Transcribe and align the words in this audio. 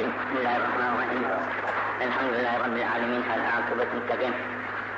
بسم 0.00 0.36
الله 0.36 0.56
الرحمن 0.56 0.88
الرحيم. 0.96 1.24
الحمد 2.00 2.32
لله 2.32 2.52
رب 2.64 2.76
العالمين 2.76 3.22
هذا 3.22 3.46
عاقبة 3.54 3.88
المتقين. 3.92 4.34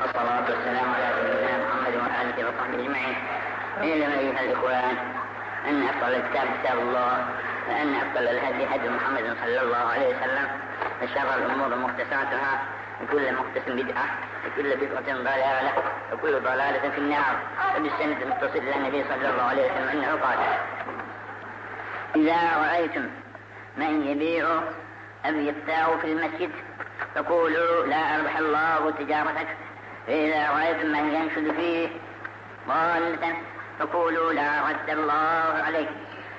والصلاة 0.01 0.47
والسلام 0.51 0.87
على 0.95 1.09
سيدنا 1.19 1.55
محمد 1.65 1.95
وآله 2.03 2.39
وصحبه 2.47 2.79
أجمعين. 2.85 3.17
اعلم 3.79 4.13
أيها 4.23 4.41
الإخوان 4.47 4.97
أن 5.69 5.83
أفضل 5.91 6.15
الكتاب 6.15 6.47
كتاب 6.63 6.79
الله 6.79 7.13
وأن 7.69 7.95
أفضل 7.95 8.25
الهدي 8.29 8.63
هدي 8.75 8.89
محمد 8.89 9.27
صلى 9.43 9.61
الله 9.61 9.85
عليه 9.93 10.09
وسلم. 10.17 10.47
وشر 11.03 11.29
الأمور 11.39 11.71
محدثاتها 11.85 12.53
وكل 13.03 13.25
محدث 13.33 13.65
بدعة 13.69 14.07
وكل 14.47 14.71
بدعة 14.83 15.09
ضلالة 15.19 15.73
وكل 16.13 16.35
ضلالة 16.41 16.85
في 16.95 16.99
النار. 16.99 17.35
وبالسند 17.77 18.23
المتصل 18.23 18.59
إلى 18.59 18.77
النبي 18.77 19.05
صلى 19.11 19.27
الله 19.31 19.47
عليه 19.53 19.65
وسلم 19.67 19.89
أنه 19.89 20.11
قال 20.25 20.39
إذا 22.17 22.41
رأيتم 22.63 23.05
من 23.77 24.07
يبيع 24.07 24.47
أو 25.27 25.35
يبتاع 25.35 25.97
في 25.97 26.13
المسجد؟ 26.13 26.51
فقولوا 27.15 27.87
لا 27.87 28.17
أربح 28.17 28.39
الله 28.39 28.91
تجارتك. 28.91 29.49
فإذا 30.07 30.51
رأيتم 30.51 30.87
من 30.87 31.15
ينشد 31.15 31.55
فيه 31.57 31.89
ضالة. 32.69 33.35
فقولوا 33.79 34.33
لا 34.33 34.69
رد 34.69 34.91
الله 34.91 35.63
عليك. 35.67 35.89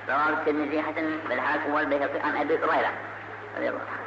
رواه 0.08 0.28
الترمذي 0.28 0.82
حسن 0.82 1.18
بالحاكم 1.28 1.74
والبيهقي 1.74 2.20
عن 2.20 2.36
أبي 2.36 2.54
هريرة 2.54 2.92
رضي 3.56 3.68
الله 3.68 3.80
عنه. 3.80 4.04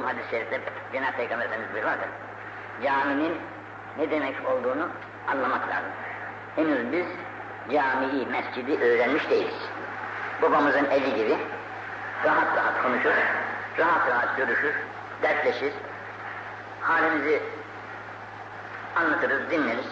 okuduğum 0.00 0.08
hadis-i 0.08 0.30
şerifte 0.30 0.60
Cenab-ı 0.92 1.16
Peygamber 1.16 1.44
Efendimiz 1.44 1.72
buyuruyor 1.72 1.96
caminin 2.82 3.38
ne 3.98 4.10
demek 4.10 4.34
olduğunu 4.50 4.88
anlamak 5.28 5.68
lazım. 5.68 5.90
Henüz 6.56 6.92
biz 6.92 7.06
camiyi, 7.72 8.26
mescidi 8.26 8.84
öğrenmiş 8.84 9.30
değiliz. 9.30 9.54
Babamızın 10.42 10.84
evi 10.84 11.14
gibi 11.14 11.38
rahat 12.24 12.56
rahat 12.56 12.82
konuşur, 12.82 13.14
rahat 13.78 14.08
rahat 14.08 14.36
görüşür, 14.36 14.74
dertleşir, 15.22 15.72
halimizi 16.80 17.42
anlatırız, 18.96 19.50
dinleriz. 19.50 19.88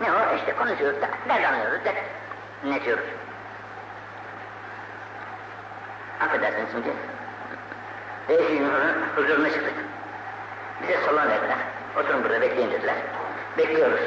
Ne 0.00 0.12
o? 0.12 0.36
İşte 0.36 0.56
konuşuyoruz, 0.56 1.00
dert 1.28 1.44
anlıyoruz, 1.44 1.84
dert 1.84 1.96
dinletiyoruz. 2.64 3.04
Affedersiniz 6.20 6.70
şimdi. 6.72 7.17
Reisinin 8.28 8.70
huzuruna 9.16 9.50
çıktık. 9.50 9.74
Bize 10.82 10.98
salon 11.04 11.28
verdiler. 11.28 11.58
Oturun 11.96 12.24
burada 12.24 12.40
bekleyin 12.40 12.70
dediler. 12.70 12.96
Bekliyoruz. 13.58 14.00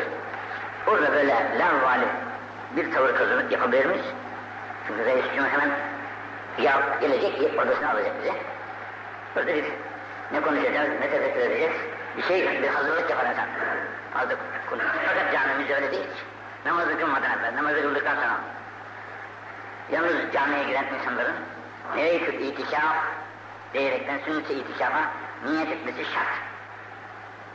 Orada 0.87 1.13
böyle 1.13 1.35
lanvali 1.59 2.05
bir 2.75 2.91
tavır 2.91 3.15
kazanıp 3.15 3.51
yapabilirmiş. 3.51 4.01
Çünkü 4.87 5.05
reis 5.05 5.25
çünkü 5.35 5.49
hemen 5.49 5.69
ya 6.61 6.81
gelecek 7.01 7.39
ki 7.39 7.51
odasına 7.61 7.91
alacak 7.91 8.11
bize. 8.21 8.33
Burada 9.35 9.55
bir 9.55 9.65
ne 10.31 10.41
konuşacağız, 10.41 10.89
ne 10.99 11.09
tefekkür 11.09 11.41
edeceğiz. 11.41 11.73
Bir 12.17 12.23
şey, 12.23 12.61
bir 12.61 12.67
hazırlık 12.67 13.09
yapar 13.09 13.25
insan. 13.25 13.45
Fazla 14.13 14.35
konuşur. 14.69 14.89
Fakat 15.05 15.33
camimiz 15.33 15.69
öyle 15.69 15.91
değil. 15.91 16.07
Namazı 16.65 16.99
kılmadan 16.99 17.31
evvel, 17.31 17.55
namazı 17.55 17.81
kıldıktan 17.81 18.15
sonra. 18.15 18.39
Yalnız 19.91 20.33
camiye 20.33 20.63
giren 20.63 20.85
insanların 20.99 21.35
Neytül 21.95 22.33
itikaf 22.33 22.95
diyerekten 23.73 24.19
sünnet-i 24.25 24.53
itikafa 24.53 25.01
niyet 25.45 25.69
etmesi 25.69 26.05
şart. 26.05 26.27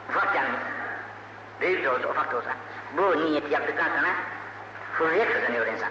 Ufak 0.08 0.34
yani, 0.34 0.48
büyük 1.60 1.84
de 1.84 1.90
olsa, 1.90 2.08
ufak 2.08 2.32
da 2.32 2.36
olsa. 2.36 2.50
Bu 2.96 3.26
niyeti 3.26 3.52
yaptıktan 3.52 3.88
sonra 3.88 4.08
hürriyet 5.00 5.32
kazanıyor 5.32 5.66
insan. 5.66 5.90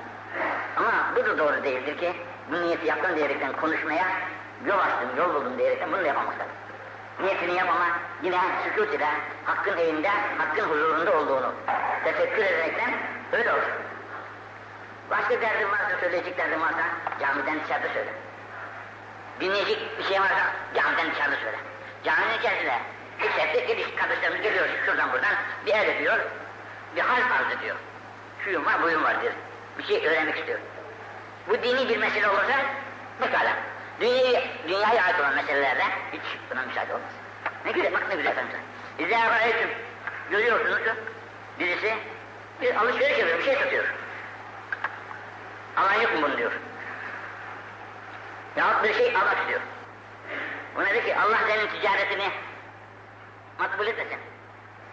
Ama 0.78 0.92
bu 1.16 1.26
da 1.26 1.38
doğru 1.38 1.64
değildir 1.64 1.98
ki 1.98 2.14
bu 2.52 2.62
niyeti 2.62 2.88
yaptım 2.88 3.16
diyerekten 3.16 3.54
konuşmaya 3.54 4.06
yol 4.66 4.80
açtım, 4.80 5.10
yol 5.18 5.34
buldum 5.34 5.58
diyerekten 5.58 5.92
bunu 5.92 6.02
da 6.02 6.08
yapamamışlar. 6.08 6.48
Niyetini 7.20 7.56
yap 7.56 7.70
ama 7.70 7.88
yine 8.24 8.40
sükut 8.64 8.94
ile 8.94 9.08
hakkın 9.46 9.78
evinde, 9.78 10.10
hakkın 10.38 10.64
huzurunda 10.64 11.18
olduğunu 11.18 11.54
tefekkür 12.04 12.44
ederekten 12.44 12.94
öyle 13.32 13.52
olur. 13.54 13.72
Başka 15.10 15.42
derdin 15.42 15.72
varsa, 15.72 16.00
söyleyecek 16.00 16.38
derdin 16.38 16.62
varsa 16.62 16.84
camiden 17.20 17.64
dışarıda 17.64 17.88
söyle. 17.94 18.10
Dinleyecek 19.40 20.00
bir 20.00 20.04
şey 20.04 20.22
varsa 20.22 20.54
camiden 20.76 21.12
dışarıda 21.12 21.36
söyle. 21.36 21.58
Caminin 22.04 22.40
içerisinde 22.40 22.80
içeride 23.20 23.60
geliş 23.60 23.96
kardeşlerimiz 23.96 24.42
geliyor 24.42 24.66
şuradan 24.86 25.12
buradan 25.12 25.36
bir 25.66 25.74
el 25.74 25.88
ediyor, 25.88 26.20
bir 26.96 27.02
hal 27.02 27.22
farz 27.22 27.58
ediyor. 27.58 27.76
Şuyum 28.44 28.66
var, 28.66 28.84
buyum 28.84 29.04
var 29.04 29.22
diyor. 29.22 29.34
Bir 29.78 29.84
şey 29.84 30.08
öğrenmek 30.08 30.38
istiyor. 30.38 30.60
Bu 31.50 31.64
dini 31.64 31.90
bir 31.90 31.98
mesele 31.98 32.30
olursa 32.30 32.66
pekala. 33.20 33.58
Dünyaya, 34.00 34.44
dünyaya 34.68 35.04
ait 35.04 35.20
olan 35.20 35.36
meselelerde 35.36 35.84
hiç 36.14 36.22
buna 36.52 36.62
müsaade 36.62 36.94
olmaz. 36.94 37.12
Ne 37.66 37.72
güzel, 37.72 37.94
bak 37.94 38.04
ne 38.10 38.16
güzel 38.16 38.32
efendim. 38.32 38.60
İzâ 39.00 39.30
râeytüm, 39.30 39.70
görüyorsunuz 40.32 40.78
ki 40.78 40.92
birisi 41.60 41.96
bir 42.62 42.76
alışveriş 42.76 43.18
yapıyor, 43.18 43.40
bir 43.40 43.44
şey 43.44 43.56
satıyor. 43.56 43.86
Alan 45.78 45.94
yok 45.94 46.14
mu 46.14 46.22
bunu 46.22 46.38
diyor. 46.38 46.52
Yahut 48.56 48.84
bir 48.84 48.94
şey 48.94 49.16
almak 49.16 49.38
istiyor. 49.38 49.62
Buna 50.76 50.90
dedi 50.90 51.06
ki 51.06 51.16
Allah 51.16 51.38
senin 51.48 51.68
ticaretini 51.68 52.30
makbul 53.60 53.88
etmesin. 53.88 54.20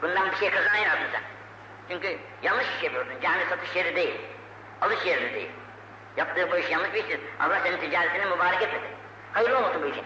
Bundan 0.02 0.30
bir 0.30 0.36
şey 0.36 0.50
kazanıyorsun 0.50 1.06
sen. 1.12 1.22
Çünkü 1.88 2.18
yanlış 2.42 2.66
iş 2.76 2.82
yapıyorsun. 2.82 3.20
Cami 3.22 3.44
satış 3.50 3.76
yeri 3.76 3.96
değil. 3.96 4.20
Alış 4.80 5.06
yeri 5.06 5.34
değil. 5.34 5.50
Yaptığı 6.16 6.50
bu 6.50 6.56
iş 6.56 6.70
yanlış 6.70 6.94
bir 6.94 6.98
iştir. 6.98 7.20
Allah 7.40 7.60
senin 7.64 7.76
ticaretini 7.76 8.26
mübarek 8.26 8.62
etmesin. 8.62 8.88
Hayırlı 9.32 9.58
olmasın 9.58 9.82
bu 9.82 9.86
işin. 9.86 10.04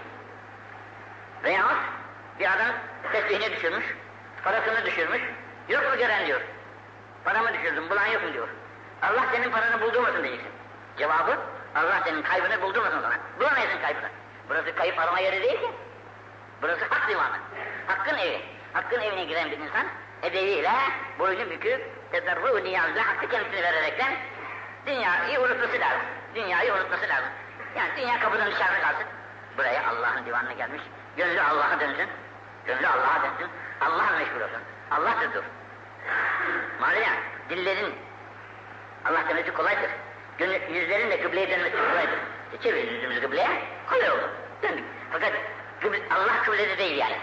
Veyahut 1.45 1.79
bir 2.41 2.53
adam 2.53 2.75
tesbihini 3.13 3.57
düşürmüş, 3.57 3.85
parasını 4.45 4.87
düşürmüş. 4.87 5.23
Yok 5.69 5.85
mu 5.85 5.99
gören 5.99 6.27
diyor. 6.27 6.41
Paramı 7.25 7.55
düşürdüm, 7.55 7.91
bulan 7.91 8.07
yok 8.07 8.23
mu 8.23 8.33
diyor. 8.33 8.49
Allah 9.03 9.25
senin 9.33 9.51
paranı 9.51 9.81
buldurmasın 9.81 10.23
diyeceksin. 10.23 10.53
Cevabı 10.99 11.39
Allah 11.77 12.01
senin 12.05 12.23
kaybını 12.23 12.63
buldurmasın 12.63 13.03
sana. 13.03 13.19
Bulamayasın 13.41 13.81
kaybını. 13.81 14.09
Burası 14.49 14.75
kayıp 14.75 14.99
arama 14.99 15.21
yeri 15.21 15.43
değil 15.43 15.61
ki. 15.61 15.71
Burası 16.63 16.85
hak 16.85 17.09
divanı. 17.09 17.37
Hakkın 17.87 18.19
evi. 18.19 18.41
Hakkın 18.73 19.01
evine 19.01 19.25
giren 19.25 19.51
bir 19.51 19.59
insan 19.59 19.87
edebiyle 20.23 20.73
boynu 21.19 21.51
büküp 21.51 22.13
tezarru 22.13 22.65
niyazda 22.65 23.07
hakkı 23.07 23.29
kendisine 23.29 23.63
vererekten 23.63 24.15
dünyayı 24.87 25.41
unutması 25.41 25.81
lazım. 25.81 26.03
Dünyayı 26.35 26.75
unutması 26.75 27.09
lazım. 27.09 27.29
Yani 27.77 27.91
dünya 27.97 28.21
kapıdan 28.21 28.51
dışarıda 28.51 28.81
kalsın. 28.81 29.07
Buraya 29.59 29.89
Allah'ın 29.89 30.27
divanına 30.27 30.53
gelmiş. 30.53 30.83
Gönlü 31.17 31.41
Allah'a 31.41 31.81
dönsün. 31.81 32.09
Gönlü 32.67 32.87
Allah'a 32.87 33.23
dönsün. 33.23 33.51
Allah'la 33.81 34.19
meşgul 34.19 34.41
olsun. 34.41 34.61
Allah 34.91 35.21
tutur. 35.21 35.45
Malum 36.81 37.03
dillerin 37.51 37.95
Allah 39.05 39.29
demesi 39.29 39.55
kolaydır. 39.55 39.91
Yüzlerin 40.71 41.11
de 41.11 41.23
kıbleye 41.23 41.51
dönmesi 41.51 41.77
kolaydır. 41.77 42.19
E 42.65 42.69
yüzümüzü 42.69 43.21
kıbleye, 43.21 43.63
kolay 43.91 44.11
oldu. 44.11 44.31
Döndük. 44.63 44.85
Fakat 45.13 45.33
kıble, 45.81 46.01
Allah 46.11 46.43
kıblede 46.43 46.79
değil 46.79 46.99
yani. 46.99 47.17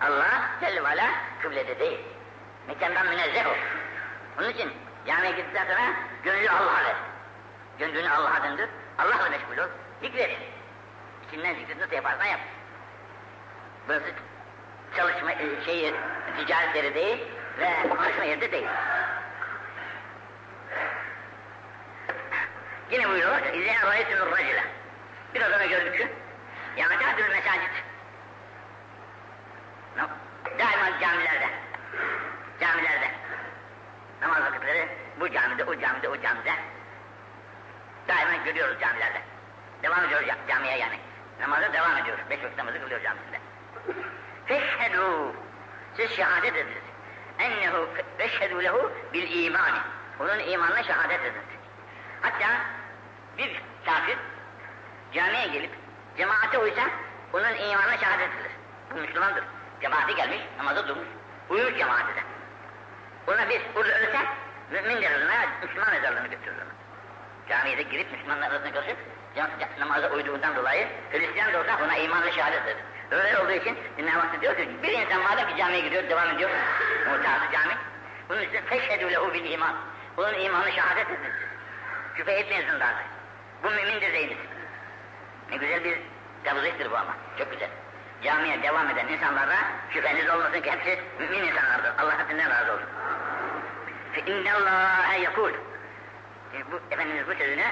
Allah 0.00 0.50
Celle 0.60 0.84
ve 0.84 0.88
Ala 0.88 1.10
kıblede 1.42 1.78
değil. 1.78 1.98
Mekandan 2.68 3.06
münezzeh 3.06 3.46
ol. 3.46 3.56
Onun 4.38 4.50
için 4.50 4.72
camiye 5.06 5.32
gittikten 5.32 5.66
sonra 5.66 5.92
gönlü 6.24 6.50
Allah'a 6.50 6.84
ver. 6.84 6.96
Gönlünü 7.78 8.10
Allah'a 8.10 8.44
döndür. 8.44 8.68
Allah'la 8.98 9.30
meşgul 9.30 9.62
ol. 9.62 9.68
Zikret. 10.02 10.38
İçinden 11.28 11.54
zikret 11.54 11.78
nasıl 11.80 11.94
yaparsan 11.94 12.24
yap. 12.24 12.40
Burası 13.88 14.06
çalışma 14.96 15.30
şey, 15.64 15.94
ticaret 16.36 16.76
yeri 16.76 16.94
değil 16.94 17.18
ve 17.58 17.88
konuşma 17.88 18.24
yeri 18.24 18.40
de 18.40 18.52
değil. 18.52 18.66
Yine 22.90 23.08
buyuruyor, 23.08 23.54
İzâ 23.54 23.86
râyetünür 23.86 24.30
racile. 24.30 24.64
Bir 25.34 25.40
adamı 25.40 25.64
gördük 25.64 25.96
ki, 25.96 26.08
yâcâdül 26.76 27.30
mesacit. 27.30 27.70
Daima 30.58 31.00
camilerde, 31.00 31.48
camilerde, 32.60 33.10
namaz 34.22 34.42
vakitleri 34.42 34.88
bu 35.20 35.32
camide, 35.32 35.64
o 35.64 35.80
camide, 35.80 36.08
o 36.08 36.20
camide. 36.22 36.52
Daima 38.08 38.44
görüyoruz 38.44 38.80
camilerde. 38.80 39.20
Devam 39.82 40.04
ediyoruz 40.04 40.28
camiye 40.48 40.78
yani. 40.78 40.98
Namaza 41.40 41.72
devam 41.72 41.96
ediyoruz. 41.96 42.24
Beş 42.30 42.44
vakit 42.44 42.58
namazı 42.58 42.80
kılıyor 42.80 43.02
camisinde. 43.02 43.38
Feşhedû. 44.46 45.32
Siz 45.96 46.10
şehadet 46.10 46.56
ediniz. 46.56 46.82
Ennehu 47.38 47.88
veşhedü 48.18 48.64
lehu 48.64 48.92
bil 49.12 49.44
imani. 49.44 49.78
Onun 50.20 50.38
imanına 50.38 50.82
şehadet 50.82 51.20
ediniz. 51.20 51.44
Hatta 52.22 52.46
bir 53.38 53.62
kafir 53.86 54.18
camiye 55.12 55.46
gelip 55.46 55.70
cemaate 56.16 56.58
uysa 56.58 56.82
onun 57.32 57.54
imanına 57.54 57.98
şehadet 57.98 58.28
edilir. 58.34 58.52
Bu 58.94 59.00
Müslümandır. 59.00 59.44
Cemaate 59.82 60.12
gelmiş, 60.12 60.38
namaza 60.58 60.88
durmuş, 60.88 61.08
uyumuş 61.48 61.78
cemaate 61.78 62.24
Ona 63.26 63.48
biz 63.48 63.60
burada 63.74 63.98
ölse 63.98 64.18
mümin 64.70 65.02
derler, 65.02 65.48
Müslüman 65.62 65.90
mezarlığını 65.90 66.26
götürür 66.28 66.56
onu. 66.56 66.72
Camiye 67.48 67.78
de 67.78 67.82
girip 67.82 68.12
Müslümanlar 68.12 68.50
arasında 68.50 68.72
karışıp 68.72 68.96
namaza 69.78 70.10
uyduğundan 70.10 70.56
dolayı 70.56 70.88
Hristiyan 71.12 71.52
da 71.52 71.60
olsa 71.60 71.84
ona 71.84 71.96
imanla 71.96 72.32
şehadet 72.32 72.62
eder. 72.62 72.76
Öyle 73.10 73.38
olduğu 73.38 73.52
için 73.52 73.78
Dinle 73.98 74.16
Vakti 74.16 74.40
diyor 74.40 74.56
ki 74.56 74.68
bir 74.82 74.92
insan 74.92 75.22
madem 75.22 75.48
ki 75.48 75.56
camiye 75.56 75.80
gidiyor, 75.80 76.08
devam 76.08 76.30
ediyor, 76.30 76.50
muhtası 77.06 77.52
cami. 77.52 77.74
Bunun 78.28 78.42
için 78.42 78.60
feşhedü 78.62 79.10
lehu 79.12 79.34
bil 79.34 79.50
iman. 79.52 79.76
Bunun 80.16 80.34
imanı 80.34 80.72
şehadet 80.72 81.10
edin. 81.10 81.32
Şüphe 82.16 82.32
etmeyin 82.32 82.62
zindanda. 82.62 83.17
Bu 83.63 83.69
mümindir 83.69 84.13
deyiniz. 84.13 84.37
Ne 85.51 85.57
güzel 85.57 85.83
bir 85.83 85.97
tavzihtir 86.43 86.91
bu 86.91 86.97
ama. 86.97 87.15
Çok 87.37 87.51
güzel. 87.51 87.69
Camiye 88.23 88.63
devam 88.63 88.89
eden 88.89 89.07
insanlara 89.07 89.55
şüpheniz 89.89 90.29
olmasın 90.29 90.61
ki 90.61 90.71
hepsi 90.71 90.99
mümin 91.19 91.43
insanlardır. 91.43 91.93
Allah 91.97 92.19
hepsinden 92.19 92.49
razı 92.49 92.73
olsun. 92.73 92.89
فَاِنَّ 94.13 94.45
اللّٰهَ 94.47 95.25
يَقُولُ 95.25 95.53
bu, 96.71 96.81
Efendimiz 96.91 97.27
bu 97.27 97.33
sözünü 97.33 97.65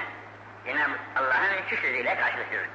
Cenab-ı 0.66 0.96
Allah'ın 1.16 1.68
şu 1.70 1.76
sözüyle 1.76 2.16
karşılaştırır. 2.16 2.68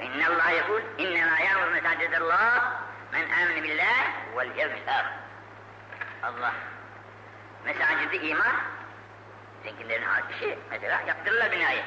İnne 0.00 0.28
Allah 0.28 0.50
yekul 0.50 0.80
innema 0.98 1.38
ya'mur 1.38 1.72
mesacidallah 1.72 2.72
men 3.12 3.30
amene 3.30 3.62
billah 3.62 4.12
vel 4.36 4.56
yevmil 4.56 4.88
ahir. 4.88 5.06
Allah 6.22 6.52
mesacidi 7.64 8.16
iman 8.16 8.56
zenginlerin 9.64 10.06
işi 10.30 10.58
mesela 10.70 11.02
yaptırırlar 11.06 11.52
binayı. 11.52 11.82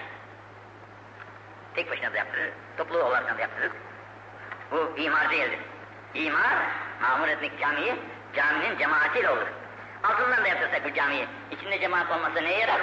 Tek 1.74 1.90
başına 1.90 2.12
da 2.12 2.16
yaptırır, 2.16 2.50
toplu 2.76 3.02
olarak 3.02 3.38
da 3.38 3.40
yaptırır. 3.40 3.72
Bu 4.70 4.92
imar 4.96 5.30
değildir. 5.30 5.58
İmar, 6.14 6.54
mamur 7.02 7.28
etmek 7.28 7.60
camiyi, 7.60 7.96
caminin 8.34 8.78
cemaatiyle 8.78 9.30
olur. 9.30 9.46
Altından 10.02 10.44
da 10.44 10.48
yaptırsak 10.48 10.84
bu 10.84 10.94
camiyi, 10.94 11.28
içinde 11.50 11.80
cemaat 11.80 12.10
olmasa 12.10 12.40
neye 12.40 12.58
yarar? 12.58 12.80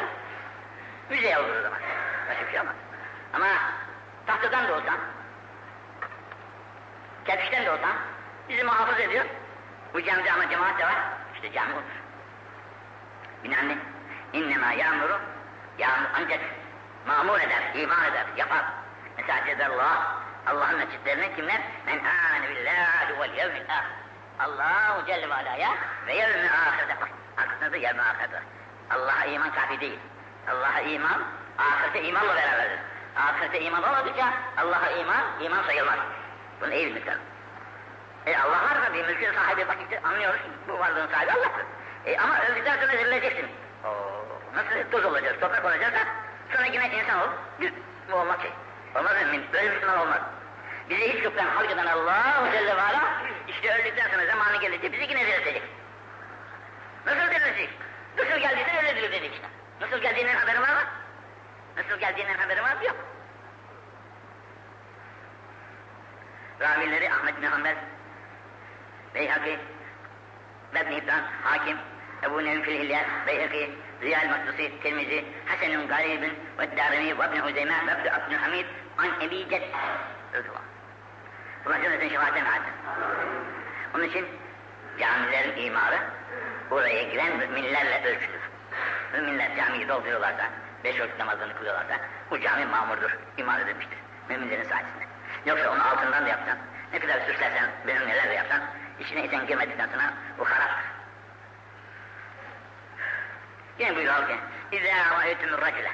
Müzeye 1.10 1.40
olur 1.40 1.56
o 1.60 1.62
zaman. 1.62 1.80
Başka 2.30 2.46
bir 2.46 2.52
şey 2.52 2.60
olmaz. 2.60 2.76
Ama 3.34 3.48
tahtadan 4.26 4.68
da 4.68 4.74
olsan, 4.74 4.98
kerpiçten 7.26 7.66
de 7.66 7.72
olsan, 7.72 7.96
bizi 8.50 8.64
muhafaza 8.64 9.02
ediyor. 9.02 9.26
Bu 9.94 10.04
camide 10.04 10.32
ama 10.32 10.50
cemaat 10.50 10.80
de 10.80 10.86
var, 10.86 10.96
işte 11.36 11.52
cami 11.52 11.74
olur. 11.74 11.84
Binaenli, 13.44 13.78
innema 14.34 14.72
yağmuru, 14.72 15.20
yağmur 15.78 16.10
ancak 16.16 16.40
mamur 17.08 17.40
eder, 17.40 17.62
iman 17.76 18.06
eder, 18.06 18.26
yapar. 18.38 18.79
Mesacid 19.20 19.60
Allah, 19.60 20.16
Allah'ın 20.48 20.78
mescitlerine 20.78 21.36
kimler? 21.36 21.62
Men 21.86 22.00
amene 22.00 22.50
billahi 22.50 23.20
vel 23.20 23.34
yevmil 23.38 23.66
ahir. 23.70 23.92
Allahu 24.40 25.06
Celle 25.06 25.30
ve 25.30 25.34
Ala'ya 25.34 25.70
ve 26.08 26.14
yevmi 26.16 26.50
ahirete 26.50 27.02
bak. 27.02 27.10
Arkasında 27.38 27.72
da 27.72 27.78
yevmi 27.78 28.02
ahirete. 28.02 28.42
Allah'a 28.90 29.26
iman 29.26 29.52
kafi 29.52 29.82
değil. 29.82 30.00
Allah'a 30.50 30.80
iman, 30.80 31.22
ahirete 31.58 32.04
imanla 32.04 32.36
beraberdir. 32.36 32.80
Ahirete 33.18 33.62
iman 33.62 33.84
olmadıkça 33.84 34.34
Allah'a 34.58 34.90
iman, 34.90 35.24
iman 35.42 35.64
sayılmaz. 35.64 36.00
Bunu 36.62 36.74
iyi 36.74 36.88
bilmek 36.88 37.08
lazım. 37.08 37.22
E 38.26 38.38
Allah 38.38 38.64
var 38.64 38.82
da 38.82 38.94
bir 38.94 39.06
mülkün 39.06 39.34
sahibi 39.34 39.68
vakitte 39.68 40.02
anlıyoruz. 40.02 40.42
Bu 40.68 40.80
varlığın 40.80 41.08
sahibi 41.08 41.32
Allah'tır. 41.32 41.66
E 42.06 42.18
ama 42.20 42.40
öldükten 42.40 42.76
sonra 42.76 42.98
zirleceksin. 42.98 43.48
Oo, 43.86 44.26
nasıl 44.56 44.92
toz 44.92 45.06
olacağız, 45.06 45.40
toprak 45.40 45.66
olacağız 45.66 45.94
da 45.94 46.00
sonra 46.54 46.66
yine 46.66 47.00
insan 47.00 47.20
ol. 47.20 47.28
Bu 48.12 48.16
olmaz 48.16 48.42
şey. 48.42 48.52
Olmaz 48.96 49.14
mümin, 49.22 49.44
böyle 49.54 49.70
Müslüman 49.70 50.00
olmaz. 50.00 50.22
Bizi 50.90 51.14
hiç 51.14 51.24
yoktan 51.24 51.46
halk 51.46 51.72
eden 51.72 51.86
Allah 51.86 52.50
Celle 52.52 52.78
ve 52.78 52.82
Ala, 52.82 53.22
işte 53.48 53.76
öldükten 53.80 54.10
sonra 54.10 54.26
zamanı 54.26 54.62
gelince 54.62 54.92
bizi 54.92 55.04
yine 55.04 55.28
diriltecek. 55.28 55.64
Nasıl 57.06 57.32
diriltecek? 57.32 57.70
Nasıl 58.18 58.40
geldiyse 58.40 58.78
öyle 58.78 58.96
diriltecek 58.96 59.34
işte. 59.34 59.48
Nasıl 59.82 59.98
geldiğinden 59.98 60.36
haberi 60.36 60.62
var 60.62 60.74
mı? 60.74 60.82
Nasıl 61.78 62.00
geldiğinden 62.00 62.38
haberi 62.38 62.62
var 62.62 62.76
mı? 62.76 62.86
Yok. 62.86 62.96
Ravileri 66.62 67.14
Ahmet 67.14 67.42
bin 67.42 67.48
Hanbel, 67.48 67.76
Beyhaki, 69.16 69.60
Ibn 70.72 70.92
İbdan, 70.92 71.24
Hakim, 71.44 71.78
Ebu 72.24 72.46
Nevim 72.46 72.62
fil 72.62 72.80
Hilyat, 72.80 73.06
Beyhaki, 73.28 73.72
Ziyal 74.02 74.30
Maktusi, 74.30 74.82
Tirmizi, 74.84 75.26
Hasenun 75.46 75.88
Garibin, 75.88 76.34
ve 76.60 76.78
Darimi, 76.78 77.20
ve 77.20 77.26
İbn 77.26 77.40
Huzeyme, 77.40 77.88
ve 77.88 78.02
İbn 78.02 78.08
Abdülhamid, 78.10 78.66
an 79.00 79.22
Ebi 79.22 79.50
Ced. 79.50 79.62
Rıdvan. 80.34 80.62
Bunlar 81.66 81.82
cümleten 81.82 82.10
şefaatine 82.10 82.44
nadir. 82.44 82.74
Onun 83.96 84.04
için 84.04 84.28
camilerin 85.00 85.66
imarı 85.66 86.00
buraya 86.70 87.04
giren 87.04 87.38
müminlerle 87.38 88.10
ölçülür. 88.10 88.42
Müminler 89.14 89.56
camiyi 89.56 89.88
dolduruyorlarsa, 89.88 90.50
beş 90.84 91.00
vakit 91.00 91.20
namazını 91.20 91.56
kılıyorlarsa 91.56 92.00
bu 92.32 92.40
cami 92.40 92.66
mamurdur, 92.66 93.18
imar 93.38 93.60
edilmiştir. 93.60 93.98
Müminlerin 94.30 94.64
sayesinde. 94.64 95.04
Yoksa 95.46 95.72
onu 95.72 95.88
altından 95.88 96.26
da 96.26 96.30
yapsan, 96.30 96.58
ne 96.94 97.00
kadar 97.00 97.20
süslersen, 97.20 97.70
benim 97.88 98.08
neler 98.08 98.30
de 98.30 98.34
yapsan, 98.34 98.62
içine 99.00 99.26
isen 99.26 99.48
girmedikten 99.48 99.88
sonra 99.88 100.14
bu 100.38 100.46
harap. 100.46 100.70
Yine 103.80 103.96
buyuruyor 103.96 104.28
ki, 104.28 104.36
İzâ 104.72 105.20
râyetümür 105.20 105.62
racile. 105.62 105.92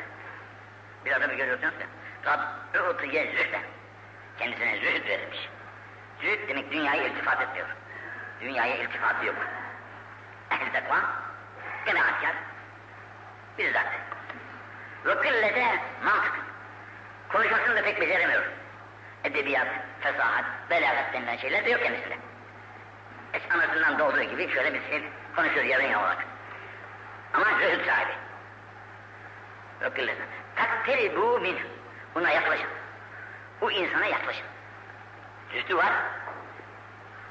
Bir 1.05 1.11
adamı 1.11 1.33
görüyorsunuz 1.33 1.77
ki, 1.77 1.85
Rabbi 2.25 2.81
utiye 2.81 3.31
zühden. 3.31 3.61
Kendisine 4.37 4.77
zühd 4.77 5.07
verilmiş. 5.07 5.49
Zühd 6.21 6.49
demek 6.49 6.71
dünyaya 6.71 7.03
iltifat 7.03 7.41
etmiyor. 7.41 7.67
Dünyaya 8.41 8.75
iltifatı 8.75 9.25
yok. 9.25 9.35
Ehl-i 10.51 10.71
tekva, 10.71 11.01
kanaatkar, 11.85 12.35
bir 13.57 13.73
zat. 13.73 13.85
Ve 15.05 15.15
kıllete 15.15 15.79
mantık. 16.03 16.33
Konuşmasını 17.29 17.75
da 17.75 17.83
pek 17.83 18.01
beceremiyor. 18.01 18.43
Edebiyat, 19.23 19.67
fesahat, 19.99 20.45
belagat 20.69 21.13
denilen 21.13 21.37
şeyler 21.37 21.65
de 21.65 21.69
yok 21.69 21.83
kendisinde. 21.83 22.17
Es 23.33 23.41
anasından 23.51 23.99
doğduğu 23.99 24.23
gibi 24.23 24.53
şöyle 24.53 24.73
bir 24.73 24.81
şey 24.89 25.03
konuşuyor 25.35 25.65
yarın 25.65 25.87
yalarak. 25.87 26.25
Ama 27.33 27.45
zühd 27.45 27.85
sahibi. 27.85 28.13
Ve 29.81 29.89
kıllete. 29.89 30.23
Taktiribu 30.55 31.39
min. 31.39 31.57
Buna 32.15 32.31
yaklaşın. 32.31 32.67
Bu 33.61 33.71
insana 33.71 34.05
yaklaşın. 34.05 34.45
Zühdü 35.51 35.77
var. 35.77 35.93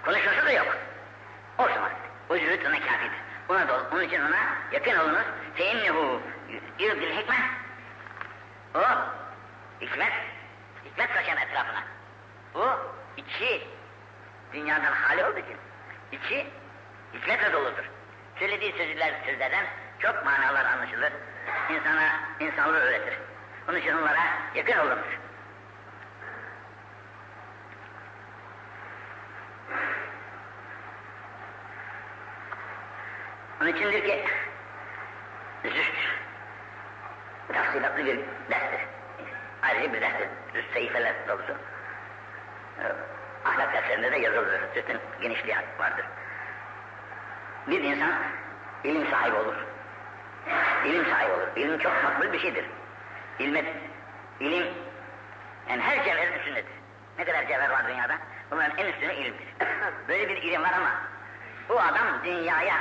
Konuşması 0.05 0.47
da 0.47 0.53
yok. 0.53 0.77
O 1.59 1.69
zaman 1.69 1.91
bu 2.29 2.35
zühdü 2.35 2.69
ona 2.69 2.81
kafidir. 2.81 3.19
Buna 3.49 3.69
da, 3.69 3.83
onun 3.93 4.03
için 4.03 4.21
ona 4.21 4.37
yakın 4.73 4.99
olunuz. 4.99 5.27
Feinnehu 5.55 6.23
yurdil 6.79 7.17
hikmet. 7.17 7.41
O 8.75 8.81
hikmet, 9.81 10.13
hikmet 10.85 11.11
saçan 11.11 11.37
etrafına. 11.37 11.83
Bu 12.55 12.69
içi 13.17 13.67
dünyadan 14.53 14.93
hali 14.93 15.25
olduğu 15.25 15.39
için 15.39 15.57
içi 16.13 16.47
hikmetle 17.15 17.53
doludur. 17.53 17.91
Söylediği 18.39 18.73
sözler, 18.73 19.15
sözlerden 19.27 19.67
çok 19.99 20.25
manalar 20.25 20.65
anlaşılır. 20.65 21.13
İnsana 21.71 22.21
insanlığı 22.41 22.79
öğretir. 22.79 23.19
Onun 23.69 23.79
için 23.79 23.93
onlara 23.93 24.21
yakın 24.55 24.79
olunuz. 24.79 25.07
Onun 33.61 33.73
içindir 33.73 34.05
ki 34.05 34.25
züht 35.65 35.93
tafsilatlı 37.53 38.07
bir 38.07 38.21
derstir. 38.51 38.81
Ayrıca 39.63 39.93
bir 39.93 40.01
derstir. 40.01 40.29
Züht 40.55 40.73
sayfeler 40.75 41.15
dolusu. 41.29 41.53
Ee, 42.79 42.93
ahlak 43.45 43.75
derslerinde 43.75 44.13
de 44.13 44.17
yazılır. 44.17 44.61
Zühtün 44.75 45.01
genişliği 45.21 45.57
vardır. 45.79 46.07
Bir 47.67 47.83
insan 47.83 48.13
ilim 48.85 49.11
sahibi 49.11 49.37
olur. 49.37 49.55
İlim 50.85 51.05
sahibi 51.05 51.33
olur. 51.33 51.49
İlim 51.57 51.79
çok 51.79 52.05
makbul 52.05 52.33
bir 52.33 52.39
şeydir. 52.39 52.65
İlmet, 53.39 53.67
ilim, 54.41 54.67
yani 55.69 55.83
her 55.83 56.05
cevherin 56.05 56.39
üstündedir. 56.39 56.73
Ne 57.19 57.25
kadar 57.25 57.47
cevher 57.49 57.71
var 57.71 57.89
dünyada? 57.89 58.19
Bunların 58.51 58.79
en 58.79 58.87
üstünde 58.87 59.17
ilimdir. 59.17 59.47
Böyle 60.09 60.29
bir 60.29 60.37
ilim 60.37 60.63
var 60.63 60.73
ama 60.73 60.91
bu 61.69 61.81
adam 61.81 62.25
dünyaya 62.25 62.77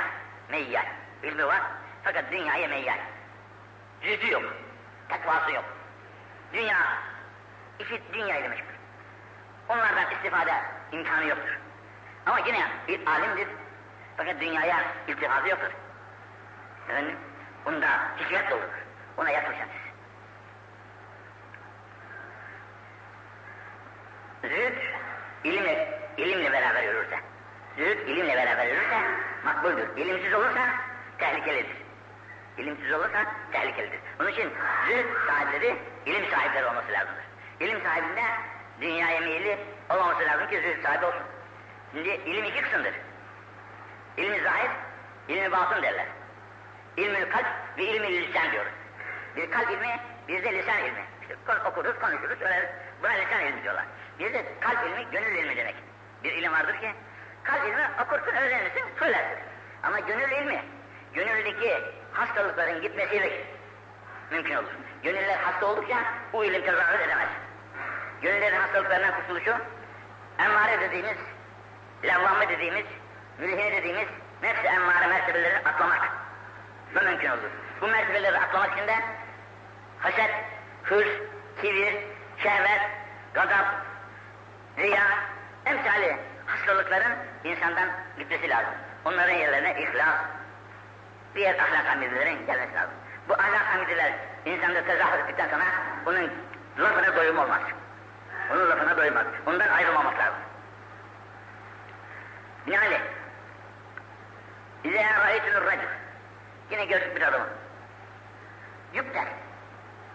meyyal. 0.50 0.86
İlmi 1.22 1.46
var 1.46 1.62
fakat 2.04 2.32
dünyaya 2.32 2.68
meyyal. 2.68 2.98
Cüzü 4.02 4.32
yok. 4.32 4.42
Takvası 5.08 5.52
yok. 5.52 5.64
Dünya, 6.52 6.76
işi 7.78 8.02
dünya 8.12 8.38
ile 8.38 8.48
meşgul. 8.48 8.74
Onlardan 9.68 10.10
istifade 10.10 10.54
imkanı 10.92 11.26
yoktur. 11.26 11.58
Ama 12.26 12.38
yine 12.38 12.66
bir 12.88 13.06
alimdir. 13.06 13.48
Fakat 14.16 14.40
dünyaya 14.40 14.84
iltifazı 15.08 15.48
yoktur. 15.48 15.70
Efendim, 16.88 17.16
bunda 17.64 17.88
hikmet 18.18 18.50
doludur. 18.50 18.84
Ona 19.16 19.30
yaklaşacaksınız. 19.30 19.83
Zühd, 24.48 24.76
ilimle, 25.44 25.98
ilimle 26.16 26.52
beraber 26.52 26.82
yürürse, 26.82 27.18
zühd 27.76 28.08
ilimle 28.08 28.36
beraber 28.36 28.66
yürürse 28.66 29.00
makbuldür. 29.44 29.96
İlimsiz 29.96 30.34
olursa 30.34 30.68
tehlikelidir. 31.18 31.76
İlimsiz 32.58 32.92
olursa 32.92 33.24
tehlikelidir. 33.52 34.00
Onun 34.20 34.28
için 34.28 34.52
zühd 34.88 35.06
sahipleri 35.26 35.76
ilim 36.06 36.30
sahipleri 36.30 36.66
olması 36.66 36.92
lazımdır. 36.92 37.24
İlim 37.60 37.82
sahibinde 37.82 38.22
dünyaya 38.80 39.20
meyilli 39.20 39.58
olmaması 39.90 40.24
lazım 40.24 40.48
ki 40.48 40.60
zühd 40.60 40.82
sahibi 40.82 41.04
olsun. 41.04 41.22
Şimdi 41.92 42.08
ilim 42.08 42.44
iki 42.44 42.62
kısımdır. 42.62 42.94
İlmi 44.16 44.40
zahir, 44.40 44.70
ilmi 45.28 45.52
batın 45.52 45.82
derler. 45.82 46.06
İlmi 46.96 47.28
kalp 47.28 47.46
ve 47.78 47.84
ilmi 47.84 48.08
lisan 48.08 48.52
diyoruz. 48.52 48.72
Bir 49.36 49.50
kalp 49.50 49.70
ilmi, 49.70 50.00
bir 50.28 50.44
de 50.44 50.52
lisan 50.52 50.78
ilmi. 50.78 51.04
İşte 51.22 51.36
okuruz, 51.68 51.98
konuşuruz, 51.98 52.38
söyleriz. 52.38 52.70
Buna 53.02 53.12
lisan 53.12 53.40
ilmi 53.40 53.62
diyorlar. 53.62 53.84
Bir 54.18 54.34
de 54.34 54.44
kalp 54.60 54.86
ilmi, 54.86 55.06
gönül 55.12 55.36
ilmi 55.36 55.56
demek. 55.56 55.74
Bir 56.24 56.32
ilim 56.32 56.52
vardır 56.52 56.80
ki, 56.80 56.92
kalp 57.44 57.68
ilmi 57.68 57.88
okursun, 58.04 58.36
öğrenirsin, 58.36 58.84
söylersin. 58.98 59.38
Ama 59.82 59.98
gönül 59.98 60.30
ilmi, 60.30 60.62
gönüldeki 61.14 61.78
hastalıkların 62.12 62.82
gitmesiyle 62.82 63.32
mümkün 64.30 64.54
olur. 64.54 64.72
Gönüller 65.02 65.38
hasta 65.38 65.66
oldukça 65.66 65.96
bu 66.32 66.44
ilim 66.44 66.64
tezahür 66.64 67.00
edemez. 67.00 67.28
Gönüllerin 68.22 68.56
hastalıklarından 68.56 69.14
kurtuluşu, 69.14 69.54
emmare 70.38 70.80
dediğimiz, 70.80 71.16
levvamme 72.04 72.48
dediğimiz, 72.48 72.84
mülhiye 73.38 73.72
dediğimiz 73.72 74.06
nefs 74.42 74.64
emmare 74.64 75.06
mertebelerini 75.06 75.58
atlamak. 75.58 76.08
Bu 76.94 77.04
mümkün 77.04 77.30
olur. 77.30 77.50
Bu 77.80 77.88
mertebeleri 77.88 78.38
atlamak 78.38 78.72
için 78.72 78.88
de 78.88 78.94
haset, 80.00 80.30
hırs, 80.82 81.08
kibir, 81.62 81.94
şehvet, 82.42 82.80
gazap, 83.34 83.66
riya, 84.78 85.04
emsali 85.66 86.16
hastalıkların 86.46 87.12
insandan 87.44 87.88
gitmesi 88.18 88.48
lazım. 88.48 88.74
Onların 89.04 89.34
yerlerine 89.34 89.82
ihlas, 89.82 90.16
diğer 91.34 91.58
ahlak 91.58 91.86
hamidelerin 91.86 92.46
gelmesi 92.46 92.74
lazım. 92.74 92.94
Bu 93.28 93.34
ahlak 93.34 93.62
hamideler 93.62 94.12
insanda 94.44 94.84
tezahür 94.84 95.18
ettikten 95.18 95.48
sonra 95.48 95.64
bunun 96.06 96.30
lafına 96.78 97.16
doyum 97.16 97.38
olmaz. 97.38 97.60
Onun 98.52 98.70
lafına 98.70 98.96
doymaz. 98.96 99.26
Ondan 99.46 99.68
ayrılmamak 99.68 100.18
lazım. 100.18 100.38
Binaenaleyh 102.66 103.00
İzâ 104.84 105.24
râeytünür 105.24 105.66
racül 105.66 105.88
Yine 106.70 106.84
gördük 106.84 107.16
bir 107.16 107.22
adamı. 107.22 107.46
Yükler. 108.92 109.26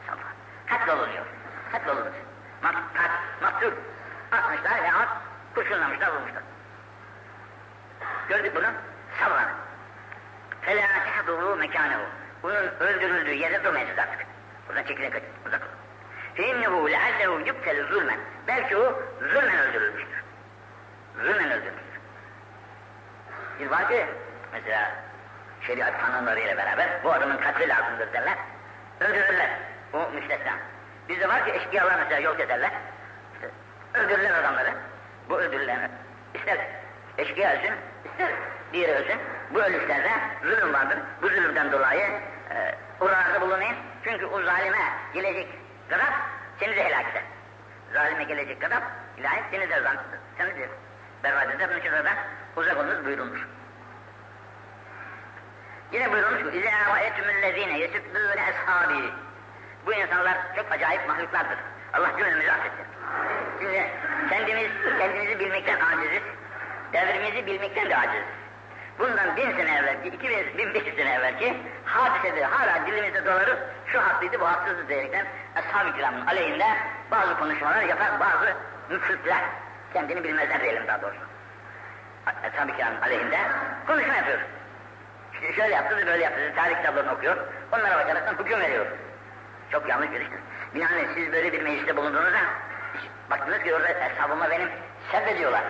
Sabah. 0.07 0.29
Katlolunuyor. 0.65 1.25
Katlolunur. 1.71 2.11
Mat, 2.61 2.75
kat, 2.93 3.11
maktul 3.41 3.71
Atmışlar 4.32 4.82
ve 4.82 4.92
at 4.92 5.08
kurşunlamışlar, 5.54 6.08
vurmuşlar. 6.08 6.42
Gördük 8.28 8.52
bunu. 8.56 8.66
Sabranın. 9.18 9.54
فَلَا 10.66 10.86
تَحْضُرُوا 11.06 11.64
مَكَانَهُ 11.64 11.98
Bunun 12.42 12.68
öldürüldüğü 12.80 13.34
yerde 13.34 13.64
durmayacağız 13.64 13.98
artık. 13.98 14.26
Buradan 14.68 14.84
çekilin 14.84 15.10
kaç, 15.10 15.22
uzak 15.46 15.62
olun. 15.62 15.70
فَاِنَّهُ 16.36 16.90
لَعَلَّهُ 16.90 17.44
يُبْتَلِ 17.48 17.88
zulmen. 17.88 18.18
Belki 18.46 18.76
o 18.76 19.02
zulmen 19.20 19.58
öldürülmüştür. 19.58 20.22
Zulmen 21.16 21.50
öldürülmüştür. 21.50 22.00
Bir 23.60 23.70
var 23.70 23.88
ki, 23.88 24.06
mesela 24.52 24.90
şeriat 25.60 26.00
kanunlarıyla 26.00 26.56
beraber 26.56 26.88
bu 27.04 27.12
adamın 27.12 27.36
katli 27.36 27.68
lazımdır 27.68 28.12
derler. 28.12 28.38
Öldürürler. 29.00 29.50
Bu 29.92 30.10
müstesna. 30.10 30.52
Bizde 31.08 31.28
var 31.28 31.44
ki 31.44 31.52
eşkıyalar 31.52 31.98
mesela 31.98 32.20
yol 32.20 32.36
keserler. 32.36 32.70
İşte 33.88 34.06
öldürürler 34.06 34.34
adamları. 34.34 34.70
Bu 35.28 35.40
öldürülen 35.40 35.90
ister 36.34 36.58
eşkıya 37.18 37.52
ölsün, 37.52 37.74
ister 38.04 38.30
diğeri 38.72 38.92
ölsün. 38.92 39.20
Bu 39.50 39.62
ölüşlerde 39.62 40.10
zulüm 40.42 40.74
vardır. 40.74 40.98
Bu 41.22 41.28
zulümden 41.28 41.72
dolayı 41.72 42.06
e, 42.50 42.74
uğrarda 43.00 43.40
bulunayım. 43.40 43.76
Çünkü 44.04 44.26
o 44.26 44.42
zalime 44.42 44.78
gelecek 45.14 45.48
gadap 45.88 46.14
seni 46.60 46.76
de 46.76 46.84
helak 46.84 47.10
eder. 47.10 47.22
Zalime 47.92 48.24
gelecek 48.24 48.60
gadap 48.60 48.82
ilahi 49.16 49.42
seni 49.50 49.70
de, 49.70 49.82
seni 50.38 50.58
de 50.58 50.68
berbat 51.24 51.54
eder. 51.54 51.68
Bunun 51.68 51.80
için 51.80 51.92
oradan 51.92 52.16
uzak 52.56 52.76
olunuz 52.76 53.04
buyurulmuş. 53.04 53.40
Yine 55.92 56.12
buyurulmuş 56.12 56.42
ki 56.42 56.60
اِذَا 56.60 56.74
رَأَيْتُمُ 56.94 57.26
الَّذ۪ينَ 57.34 57.70
يَسُبُّونَ 57.84 58.38
اَصْحَابِي 58.50 59.10
Bu 59.86 59.92
insanlar 59.92 60.36
çok 60.56 60.72
acayip 60.72 61.08
mahluklardır. 61.08 61.58
Allah 61.92 62.10
cümlemizi 62.18 62.52
affetsin. 62.52 62.87
Şimdi 63.59 63.87
kendimiz, 64.29 64.71
kendimizi 64.99 65.39
bilmekten 65.39 65.79
aciziz. 65.79 66.21
Devrimizi 66.93 67.45
bilmekten 67.45 67.89
de 67.89 67.97
aciziz. 67.97 68.25
Bundan 68.99 69.35
bin 69.37 69.51
sene 69.51 69.77
evvelki, 69.77 70.07
iki 70.07 70.29
bin, 70.29 70.57
bin 70.57 70.73
beş 70.73 70.95
sene 70.95 71.13
evvelki 71.13 71.57
hadisede 71.85 72.43
hala 72.43 72.87
dilimizde 72.87 73.25
dolarız, 73.25 73.59
şu 73.85 74.01
haklıydı, 74.01 74.39
bu 74.39 74.47
haksızdı 74.47 74.89
diyerekten 74.89 75.25
Ashab-ı 75.55 75.95
kiramın 75.95 76.25
aleyhinde 76.25 76.65
bazı 77.11 77.37
konuşmalar 77.37 77.81
yapar, 77.81 78.19
bazı 78.19 78.53
müfritler, 78.89 79.41
kendini 79.93 80.23
bilmezler 80.23 80.61
diyelim 80.61 80.87
daha 80.87 81.01
doğrusu. 81.01 81.21
Ashab-ı 82.25 82.75
kiramın 82.77 83.01
aleyhinde 83.01 83.37
konuşma 83.87 84.13
yapıyoruz. 84.15 84.45
İşte 85.33 85.53
şöyle 85.53 85.75
yaptı 85.75 86.07
böyle 86.07 86.23
yaptı. 86.23 86.53
Tarih 86.55 86.77
kitaplarını 86.77 87.11
okuyor. 87.11 87.37
Onlara 87.71 87.97
bakaraktan 87.99 88.43
hüküm 88.43 88.59
veriyor. 88.59 88.85
Çok 89.71 89.89
yanlış 89.89 90.11
bir 90.11 90.21
iştir. 90.21 90.39
Binaenaleyh 90.75 91.07
siz 91.15 91.31
böyle 91.31 91.53
bir 91.53 91.61
mecliste 91.61 91.97
bulunduğunuzda 91.97 92.39
baktınız 93.29 93.63
ki 93.63 93.75
orada 93.75 93.87
hesabıma 93.87 94.49
benim 94.49 94.69
sebbediyorlar. 95.11 95.63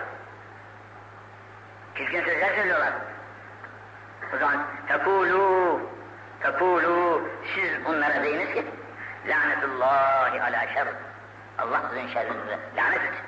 Çirkin 1.96 2.24
sözler 2.24 2.54
söylüyorlar. 2.54 2.92
O 4.34 4.38
zaman 4.38 4.66
tekulu 4.88 5.80
tekulu 6.40 7.28
siz 7.54 7.86
onlara 7.86 8.22
deyiniz 8.22 8.54
ki 8.54 8.66
lanetullahi 9.26 10.42
ala 10.42 10.66
şer 10.74 10.86
Allah 11.58 11.82
sizin 11.88 12.08
şerrinize 12.08 12.58
lanet 12.76 13.02
etsin. 13.02 13.24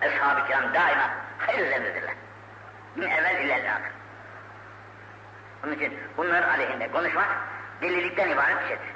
Ashab-ı 0.00 0.46
kiram 0.46 0.74
daima 0.74 1.10
hayır 1.38 1.66
üzerindedirler. 1.66 2.14
Min 2.96 3.10
evvel 3.10 3.44
ilel 3.44 3.74
akır. 3.74 3.92
Onun 5.64 5.72
için 5.72 5.98
bunlar 6.16 6.42
aleyhinde 6.42 6.90
konuşmak 6.90 7.28
delilikten 7.82 8.28
ibaret 8.28 8.62
bir 8.62 8.68
şeydir. 8.68 8.86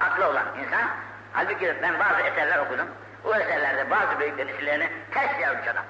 Aklı 0.00 0.28
olan 0.28 0.46
insan, 0.58 0.90
halbuki 1.32 1.76
ben 1.82 1.98
bazı 1.98 2.20
eserler 2.20 2.58
okudum. 2.58 2.88
O 3.24 3.34
eserlerde 3.34 3.90
bazı 3.90 4.20
büyüklerin 4.20 4.48
isimlerini 4.48 4.90
ters 5.10 5.40
yazmış 5.40 5.68
adam. 5.68 5.84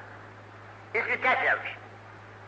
İsmi 0.95 1.21
ters 1.21 1.45
yazmış. 1.45 1.77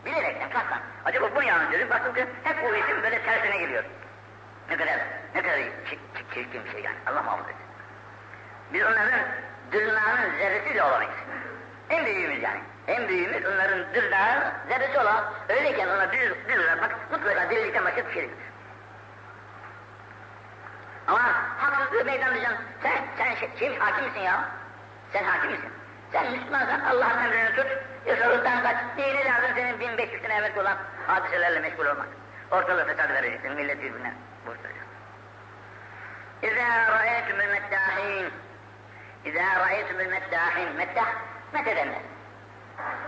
Bilerekten 0.05 0.49
kalktan. 0.49 0.79
Acaba 1.05 1.35
bu 1.35 1.43
yanlış 1.43 1.71
dedim, 1.71 1.89
baktım 1.89 2.13
ki 2.13 2.25
hep 2.43 2.63
bu 2.63 2.75
isim 2.75 3.03
böyle 3.03 3.21
tersine 3.21 3.57
geliyor. 3.57 3.83
Ne 4.69 4.77
kadar, 4.77 4.97
ne 5.35 5.41
kadar 5.41 5.59
çirkin 6.33 6.65
bir 6.65 6.71
şey 6.71 6.81
yani. 6.81 6.97
Allah 7.07 7.21
muhafaza 7.21 7.49
etsin. 7.49 7.65
Biz 8.73 8.83
onların 8.83 9.19
dırnağının 9.71 10.37
zerresiyle 10.37 10.83
olamayız. 10.83 11.13
En 11.89 12.05
büyüğümüz 12.05 12.43
yani. 12.43 12.59
En 12.87 13.07
büyüğümüz 13.07 13.45
onların 13.45 13.93
dırnağı 13.93 14.51
zerresi 14.69 14.99
olan 14.99 15.33
öyleyken 15.49 15.87
ona 15.87 16.11
düz, 16.11 16.33
düz 16.47 16.59
uzatmak 16.59 17.11
mutlaka 17.11 17.49
delilikten 17.49 17.85
başka 17.85 18.07
bir 18.07 18.13
şeydir. 18.13 18.37
Ama 21.07 21.21
haksızlığı 21.57 22.05
meydan 22.05 22.33
diyeceksin. 22.33 22.65
Sen, 22.83 22.97
sen 23.17 23.35
şey, 23.35 23.49
şey, 23.59 23.77
hakim 23.77 24.05
misin 24.05 24.19
ya? 24.19 24.49
Sen 25.13 25.23
hakim 25.23 25.51
misin? 25.51 25.69
Sen 26.11 26.31
Müslümansan 26.31 26.79
Allah'ın 26.79 27.23
emrini 27.23 27.55
tut, 27.55 27.67
yasalıktan 28.05 28.63
kaç. 28.63 28.77
Neyine 28.97 29.25
lazım 29.25 29.49
senin 29.55 29.79
1500 29.79 30.21
sene 30.21 30.33
evvel 30.33 30.59
olan 30.59 30.77
hadiselerle 31.07 31.59
meşgul 31.59 31.85
olmak? 31.85 32.07
Ortalığı 32.51 32.85
fesat 32.85 33.09
vereceksin, 33.09 33.51
millet 33.51 33.77
birbirine 33.77 34.13
vurturacaksın. 34.45 34.87
İzâ 36.41 36.91
ra'eytümül 36.91 37.47
meddâhîn 37.47 38.31
İzâ 39.25 39.59
ra'eytümül 39.59 40.07
meddâhîn 40.07 40.75
Meddah, 40.77 41.13
met 41.53 41.67
edenler. 41.67 42.01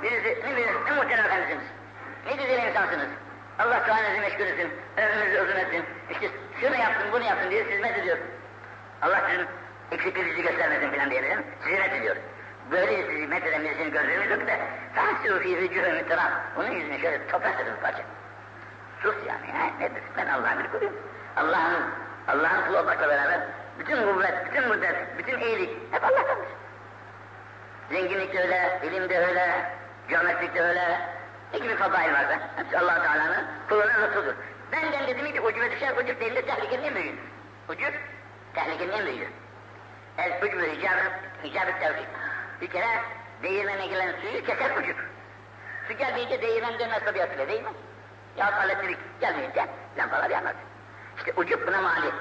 Birisi, 0.03 0.41
ne 0.45 0.55
birisi, 0.55 0.85
ne 0.85 0.91
muhterem 0.91 1.25
efendisiniz. 1.25 1.65
Ne 2.25 2.33
güzel 2.35 2.67
insansınız. 2.67 3.07
Allah 3.59 3.83
sahnenizi 3.87 4.21
meşgul 4.21 4.45
etsin, 4.45 4.71
ömrünüzü 4.97 5.41
uzun 5.41 5.55
etsin. 5.55 5.85
İşte 6.09 6.29
şunu 6.61 6.75
yaptın, 6.75 7.11
bunu 7.11 7.23
yaptın 7.23 7.51
diye 7.51 7.63
hizmet 7.63 7.97
ediyor. 7.97 8.17
Allah 9.01 9.21
sizin 9.29 9.47
eksikliğinizi 9.93 10.41
göstermesin 10.41 10.91
filan 10.91 11.11
diye 11.11 11.23
dedim, 11.23 11.43
sizi 11.63 11.79
met 11.79 11.93
ediyor. 11.93 12.15
Böyle 12.71 13.07
sizi 13.07 13.27
met 13.27 13.45
eden 13.45 13.63
birisini 13.63 13.91
gördüğünüz 13.91 14.29
yok 14.29 14.47
da, 14.47 14.53
tahsiru 14.95 15.39
fî 15.39 15.57
vücuhu 15.57 15.91
mütterâ. 15.91 16.31
Onun 16.57 16.71
yüzüne 16.71 16.99
şöyle 16.99 17.27
toplatırız 17.27 17.79
parça. 17.81 18.03
Sus 19.01 19.15
yani, 19.27 19.57
ha, 19.57 19.69
nedir? 19.79 20.03
Ben 20.17 20.27
Allah'ın 20.27 20.63
bir 20.63 20.71
kuluyum. 20.71 20.93
Allah'ın, 21.35 21.83
Allah'ın 22.27 22.65
kulu 22.67 22.77
olmakla 22.77 23.09
beraber 23.09 23.39
bütün 23.79 24.13
kuvvet, 24.13 24.45
bütün 24.45 24.69
müddet, 24.69 25.17
bütün 25.17 25.39
iyilik 25.39 25.93
hep 25.93 26.03
Allah'tandır. 26.03 26.47
Zenginlik 27.91 28.33
de 28.33 28.41
öyle, 28.41 28.79
ilim 28.83 29.09
de 29.09 29.19
öyle, 29.19 29.65
geometrik 30.09 30.55
de 30.55 30.61
öyle, 30.61 30.99
Ne 31.53 31.59
gibi 31.59 31.75
fadail 31.75 32.13
varsa 32.13 32.39
hepsi 32.55 32.79
allah 32.79 33.03
Teala'nın 33.03 33.45
kuluna 33.69 33.93
lütfudur. 34.01 34.33
Benden 34.71 35.07
dedim 35.07 35.33
ki 35.33 35.41
ucube 35.41 35.71
düşer, 35.71 35.97
ucub 35.97 36.19
değil 36.19 36.35
de 36.35 36.45
tehlikenin 36.45 36.83
en 36.83 36.95
büyüğü. 36.95 37.15
Ucub, 37.69 37.93
tehlikenin 38.53 38.91
en 38.91 39.05
büyüğü. 39.05 39.27
El 40.17 40.31
ucub 40.41 40.61
hicab-ı 40.61 41.11
hicab 41.43 41.79
tevfik. 41.79 42.07
Bir 42.61 42.67
kere 42.67 43.01
değirmene 43.43 43.87
gelen 43.87 44.13
suyu 44.21 44.45
keser 44.45 44.77
ucub. 44.77 44.95
Su 45.87 45.93
gelmeyince 45.93 46.41
değirmen 46.41 46.79
dönmez 46.79 47.03
tabiatıyla 47.05 47.47
değil 47.47 47.63
mi? 47.63 47.71
Ya 48.37 48.63
elektrik 48.65 48.97
gelmeyince 49.21 49.67
lampalar 49.97 50.29
yanmaz. 50.29 50.53
İşte 51.17 51.33
ucub 51.35 51.67
buna 51.67 51.81
mani. 51.81 52.11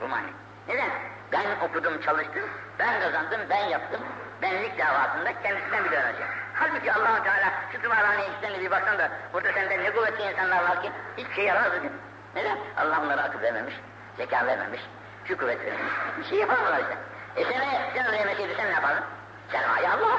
Bu 0.00 0.08
mani. 0.08 0.26
Neden? 0.68 0.90
Ben 1.32 1.66
okudum, 1.68 2.00
çalıştım, 2.00 2.44
ben 2.78 3.00
kazandım, 3.00 3.40
ben 3.50 3.64
yaptım. 3.64 4.00
Benlik 4.42 4.78
davasında 4.78 5.42
kendisinden 5.42 5.84
bile 5.84 5.96
öğrenecek. 5.96 6.26
Halbuki 6.54 6.92
allah 6.92 7.22
Teala 7.22 7.52
şu 7.72 7.82
tımarhaneye 7.82 8.28
gitsen 8.28 8.60
bir 8.60 8.70
baksan 8.70 8.98
da 8.98 9.10
burada 9.32 9.52
sende 9.52 9.78
ne 9.78 9.90
kuvvetli 9.90 10.22
insanlar 10.24 10.62
var 10.62 10.82
ki 10.82 10.90
hiçbir 11.16 11.34
şey 11.34 11.44
yaramaz 11.44 11.72
bugün. 11.78 11.92
Neden? 12.34 12.58
Allah 12.76 13.00
onlara 13.02 13.22
akıl 13.22 13.42
vermemiş, 13.42 13.74
zeka 14.16 14.46
vermemiş, 14.46 14.80
şu 15.24 15.38
kuvvet 15.38 15.60
vermemiş. 15.60 15.92
Bir 16.18 16.24
şey 16.24 16.38
yapamazlar 16.38 16.80
işte. 16.80 16.96
E 17.36 17.44
sen, 17.44 18.08
oraya 18.08 18.24
meşhedi 18.24 18.54
sen 18.56 18.68
ne 18.68 18.72
yapardın? 18.72 19.04
Sermaye 19.52 19.90
Allah. 19.90 20.18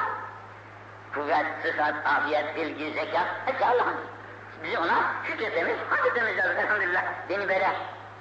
Kuvvet, 1.14 1.46
sıhhat, 1.62 1.94
afiyet, 2.06 2.56
bilgi, 2.56 2.92
zeka 2.92 3.26
hepsi 3.46 3.64
Allah'ın. 3.64 3.96
Bizi 4.62 4.78
ona 4.78 5.12
şükretmemiz, 5.26 5.76
hak 5.90 6.06
etmemiz 6.06 6.38
lazım 6.38 6.58
elhamdülillah. 6.58 7.02
Beni 7.28 7.48
böyle 7.48 7.70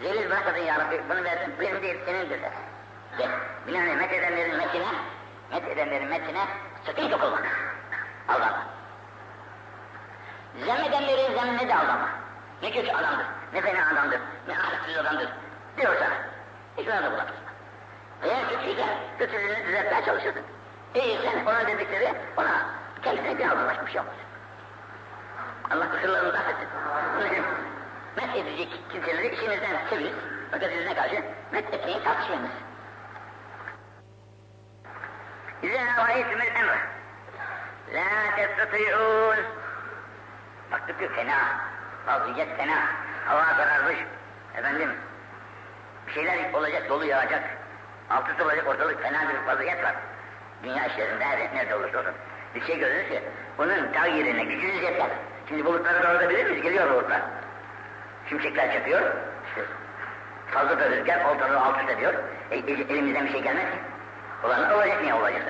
zelil 0.02 0.30
bırakmadın 0.30 0.58
ya 0.58 0.80
Rabbi, 0.80 1.02
bunu 1.10 1.24
verdin, 1.24 1.54
benim 1.60 1.82
değil 1.82 1.98
senindir 2.06 2.42
de. 2.42 2.52
De, 3.18 3.30
binaenaleyh 3.68 3.96
met 3.96 4.14
edenlerin 4.14 4.58
metine, 4.58 4.88
met 5.52 5.68
edenlerin 5.68 6.08
metine 6.08 6.48
sakın 6.86 7.10
kapılma. 7.10 7.38
Aldanma. 8.28 8.64
Zem 10.66 10.84
edenlerin 10.84 11.34
zemmine 11.34 11.68
de 11.68 11.75
aldanma. 11.75 12.10
Ne 12.62 12.72
kötü 12.72 12.92
adamdır, 12.92 13.25
ne 13.54 13.62
fena 13.62 13.90
adamdır, 13.92 14.20
ne 14.48 14.54
ahlaksız 14.54 14.98
adamdır 14.98 15.30
diyor 15.78 15.96
sana. 16.00 16.16
Hiç 16.78 16.88
ona 16.88 17.04
da 17.04 17.12
bulamazsın. 17.12 17.45
Eğer 18.25 18.50
kötüyse 18.50 18.86
kötülüğünü 19.20 19.67
düzeltmeye 19.67 20.05
çalışırsın. 20.05 20.41
İyi 20.96 21.20
sen 21.22 21.46
ona 21.46 21.67
dedikleri 21.67 22.13
ona 22.38 22.65
kendine 23.03 23.38
bir 23.38 23.46
aldanlaşmış 23.46 23.96
yapmış. 23.96 24.17
Allah 25.72 25.91
kusurlarını 25.91 26.39
affetsin. 26.39 26.67
Onun 27.17 27.25
için 27.25 27.44
met 28.17 28.36
edecek 28.36 28.70
kimseleri 28.91 29.36
işinizden 29.36 29.88
seviniz. 29.89 30.13
Fakat 30.51 30.72
yüzüne 30.72 30.96
karşı 30.96 31.24
met 31.51 31.74
etmeyi 31.74 32.03
tartışmayınız. 32.03 32.51
İzâ 35.63 36.08
râeytümül 36.08 36.48
emre. 36.48 36.79
La 37.94 38.36
testati'ûn. 38.36 39.46
Baktık 40.72 41.00
ki 41.00 41.10
fena. 41.10 41.38
Vaziyet 42.08 42.58
fena. 42.58 42.77
Hava 43.25 43.58
kararmış. 43.58 43.98
Efendim 44.58 44.91
bir 46.08 46.13
şeyler 46.13 46.53
olacak, 46.53 46.89
dolu 46.89 47.05
yağacak. 47.05 47.44
Altı 48.10 48.44
olacak 48.44 48.68
ortalık 48.68 49.02
fena 49.02 49.30
bir 49.30 49.48
vaziyet 49.48 49.84
var. 49.84 49.96
Dünya 50.64 50.86
işlerinde 50.86 51.26
her 51.26 51.56
nerede 51.56 51.76
olursa 51.76 52.00
olsun. 52.00 52.14
Bir 52.56 52.62
şey 52.62 52.80
görürse 52.80 53.24
bunun 53.58 53.92
tağyirine 53.94 54.44
gücünüz 54.44 54.84
yeter. 54.84 55.10
Şimdi 55.48 55.66
bulutları 55.66 56.04
doğrultabilir 56.04 56.46
miyiz? 56.46 56.64
Geliyor 56.64 56.92
bulutlar. 56.92 57.22
Şimşekler 58.30 58.74
çakıyor. 58.74 59.02
İşte 59.48 59.62
fazla 60.48 60.80
da 60.80 60.90
rüzgar 60.90 61.26
ortalığı 61.26 61.60
alt 61.60 61.82
üst 61.82 61.90
ediyor. 61.90 62.14
E, 62.52 62.56
e, 62.56 62.72
elimizden 62.72 63.26
bir 63.26 63.32
şey 63.32 63.42
gelmez 63.42 63.72
ki. 63.72 63.78
Olan 64.44 64.72
olacak 64.74 65.02
niye 65.02 65.14
olacaksa. 65.14 65.50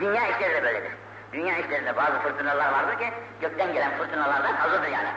Dünya 0.00 0.28
işleri 0.28 0.54
de 0.54 0.62
böyledir. 0.62 0.92
Dünya 1.32 1.58
işlerinde 1.58 1.96
bazı 1.96 2.18
fırtınalar 2.18 2.72
vardır 2.72 2.98
ki 2.98 3.10
gökten 3.40 3.72
gelen 3.72 3.90
fırtınalardan 3.98 4.54
hazırdır 4.54 4.88
yani. 4.88 5.08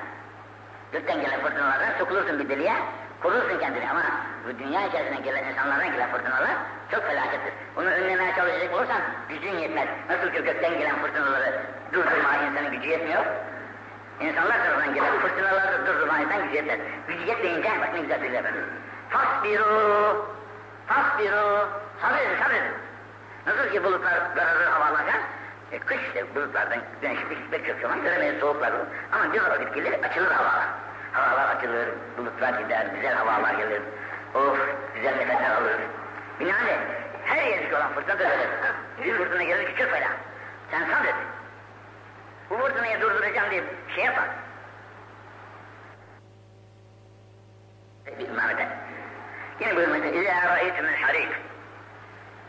Gökten 0.91 1.21
gelen 1.21 1.41
fırtınalardan 1.41 1.97
sokulursun 1.99 2.39
bir 2.39 2.49
deliğe, 2.49 2.73
korursun 3.21 3.59
kendini 3.59 3.89
ama 3.89 4.01
bu 4.45 4.59
dünya 4.59 4.87
içerisinde 4.87 5.21
gelen 5.21 5.43
insanlardan 5.43 5.91
gelen 5.91 6.11
fırtınalar 6.11 6.51
çok 6.91 7.03
felakettir. 7.03 7.53
Bunu 7.75 7.85
önlemeye 7.89 8.35
çalışacak 8.35 8.73
olursan 8.73 9.01
gücün 9.29 9.57
yetmez. 9.57 9.87
Nasıl 10.09 10.29
ki 10.29 10.43
gökten 10.43 10.77
gelen 10.77 10.95
fırtınaları 10.95 11.61
durdurmaya 11.93 12.43
insanın 12.47 12.71
gücü 12.71 12.89
yetmiyor. 12.89 13.25
İnsanlar 14.19 14.57
tarafından 14.57 14.93
gelen 14.93 15.19
fırtınaları 15.19 15.87
durdurmaya 15.87 16.23
insan 16.23 16.43
gücü 16.43 16.55
yetmez. 16.55 16.79
Gücü 17.07 17.25
yetmeyince 17.25 17.69
bak 17.81 17.93
ne 17.93 17.99
güzel 17.99 18.19
söylüyor 18.19 18.39
efendim. 18.43 18.65
Fasbiru, 19.09 20.25
fasbiru, 20.87 21.67
sabredin 22.01 22.43
sabredin. 22.43 22.71
Nasıl 23.47 23.71
ki 23.71 23.83
bulutlar 23.83 24.35
kararır 24.35 24.65
havalarken, 24.65 25.21
e, 25.71 25.79
kış 25.79 25.97
işte 26.07 26.35
bulutlardan 26.35 26.79
güneş 27.01 27.19
pek 27.51 27.67
çok 27.67 27.79
zaman 27.81 28.03
göremeyiz 28.03 28.39
soğuklar 28.39 28.71
olur. 28.71 28.85
Ama 29.11 29.33
bir 29.33 29.41
vakit 29.41 29.75
gelir 29.75 30.03
açılır 30.03 30.31
havalar. 30.31 30.65
Havalar 31.15 31.55
açılır, 31.55 31.89
bulutlar 32.17 32.53
gider, 32.53 32.85
güzel 32.85 33.13
havalar 33.13 33.53
gelir. 33.53 33.81
Of, 34.33 34.59
güzel 34.95 35.15
nefesler 35.15 35.51
alır. 35.51 35.75
Binaenaleyh 36.39 36.77
her 37.25 37.45
yerdeki 37.45 37.75
olan 37.75 37.93
fırtına 37.93 38.29
öyledir. 38.29 38.49
Bir 39.03 39.17
fırtına 39.17 39.43
gelir 39.43 39.65
ki 39.65 39.83
çok 39.83 39.91
fena. 39.91 40.07
Sen 40.71 40.85
sabret. 40.91 41.15
Bu 42.49 42.57
fırtınayı 42.57 43.01
durduracağım 43.01 43.51
diye 43.51 43.63
şey 43.95 44.05
yapar. 44.05 44.25
Bir 48.19 48.29
Mehmet'e. 48.29 48.67
Yine 49.59 49.75
buyurmakta, 49.75 50.07
İzâ 50.07 50.49
râeytümül 50.49 50.95
harik. 50.95 51.29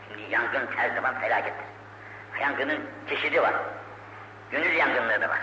Şimdi 0.07 0.31
yangın 0.31 0.67
her 0.75 0.89
zaman 0.89 1.19
felakettir. 1.19 1.65
Yangının 2.41 2.79
çeşidi 3.09 3.41
var. 3.41 3.53
Gönül 4.51 4.75
yangınları 4.75 5.21
da 5.21 5.29
var. 5.29 5.39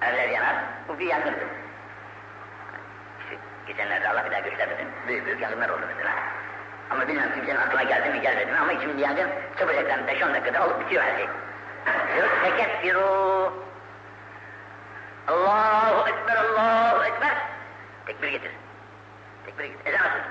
Erler 0.00 0.28
yanar, 0.28 0.56
bu 0.88 0.98
bir 0.98 1.06
yangındır. 1.06 1.61
Geçenlerde 3.66 4.08
Allah 4.08 4.24
bir 4.24 4.30
daha 4.30 4.40
göstermesin, 4.40 4.88
büyük 5.08 5.26
büyük 5.26 5.40
yangınlar 5.40 5.68
oldu 5.68 5.82
mesela. 5.88 6.14
Ama 6.90 7.08
bilmem 7.08 7.34
kimsenin 7.34 7.60
aklına 7.60 7.82
geldi 7.82 8.10
mi 8.10 8.20
gelmedi 8.20 8.52
mi 8.52 8.58
ama 8.58 8.72
şimdi 8.80 9.02
yangın 9.02 9.30
çabucaktan 9.58 10.00
5-10 10.00 10.34
dakikada 10.34 10.66
olup 10.66 10.80
bitiyor 10.80 11.02
her 11.02 11.16
şey. 11.16 11.28
Tekebbiru. 12.42 13.52
Allahu 15.28 16.08
Ekber, 16.08 16.36
Allahu 16.36 17.04
Ekber. 17.04 17.36
Tekbir 18.06 18.28
getir. 18.28 18.50
Tekbir 19.46 19.64
getir. 19.64 19.86
Ezan 19.86 20.00
atın. 20.00 20.22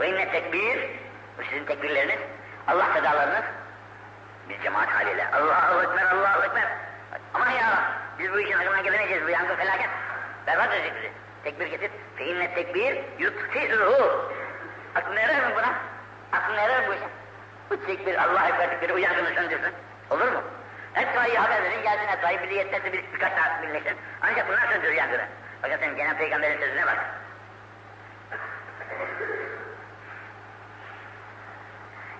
Ve 0.00 0.08
inne 0.08 0.30
tekbir, 0.30 0.90
bu 1.38 1.42
sizin 1.42 1.64
tekbirleriniz, 1.64 2.18
Allah 2.68 2.86
sedalarınız, 2.94 3.44
bir 4.48 4.60
cemaat 4.60 4.88
haliyle. 4.88 5.30
Allahu 5.30 5.82
Ekber, 5.82 6.06
Allahu 6.06 6.44
Ekber. 6.44 6.68
Aman 7.34 7.50
ya, 7.50 7.92
biz 8.18 8.32
bu 8.32 8.40
işin 8.40 8.52
aklına 8.52 8.80
gelemeyeceğiz, 8.80 9.24
bu 9.24 9.30
yangın 9.30 9.56
felaket. 9.56 9.90
Berbat 10.46 10.74
edecek 10.74 10.92
bizi. 10.96 11.25
Tekbir 11.46 11.66
getir. 11.66 11.90
Fe 12.16 12.24
inne 12.24 12.54
tekbir 12.54 12.98
yutfi'uhu. 13.18 14.30
Aklın 14.94 15.16
erer 15.16 15.48
mi 15.48 15.54
buna? 15.56 15.74
Aklın 16.32 16.56
erer 16.56 16.88
bu 16.88 16.94
işe. 16.94 17.08
Bu 17.70 17.86
tekbir, 17.86 18.22
Allah 18.22 18.48
Ekber 18.48 18.70
tekbiri 18.70 18.92
uyandığını 18.92 19.34
söndürsün. 19.34 19.72
Olur 20.10 20.32
mu? 20.32 20.42
Etrayı 20.94 21.38
haber 21.38 21.62
verin, 21.62 21.82
gelsin 21.82 22.08
etrayı 22.08 22.40
milliyetten 22.40 22.82
de 22.82 22.92
bir, 22.92 23.04
birkaç 23.14 23.32
saat 23.32 23.62
birleşsin. 23.62 23.96
Ancak 24.22 24.48
bunlar 24.48 24.72
söndürür 24.72 24.92
yangını. 24.92 25.24
Fakat 25.62 25.80
sen 25.80 25.96
gene 25.96 26.16
peygamberin 26.16 26.60
sözüne 26.60 26.86
bak. 26.86 26.98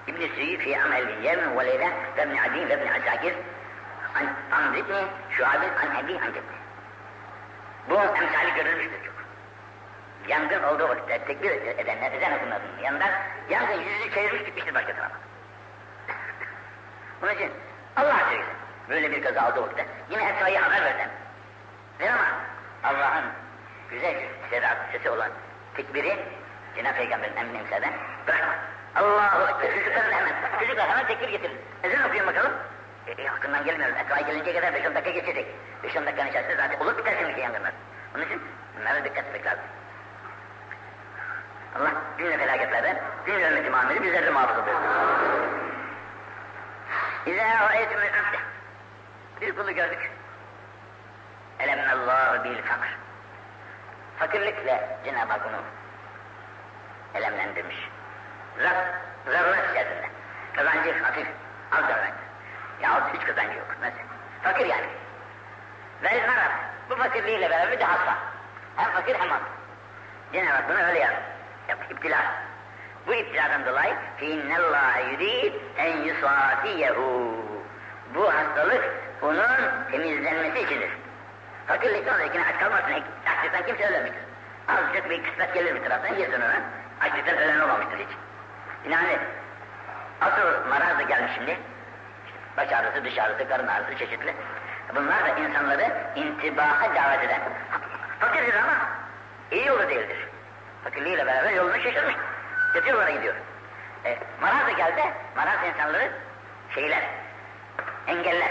İbn-i 0.07 0.59
fi 0.59 0.81
amel 0.81 1.23
yevmin 1.23 1.59
ve 1.59 1.67
leyle 1.67 1.93
ve 2.17 2.23
ibn-i 2.23 2.41
Adi 2.41 2.69
ve 2.69 2.75
ibn-i 2.75 2.91
Asakir 2.91 3.35
an 4.15 4.59
Amr 4.59 4.77
ibn 4.77 4.93
an 4.93 6.05
Ebi 6.05 6.19
Hamd 6.19 6.35
Bu 7.89 7.95
emsali 7.95 8.55
görülmüştür. 8.55 9.16
Yangın 10.29 10.63
olduğu 10.63 10.89
vakitte 10.89 11.19
tekbir 11.19 11.51
edenler, 11.51 12.13
ezan 12.13 12.33
okunmasının 12.33 12.79
yanından 12.83 13.11
yangın 13.51 13.81
yüzünü 13.81 14.15
çevirmiş 14.15 14.45
gitmiştir 14.45 14.75
başka 14.75 14.95
tarafa. 14.95 15.15
Bunun 17.23 17.33
için 17.33 17.53
Allah 17.97 18.19
söylüyor. 18.29 18.49
Böyle 18.89 19.11
bir 19.11 19.23
kaza 19.23 19.51
olduğu 19.51 19.63
vakitte 19.63 19.87
yine 20.11 20.29
etfaiye 20.29 20.59
haber 20.59 20.85
verden. 20.85 21.11
Ver 22.01 22.09
ama 22.09 22.27
Allah'ın 22.83 23.25
güzel 23.91 24.15
sedat 24.51 24.77
sesi 24.93 25.11
olan 25.11 25.31
tekbiri 25.75 26.17
Cenab-ı 26.77 26.97
Peygamber'in 26.97 27.37
emrine 27.37 27.63
müsaaden 27.63 27.93
bırakma. 28.27 28.55
Allahu 28.97 29.43
Ekber. 29.43 29.75
Çocuklar 29.75 30.13
hemen, 30.13 30.33
çocuklar 30.61 30.89
hemen 30.91 31.07
tekbir 31.07 31.29
getirin. 31.29 31.59
Ezan 31.83 32.09
okuyun 32.09 32.27
bakalım. 32.27 32.53
E, 33.07 33.23
e, 33.23 33.27
hakkından 33.27 33.65
gelmiyoruz. 33.65 33.97
Etfaiye 33.97 34.27
gelinceye 34.27 34.61
kadar 34.61 34.73
5-10 34.73 34.95
dakika 34.95 35.11
geçecek. 35.11 35.47
5-10 35.85 36.07
dakikanın 36.07 36.29
içerisinde 36.29 36.57
zaten 36.57 36.81
olur 36.81 36.99
biter 36.99 37.15
şimdi 37.19 37.41
yangınlar. 37.41 37.73
Onun 38.15 38.25
için 38.25 38.43
bunlara 38.79 39.05
dikkat 39.05 39.25
etmek 39.25 39.47
lazım. 39.47 39.65
Allah 41.77 41.93
cümle 42.19 42.39
felaketlerden, 42.39 42.99
cümle 43.27 43.49
ümmeti 43.49 43.71
Muhammed'i 43.71 44.03
bizleri 44.03 44.27
de 44.27 44.31
muhafaza 44.31 44.67
buyursun. 44.67 44.87
İzâ 47.27 47.45
râeytümül 47.61 48.07
abde. 48.07 48.39
Bir 49.41 49.57
kulu 49.57 49.73
gördük. 49.73 50.11
Elemnallâhu 51.59 52.45
bil 52.45 52.63
fakr. 52.63 52.97
Fakirlikle 54.19 54.99
Cenab-ı 55.05 55.33
Hak 55.33 55.47
onu 55.47 55.61
elemlendirmiş. 57.15 57.89
Zar, 58.63 58.75
zaruret 59.27 59.71
içerisinde. 59.71 60.09
Kazancı 60.57 61.03
hafif, 61.03 61.29
az 61.73 61.81
kazanç. 61.81 62.15
Yahut 62.83 63.15
hiç 63.15 63.27
kazancı 63.27 63.59
yok. 63.59 63.77
Mesela. 63.81 64.05
Fakir 64.43 64.67
yani. 64.67 64.87
Marat. 66.03 66.51
Bu 66.91 66.97
fakirliğiyle 66.97 67.51
beraber 67.51 67.73
bir 67.73 67.79
de 67.79 67.85
hasta. 67.85 68.15
Hem 68.77 68.91
fakir 68.91 69.15
hem 69.15 69.29
hasta. 69.29 69.49
Cenab-ı 70.33 70.53
Hak 70.53 70.69
bunu 70.69 70.79
öyle 70.79 70.99
yaptı. 70.99 71.36
Yaptı 71.68 71.94
iptila. 71.94 72.18
Bu 73.08 73.14
iptiladan 73.14 73.66
dolayı 73.66 73.94
فَاِنَّ 74.20 74.56
اللّٰهَ 74.56 75.00
يُرِيدْ 75.12 75.54
اَنْ 75.78 75.94
يُصَافِيَهُ 76.08 76.96
Bu 78.16 78.34
hastalık 78.34 78.84
bunun 79.22 79.48
temizlenmesi 79.92 80.60
içindir. 80.60 80.90
Fakirlikten 81.68 82.14
sonrakine 82.14 82.46
aç 82.46 82.60
kalmasın. 82.60 82.94
Açlıktan 83.26 83.66
kimse 83.66 83.88
ölmemiştir. 83.88 84.22
Azıcık 84.68 85.10
bir 85.10 85.24
kısmet 85.24 85.54
gelir 85.54 85.76
bir 85.76 85.84
taraftan 85.84 86.16
yersin 86.16 86.42
ona. 86.42 86.62
Açlıktan 87.02 87.38
ölen 87.38 87.60
olmamıştır 87.60 88.00
hiç. 88.00 88.10
Yani 88.92 89.18
asıl 90.22 90.68
maraz 90.70 91.00
da 91.00 91.02
gelmiş 91.02 91.32
şimdi. 91.36 91.58
Baş 92.58 92.72
ağrısı, 92.72 93.06
dış 93.06 93.18
ağrısı, 93.20 93.50
karın 93.50 93.68
ağrısı 93.68 93.98
çeşitli. 93.98 94.36
Bunlar 94.96 95.26
da 95.26 95.40
insanları 95.40 95.92
intibaha 96.16 96.96
davet 96.96 97.24
eden. 97.24 97.42
Fakirdir 98.20 98.54
ama 98.54 98.74
iyi 98.74 98.80
yolu 98.82 98.90
değildir. 98.90 99.05
Fakirliğiyle 100.97 101.27
beraber 101.27 101.53
yolunu 101.53 101.83
şaşırmış. 101.83 102.15
Kötü 102.73 102.91
yollara 102.91 103.11
gidiyor. 103.11 103.35
E, 104.05 104.19
maraz 104.41 104.77
geldi, 104.77 105.03
maraz 105.37 105.59
insanları 105.67 106.11
şeyler, 106.75 107.03
engeller. 108.07 108.51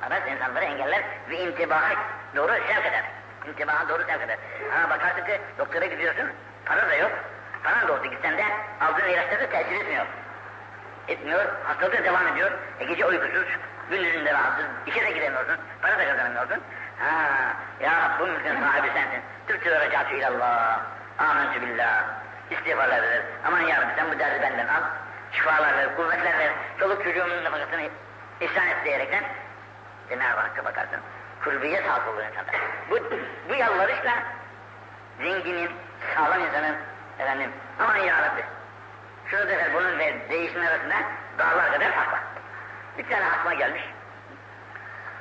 Maraz 0.00 0.22
insanları 0.28 0.64
engeller 0.64 1.02
ve 1.30 1.38
intibaha 1.38 1.94
doğru 2.36 2.52
sevk 2.52 2.86
eder. 2.86 3.04
İntibaha 3.48 3.88
doğru 3.88 4.02
sevk 4.02 4.22
eder. 4.22 4.38
Ha 4.70 4.90
bakarsın 4.90 5.24
ki 5.24 5.40
doktora 5.58 5.86
gidiyorsun, 5.86 6.30
para 6.64 6.88
da 6.88 6.94
yok. 6.94 7.10
Paran 7.64 7.88
da 7.88 7.92
olsa 7.92 8.06
gitsen 8.06 8.38
de 8.38 8.44
aldığın 8.80 9.08
ilaçlar 9.08 9.40
da 9.40 9.50
tesir 9.50 9.80
etmiyor. 9.80 10.06
Etmiyor, 11.08 11.44
hastalığı 11.64 12.04
devam 12.04 12.26
ediyor. 12.26 12.50
E 12.80 12.84
gece 12.84 13.06
uykusuz, 13.06 13.46
gündüzünde 13.90 14.32
rahatsız, 14.32 14.66
işe 14.86 15.00
de 15.04 15.10
gidemiyorsun, 15.10 15.56
para 15.82 15.98
da 15.98 16.08
kazanamıyorsun. 16.08 16.62
Ha, 16.98 17.10
ya 17.80 18.16
bu 18.20 18.26
mülkün 18.26 18.60
sahibi 18.60 18.88
sensin. 18.88 19.22
Türkçe 19.46 19.80
recatü 19.80 20.16
ilallah, 20.16 20.80
amentü 21.18 21.62
billah. 21.62 22.04
İstiğfarlar 22.50 23.02
verir. 23.02 23.22
Aman 23.46 23.60
ya 23.60 23.82
Rabbi 23.82 23.92
sen 23.96 24.10
bu 24.12 24.18
derdi 24.18 24.42
benden 24.42 24.68
al. 24.68 24.82
Şifalar 25.32 25.76
ver, 25.76 25.96
kuvvetler 25.96 26.38
ver. 26.38 26.52
Çoluk 26.80 27.04
çocuğumun 27.04 27.44
nefakasını 27.44 27.88
ihsan 28.40 28.66
et 28.66 28.76
diyerekten 28.84 29.24
Cenab-ı 30.08 30.40
Hakk'a 30.40 30.64
bakarsın. 30.64 31.00
Kurbiyet 31.44 31.88
hasıl 31.88 32.12
olur 32.12 32.22
insanda. 32.22 32.52
Bu, 32.90 32.98
bu 33.48 33.54
yalvarışla 33.54 34.12
zenginin, 35.18 35.70
sağlam 36.14 36.40
insanın 36.40 36.76
efendim 37.18 37.50
aman 37.80 37.96
ya 37.96 38.22
Rabbi 38.22 38.44
şunu 39.30 39.40
da 39.40 39.56
ver 39.56 39.74
bunun 39.74 39.98
ve 39.98 40.16
değişimin 40.30 40.66
arasında 40.66 40.94
dağlar 41.38 41.72
kadar 41.72 41.92
fark 41.92 42.12
var. 42.12 42.20
Bir 42.98 43.08
tane 43.08 43.26
aklıma 43.26 43.54
gelmiş. 43.54 43.82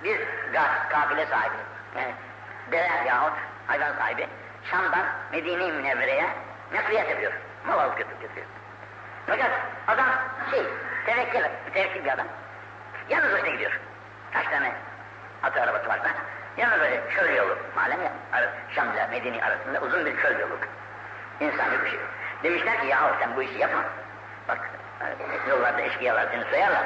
Bir 0.04 0.20
gaz, 0.54 0.70
kafile 0.90 1.26
sahibi, 1.26 1.56
yani 1.96 2.14
deve 2.72 3.08
yahut 3.08 3.34
hayvan 3.68 3.94
sahibi 3.94 4.28
Şam'dan 4.72 5.06
Medine-i 5.32 5.72
Münevvere'ye 5.72 6.30
nakliyat 6.74 7.10
yapıyor. 7.10 7.34
Mal 7.68 7.80
alıp 7.80 7.98
götürüp 7.98 8.22
götürüyor. 8.22 8.48
Fakat 9.28 9.52
adam 9.88 10.06
şey, 10.52 10.64
tevekkül, 11.06 11.42
tevekkül 11.74 12.06
bir 12.06 12.14
adam. 12.14 12.28
Yalnız 13.10 13.34
başına 13.34 13.50
gidiyor. 13.50 13.80
Kaç 14.34 14.46
tane 14.46 14.72
atı 15.44 15.62
arabası 15.62 15.88
varsa. 15.88 16.10
Yalnız 16.58 16.80
böyle 16.80 17.02
çöl 17.16 17.36
yolu. 17.36 17.58
Malum 17.76 18.04
ya, 18.04 18.12
Şam 18.76 18.94
ile 18.94 19.08
Medine 19.08 19.44
arasında 19.44 19.82
uzun 19.82 20.06
bir 20.06 20.22
çöl 20.22 20.40
yolu. 20.40 20.58
İnsan 21.40 21.72
bir 21.72 21.90
şey. 21.90 22.00
Demişler 22.44 22.82
ki 22.82 22.88
yahu 22.88 23.16
sen 23.20 23.36
bu 23.36 23.42
işi 23.42 23.60
yapma. 23.60 23.84
Bak 24.48 24.70
yollarda 25.50 25.82
eşkıyalar 25.82 26.28
seni 26.32 26.44
soyarlar. 26.44 26.84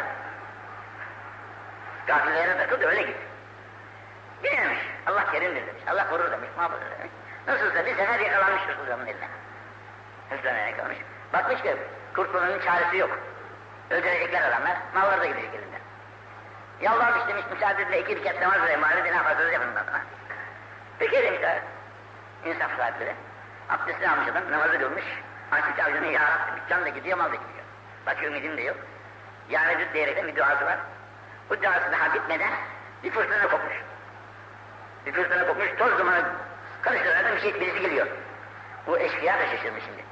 Gafillere 2.08 2.58
takıl 2.58 2.82
da 2.82 2.88
öyle 2.88 3.02
git. 3.02 3.18
Gidememiş. 4.44 4.80
Allah 5.08 5.32
kerimdir 5.32 5.68
demiş. 5.68 5.84
Allah 5.88 6.10
korur 6.10 6.32
demiş. 6.32 6.50
Muhafaza 6.58 6.82
demiş. 7.00 7.12
Nasılsa 7.48 7.86
bir 7.86 7.96
sefer 7.96 8.20
yakalanmış 8.20 8.62
hırsızların 8.62 9.08
eline. 9.08 9.28
Hırsızların 10.30 10.68
yakalamış. 10.68 10.98
Bakmış 11.34 11.62
ki 11.62 11.76
kurtulmanın 12.16 12.60
çaresi 12.60 12.98
yok. 12.98 13.20
Öldürecekler 13.90 14.42
adamlar. 14.42 14.78
Malları 14.96 15.22
da 15.22 15.26
gidecek 15.26 15.54
elinden. 15.54 15.82
Yalvarmış 16.82 17.28
demiş 17.28 17.44
müsaade 17.52 17.82
edin 17.82 18.04
iki 18.04 18.16
rekat 18.16 18.42
namaz 18.42 18.68
ve 18.68 18.78
mahallede 18.78 19.12
ne 19.12 19.16
yaparsanız 19.16 19.54
yapın 19.54 19.72
sonra. 19.72 20.02
Peki 21.00 21.24
demişler. 21.24 21.60
İnsaf 22.46 22.78
sahipleri. 22.78 23.16
Abdestini 23.70 24.10
almış 24.10 24.28
adam 24.28 24.52
namazı 24.52 24.80
kılmış. 24.80 25.04
Açmış 25.52 25.80
avcını 25.80 26.06
ya 26.06 26.22
Rabbi 26.22 26.70
can 26.70 26.86
da 26.86 26.90
gidiyor 26.90 27.18
mal 27.18 27.32
da 27.32 27.36
gidiyor. 27.36 27.66
Başka 28.06 28.26
ümidim 28.26 28.58
de 28.58 28.62
yok. 28.62 28.78
Ya 29.50 29.66
Recep 29.68 29.94
diyerekten 29.94 30.28
bir 30.28 30.36
duası 30.36 30.66
var. 30.66 30.78
Bu 31.50 31.62
duası 31.62 31.92
daha 31.92 32.14
bitmeden 32.14 32.52
bir 33.04 33.12
fırtına 33.12 33.48
kopmuş. 33.48 33.74
Bir 35.06 35.14
fırtına 35.14 35.48
kopmuş 35.48 35.70
toz 35.78 36.00
dumanı 36.00 36.24
karıştırarak 36.82 37.36
bir 37.36 37.42
şey 37.42 37.62
birisi 37.62 37.80
geliyor. 37.82 38.08
Bu 38.88 39.00
eşkıya 39.00 39.40
da 39.40 39.48
şaşırmış 39.48 39.84
şimdi. 39.84 40.04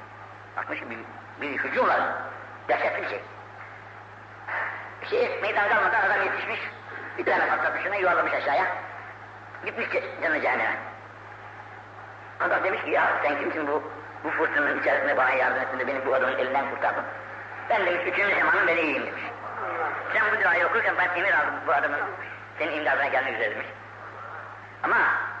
Bakmış 0.56 0.80
bir, 0.82 0.98
bir 1.40 1.58
hücum 1.58 1.88
var. 1.88 2.00
Dehşetli 2.68 3.02
bir 3.02 3.08
şey. 3.08 3.20
Bir 5.02 5.06
şey 5.06 5.40
meydan 5.42 5.68
kalmadan 5.68 6.00
adam 6.00 6.24
yetişmiş. 6.24 6.60
Bir 7.18 7.24
tane 7.24 7.48
patlatmış 7.48 7.82
şuna 7.82 7.96
yuvarlamış 7.96 8.32
aşağıya. 8.32 8.66
Gitmiş 9.64 9.86
canı 10.22 10.40
cehenneme. 10.40 10.76
Adam 12.40 12.64
demiş 12.64 12.82
ki 12.82 12.90
ya 12.90 13.12
sen 13.22 13.38
kimsin 13.38 13.66
bu 13.66 13.82
bu 14.24 14.30
fırtınanın 14.30 14.80
içerisinde 14.80 15.16
bana 15.16 15.30
yardım 15.30 15.62
ettin 15.62 15.78
de 15.78 15.86
beni 15.86 16.06
bu 16.06 16.14
adamın 16.14 16.38
elinden 16.38 16.70
kurtardın. 16.70 17.04
Ben 17.70 17.86
demiş 17.86 18.06
üçüncü 18.06 18.38
zamanın 18.38 18.66
beni 18.66 18.80
iyiyim 18.80 19.06
demiş. 19.06 19.22
Sen 20.12 20.22
bu 20.32 20.44
duayı 20.44 20.66
okurken 20.66 20.94
ben 20.98 21.20
emir 21.20 21.34
aldım 21.34 21.54
bu 21.66 21.72
adamın 21.72 22.00
senin 22.58 22.72
imdadına 22.72 23.06
gelmek 23.06 23.34
üzere 23.34 23.50
demiş. 23.50 23.66
Ama 24.82 24.96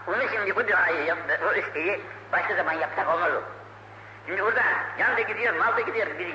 onu 0.06 0.28
şimdi 0.32 0.56
bu 0.56 0.68
duayı 0.68 1.04
yaptı, 1.04 1.40
o 1.48 1.54
isteği 1.54 2.02
başka 2.32 2.54
zaman 2.54 2.72
yapsak 2.72 3.08
olmaz. 3.08 3.32
Şimdi 4.26 4.42
burada 4.42 4.62
can 4.98 5.16
da 5.16 5.20
gidiyor, 5.20 5.54
mal 5.54 5.76
da 5.76 5.80
gidiyor. 5.80 6.06
Bir 6.18 6.34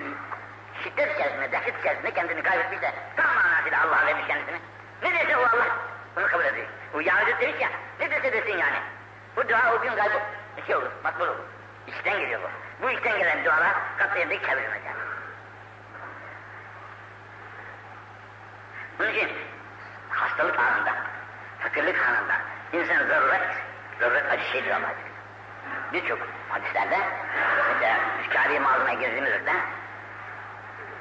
şiddet 0.83 1.15
içerisinde, 1.15 1.51
dehşet 1.51 1.79
içerisinde 1.79 2.11
kendini 2.13 2.43
kaybetmiş 2.43 2.81
de 2.81 2.93
tam 3.15 3.25
manasıyla 3.25 3.83
Allah'a 3.83 4.05
vermiş 4.05 4.27
kendisini. 4.27 4.59
Ne 5.03 5.13
dese 5.13 5.37
o 5.37 5.41
Allah 5.41 5.67
bunu 6.15 6.27
kabul 6.27 6.45
ediyor. 6.45 6.67
Bu 6.93 7.01
Yahudi 7.01 7.39
demiş 7.41 7.61
ya, 7.61 7.69
ne 7.99 8.11
dese 8.11 8.33
desin 8.33 8.57
yani. 8.57 8.77
Bu 9.35 9.49
dua 9.49 9.73
o 9.73 9.81
gün 9.81 9.95
kaybol, 9.95 10.19
şey 10.67 10.75
olur, 10.75 10.91
makbul 11.03 11.27
olur. 11.27 11.45
İçten 11.87 12.19
geliyor 12.19 12.41
bu. 12.41 12.47
Bu 12.85 12.91
içten 12.91 13.19
gelen 13.19 13.45
dualar 13.45 13.73
katlayacak 13.97 14.45
çevrilmez 14.45 14.81
yani. 14.85 14.97
Bunun 18.99 19.09
için 19.09 19.31
hastalık 20.09 20.59
anında, 20.59 20.93
fakirlik 21.59 22.01
anında 22.01 22.35
insan 22.75 23.07
zaruret 23.99 24.31
acı 24.31 24.43
şeydir 24.51 24.71
Allah'a 24.71 24.93
Birçok 25.93 26.19
hadislerde, 26.49 26.97
mesela 27.73 27.99
Kâri 28.33 28.59
mağazına 28.59 28.93
girdiğimizde 28.93 29.53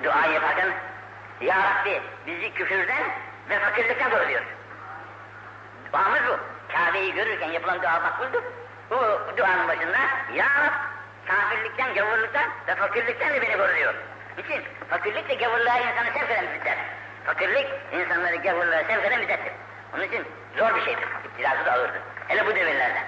dua 0.05 0.27
yaparken 0.27 0.69
Ya 1.41 1.57
Rabbi 1.57 2.03
bizi 2.27 2.55
küfürden 2.55 3.03
ve 3.51 3.59
fakirlikten 3.59 4.11
koru 4.11 4.29
diyor. 4.29 4.43
Duamız 5.93 6.21
bu. 6.29 6.39
Kabe'yi 6.73 7.15
görürken 7.15 7.51
yapılan 7.51 7.83
dua 7.83 8.01
makbuldür. 8.01 8.43
Bu 8.91 8.97
duanın 9.37 9.69
başında 9.69 9.99
Ya 10.35 10.47
Rab 10.47 10.73
kafirlikten, 11.27 11.95
gavurluktan 11.95 12.45
ve 12.69 12.75
fakirlikten 12.75 13.35
de 13.35 13.43
beni 13.43 13.57
koru 13.57 13.77
diyor. 13.77 13.95
Niçin? 14.39 14.63
Fakirlik 14.91 15.29
de 15.29 15.35
gavurluğa 15.35 15.79
insanı 15.79 16.13
sevk 16.19 16.31
eden 16.31 16.47
bir 16.47 16.59
zitler. 16.59 16.77
Fakirlik 17.25 17.67
insanları 17.93 18.37
gavurluğa 18.37 18.85
sevk 18.85 19.05
eden 19.05 19.21
zittir. 19.21 19.53
Onun 19.95 20.03
için 20.03 20.25
zor 20.59 20.75
bir 20.75 20.85
şeydir. 20.85 21.05
İptilası 21.25 21.65
da 21.65 21.73
ağırdır. 21.73 22.01
Hele 22.29 22.47
bu 22.47 22.55
devirlerde. 22.55 23.03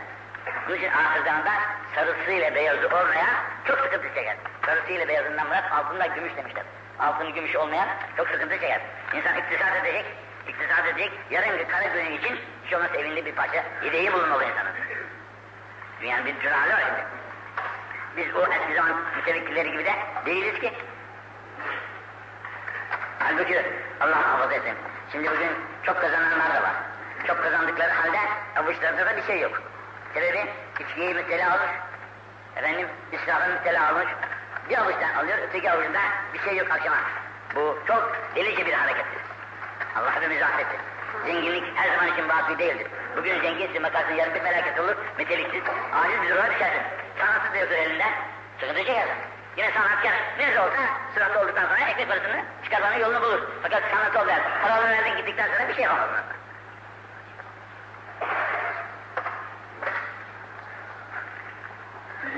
Onun 0.66 0.76
için 0.76 0.90
ahir 0.90 1.24
zamanda 1.24 1.52
sarısıyla 1.94 2.54
beyazı 2.54 2.86
olmayan 2.86 3.34
çok 3.64 3.78
sıkıntı 3.78 4.08
çeker. 4.14 4.36
Sarısıyla 4.66 5.08
beyazından 5.08 5.46
murat 5.46 5.72
altında 5.72 6.06
gümüş 6.06 6.36
demişler. 6.36 6.64
Altını 6.98 7.30
gümüş 7.30 7.56
olmayan 7.56 7.88
çok 8.16 8.28
sıkıntı 8.28 8.54
çeker. 8.54 8.80
İnsan 9.14 9.36
iktisat 9.36 9.76
edecek, 9.76 10.06
iktisat 10.48 10.86
edecek, 10.86 11.12
yarın 11.30 11.58
bir 11.58 11.68
kara 11.68 11.84
günü 11.84 12.16
için 12.16 12.38
hiç 12.64 12.72
olmazsa 12.72 12.96
evinde 12.96 13.24
bir 13.24 13.34
parça 13.34 13.64
yedeği 13.84 14.12
bulunmalı 14.12 14.44
insanın. 14.44 14.72
Dünyanın 16.00 16.26
bir 16.26 16.40
cürali 16.40 16.72
var 16.72 16.82
şimdi. 16.86 17.04
Biz 18.16 18.36
o 18.36 18.52
eski 18.52 18.74
zaman 18.74 18.96
mütevekkilleri 19.16 19.70
gibi 19.72 19.84
de 19.84 19.92
değiliz 20.26 20.60
ki. 20.60 20.72
Halbuki 23.18 23.62
Allah 24.00 24.16
muhafaza 24.16 24.54
etsin. 24.54 24.74
Şimdi 25.12 25.30
bugün 25.30 25.50
çok 25.82 26.00
kazananlar 26.00 26.54
da 26.54 26.62
var. 26.62 26.85
Çok 27.26 27.42
kazandıkları 27.42 27.92
halde 27.92 28.18
avuçlarında 28.56 29.06
da 29.06 29.16
bir 29.16 29.22
şey 29.22 29.40
yok. 29.40 29.62
Sebebi 30.14 30.46
içkiyi 30.80 31.14
müptela 31.14 31.52
almış, 31.52 31.70
efendim 32.56 32.88
israfı 33.12 33.50
müptela 33.50 33.88
almış, 33.88 34.06
bir 34.70 34.78
avuçtan 34.78 35.14
alıyor, 35.14 35.38
öteki 35.48 35.70
avuçta 35.70 36.00
bir 36.34 36.38
şey 36.38 36.56
yok 36.56 36.70
akşama. 36.70 36.96
Bu 37.54 37.78
çok 37.86 38.16
delice 38.36 38.66
bir 38.66 38.72
harekettir. 38.72 39.22
Allah 39.96 40.16
hepimizi 40.16 40.44
affetsin. 40.44 40.80
Zenginlik 41.26 41.64
her 41.74 41.94
zaman 41.94 42.12
için 42.12 42.28
batı 42.28 42.58
değildir. 42.58 42.86
Bugün 43.16 43.40
zenginsin 43.40 43.82
bakarsın 43.82 44.14
yarın 44.14 44.34
bir 44.34 44.40
felaket 44.40 44.80
olur, 44.80 44.96
meteliksiz, 45.18 45.62
aciz 45.94 46.22
bir 46.22 46.28
duruma 46.28 46.50
düşersin. 46.50 46.82
Sanatsız 47.18 47.52
da 47.52 47.56
yoktur 47.56 47.76
elinde, 47.76 48.06
sıkıntı 48.60 48.78
çekersin. 48.84 49.14
Yine 49.56 49.70
sanatkar 49.70 50.14
nerede 50.38 50.60
olsa 50.60 50.80
sırası 51.14 51.38
olduktan 51.40 51.66
sonra 51.66 51.88
ekmek 51.90 52.08
parasını 52.08 52.44
çıkarmanın 52.64 52.98
yolunu 52.98 53.22
bulur. 53.22 53.40
Fakat 53.62 53.82
sanat 53.94 54.16
olmayan, 54.16 54.40
paraları 54.62 54.92
verdin 54.92 55.16
gittikten 55.16 55.48
sonra 55.48 55.68
bir 55.68 55.74
şey 55.74 55.84
yapamaz. 55.84 56.35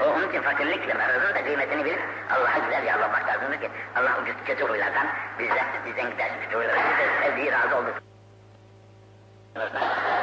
O 0.00 0.04
onun 0.04 0.28
için 0.28 0.42
fakirlikle 0.42 0.94
merhazın 0.94 1.34
da 1.34 1.44
kıymetini 1.44 1.84
bilir. 1.84 2.00
Allah'a 2.30 2.58
güzel 2.58 2.86
yalvarmak 2.86 3.28
lazımdır 3.28 3.60
ki 3.60 3.70
Allah 3.96 4.18
ucuz 4.22 4.36
kötü 4.46 4.64
huylardan 4.64 5.06
bizden, 5.38 5.66
bizden 5.86 6.10
gider 6.10 6.30
kötü 6.44 6.56
huylardan 6.56 6.84
bizden 6.90 7.22
sevdiği 7.22 7.52
razı 7.52 7.76
olduk. 7.76 7.94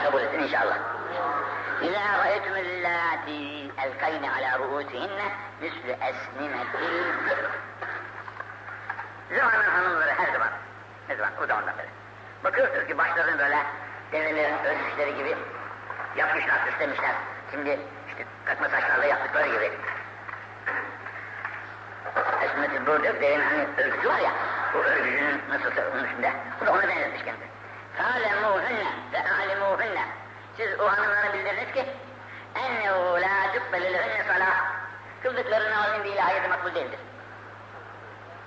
Kabul 0.04 0.22
etsin 0.22 0.39
inşallah. 0.39 0.78
إذا 1.82 2.06
رأيتم 2.24 2.56
اللاتي 2.65 3.72
ألقين 3.86 4.24
على 4.36 4.50
رؤوسهن 4.62 5.20
مثل 5.63 5.88
أسنمة 6.10 6.65
Zamanın 9.38 9.63
hanımları 9.63 10.12
her 10.12 10.34
zaman, 10.34 10.50
ne 11.10 11.15
zaman, 11.15 11.32
o 11.44 11.46
zamandan 11.46 11.78
beri. 11.78 11.88
Bakıyorsunuz 12.44 12.88
ki 12.88 12.98
başlarını 12.98 13.39
böyle 13.39 13.58
develerin 14.12 14.64
ölçüşleri 14.64 15.16
gibi 15.16 15.37
yapmışlar, 16.16 16.59
süslemişler. 16.71 17.14
Şimdi 17.51 17.79
işte 18.09 18.25
takma 18.47 18.69
saçlarla 18.69 19.05
yaptıkları 19.05 19.47
gibi. 19.47 19.73
Esmet-i 22.43 22.87
Burdur 22.87 23.21
derin 23.21 23.40
hani 23.40 23.66
örgüsü 23.77 24.09
var 24.09 24.19
ya, 24.19 24.31
o 24.75 24.79
örgüsünün 24.79 25.43
nasıl 25.49 25.71
onun 25.93 26.05
üstünde. 26.05 26.33
Bu 26.61 26.66
da 26.66 26.73
ona 26.73 26.88
benzetmiş 26.88 27.23
kendisi. 27.25 27.51
فَعَلَمُوهُنَّ 27.99 28.85
فَاَعْلِمُوهُنَّ 29.12 29.99
Siz 30.57 30.81
o 30.81 30.93
hanımlara 30.93 31.33
bildiriniz 31.33 31.73
ki 31.75 31.87
اَنَّهُ 32.55 33.21
لَا 33.21 33.53
تُقْبَلِ 33.55 33.83
لَهُنَّ 33.95 34.23
صَلَاةً 34.29 34.55
Kıldıkları 35.23 35.71
namazın 35.71 36.05
bir 36.05 36.12
ilahiyeti 36.12 36.49
makbul 36.49 36.75
değildir. 36.75 36.99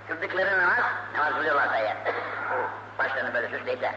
Kıldıkları 0.08 0.62
namaz, 0.62 0.84
namaz 1.16 1.34
kılıyorlarsa 1.34 1.76
eğer. 1.76 1.96
Başlarını 2.98 3.34
böyle 3.34 3.48
süsleyip 3.48 3.82
de 3.82 3.94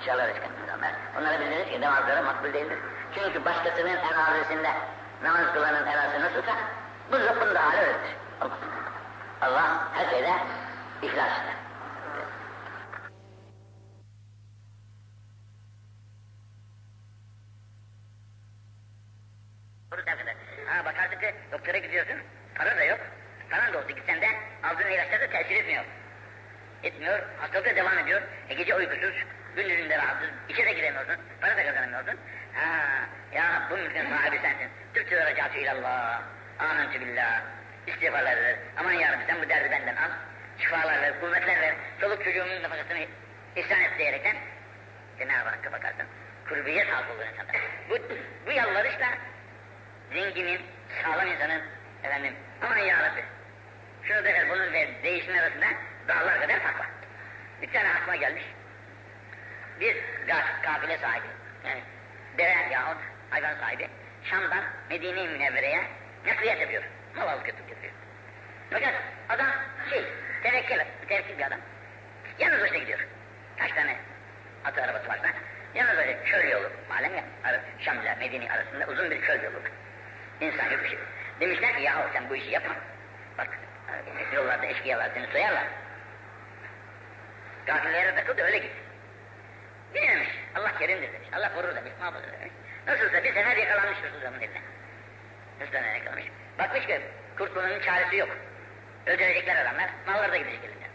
inşallah 0.00 0.28
rızkın 0.28 0.55
onlar. 0.77 0.91
Onlara 1.17 1.39
bildiririz 1.39 1.71
ki 1.71 1.81
namazları 1.81 2.23
makbul 2.23 2.53
değildir. 2.53 2.77
Çünkü 3.15 3.45
başkasının 3.45 3.97
erazisinde 3.97 4.71
namaz 5.23 5.53
kılanın 5.53 5.87
erazisi 5.87 6.21
nasılsa 6.21 6.55
bu 7.11 7.17
zıbbın 7.17 7.55
da 7.55 7.65
hali 7.65 7.77
öyledir. 7.77 8.15
Allah 9.41 9.87
her 9.93 10.09
şeyde 10.09 10.33
ihlas 11.01 11.31
ister. 11.31 11.57
Ha 20.67 20.85
bakarsın 20.85 21.19
ki 21.19 21.35
doktora 21.51 21.77
gidiyorsun, 21.77 22.17
para 22.55 22.77
da 22.77 22.83
yok. 22.83 22.99
Paran 23.49 23.73
da 23.73 23.77
olsa 23.77 23.91
gitsen 23.91 24.21
de 24.21 24.27
aldığın 24.63 24.89
ilaçlar 24.89 25.21
da 25.21 25.27
tesir 25.27 25.55
etmiyor. 25.55 25.83
Etmiyor, 26.83 27.19
hastalık 27.37 27.65
da 27.65 27.75
devam 27.75 27.97
ediyor. 27.97 28.21
E 28.49 28.53
gece 28.53 28.75
uykusuz, 28.75 29.15
gündüzünde 29.63 29.97
rahatsız, 29.97 30.29
işe 30.49 30.65
de 30.65 30.73
giremiyorsun, 30.73 31.15
para 31.41 31.57
da 31.57 31.65
kazanamıyorsun. 31.65 32.19
Ha, 32.53 32.67
ya 33.33 33.67
bu 33.71 33.77
mülkün 33.77 34.09
sahibi 34.09 34.39
sensin. 34.39 34.69
Türkçe 34.93 35.25
recatü 35.25 35.59
ilallah, 35.59 36.21
amentu 36.59 37.01
billah, 37.01 37.41
istiğfarlar 37.87 38.43
ver. 38.43 38.55
Aman 38.77 38.91
yarabbi 38.91 39.23
sen 39.27 39.41
bu 39.41 39.49
derdi 39.49 39.71
benden 39.71 39.95
al. 39.95 40.09
Şifalar 40.57 41.01
ver, 41.01 41.19
kuvvetler 41.19 41.61
ver. 41.61 41.73
Çoluk 42.01 42.23
çocuğumun 42.23 42.63
nefakasını 42.63 43.05
ihsan 43.55 43.81
et 43.81 43.91
diyerekten 43.97 44.35
Cenab-ı 45.19 45.49
Hakk'a 45.49 45.71
bakarsın. 45.71 46.05
Kurbiyet 46.49 46.87
hasıl 46.89 47.15
olur 47.15 47.25
insanda. 47.25 47.51
Bu, 47.89 47.97
bu 48.45 48.51
yalvarışla 48.51 49.07
zenginin, 50.13 50.61
sağlam 51.03 51.27
insanın 51.27 51.61
efendim 52.03 52.33
aman 52.61 52.77
yarabbi 52.77 53.23
şunu 54.03 54.17
da 54.17 54.33
ver 54.33 54.49
bunu 54.49 54.73
ver 54.73 54.87
değişim 55.03 55.37
arasında 55.37 55.65
dağlar 56.07 56.41
kadar 56.41 56.59
fark 56.59 56.79
var. 56.79 56.87
Bir 57.61 57.71
tane 57.71 57.89
aklıma 57.89 58.15
gelmiş. 58.15 58.43
Bir 59.79 59.97
kafile 60.61 60.97
sahibi, 60.97 61.27
yani 61.65 61.81
dere 62.37 62.73
yahut 62.73 62.97
hayvan 63.29 63.55
sahibi 63.55 63.87
Şam'dan 64.23 64.63
Medine-i 64.89 65.27
Münevvere'ye 65.27 65.83
nakliyat 66.25 66.59
yapıyor. 66.59 66.83
Mal 67.15 67.27
alıp 67.27 67.45
götürüp 67.45 67.69
götürüyor. 67.69 67.93
Fakat 68.69 68.93
adam 69.29 69.47
şey, 69.89 70.05
tevekkül, 70.43 70.79
tevekkül 71.07 71.37
bir 71.37 71.47
adam. 71.47 71.59
Yalnız 72.39 72.61
başına 72.61 72.77
gidiyor. 72.77 72.99
Kaç 73.57 73.71
tane 73.71 73.95
atı 74.65 74.83
arabası 74.83 75.07
varsa 75.07 75.27
yalnız 75.75 75.97
başına 75.97 76.25
çöl 76.25 76.49
yolu. 76.49 76.71
Malum 76.89 77.15
ya, 77.15 77.23
Şam 77.79 78.01
ile 78.01 78.15
Medine 78.15 78.51
arasında 78.51 78.85
uzun 78.87 79.11
bir 79.11 79.21
çöl 79.21 79.43
yolu. 79.43 79.55
İnsan 80.41 80.71
yok 80.71 80.83
bir 80.83 80.89
şey. 80.89 80.99
Demişler 81.39 81.75
ki 81.75 81.81
yahu 81.81 82.09
sen 82.13 82.29
bu 82.29 82.35
işi 82.35 82.51
yapma. 82.51 82.75
Bak 83.37 83.47
yollarda 84.33 84.65
eşkıyalar 84.65 85.09
seni 85.13 85.27
soyarlar. 85.27 85.63
Gafillere 87.65 88.15
takıl 88.15 88.37
da 88.37 88.43
öyle 88.43 88.57
git. 88.57 88.71
Bilmemiş. 89.97 90.29
Allah 90.55 90.77
kerimdir 90.79 91.13
demiş. 91.13 91.29
Allah 91.33 91.53
korur 91.53 91.75
demiş. 91.75 91.91
Muhafaza 91.99 92.25
demiş. 92.31 92.53
Nasılsa 92.87 93.23
bir 93.23 93.33
sefer 93.33 93.57
yakalanmış 93.57 93.97
hırsızların 93.97 94.41
eline. 94.41 94.61
Hırsızlarına 95.59 95.87
yakalanmış. 95.87 96.25
Bakmış 96.59 96.85
ki 96.85 97.01
kurtulmanın 97.37 97.79
çaresi 97.79 98.15
yok. 98.15 98.29
Öldürecekler 99.05 99.55
adamlar. 99.55 99.89
Mallar 100.07 100.31
da 100.31 100.37
gidecek 100.37 100.63
elinden. 100.63 100.89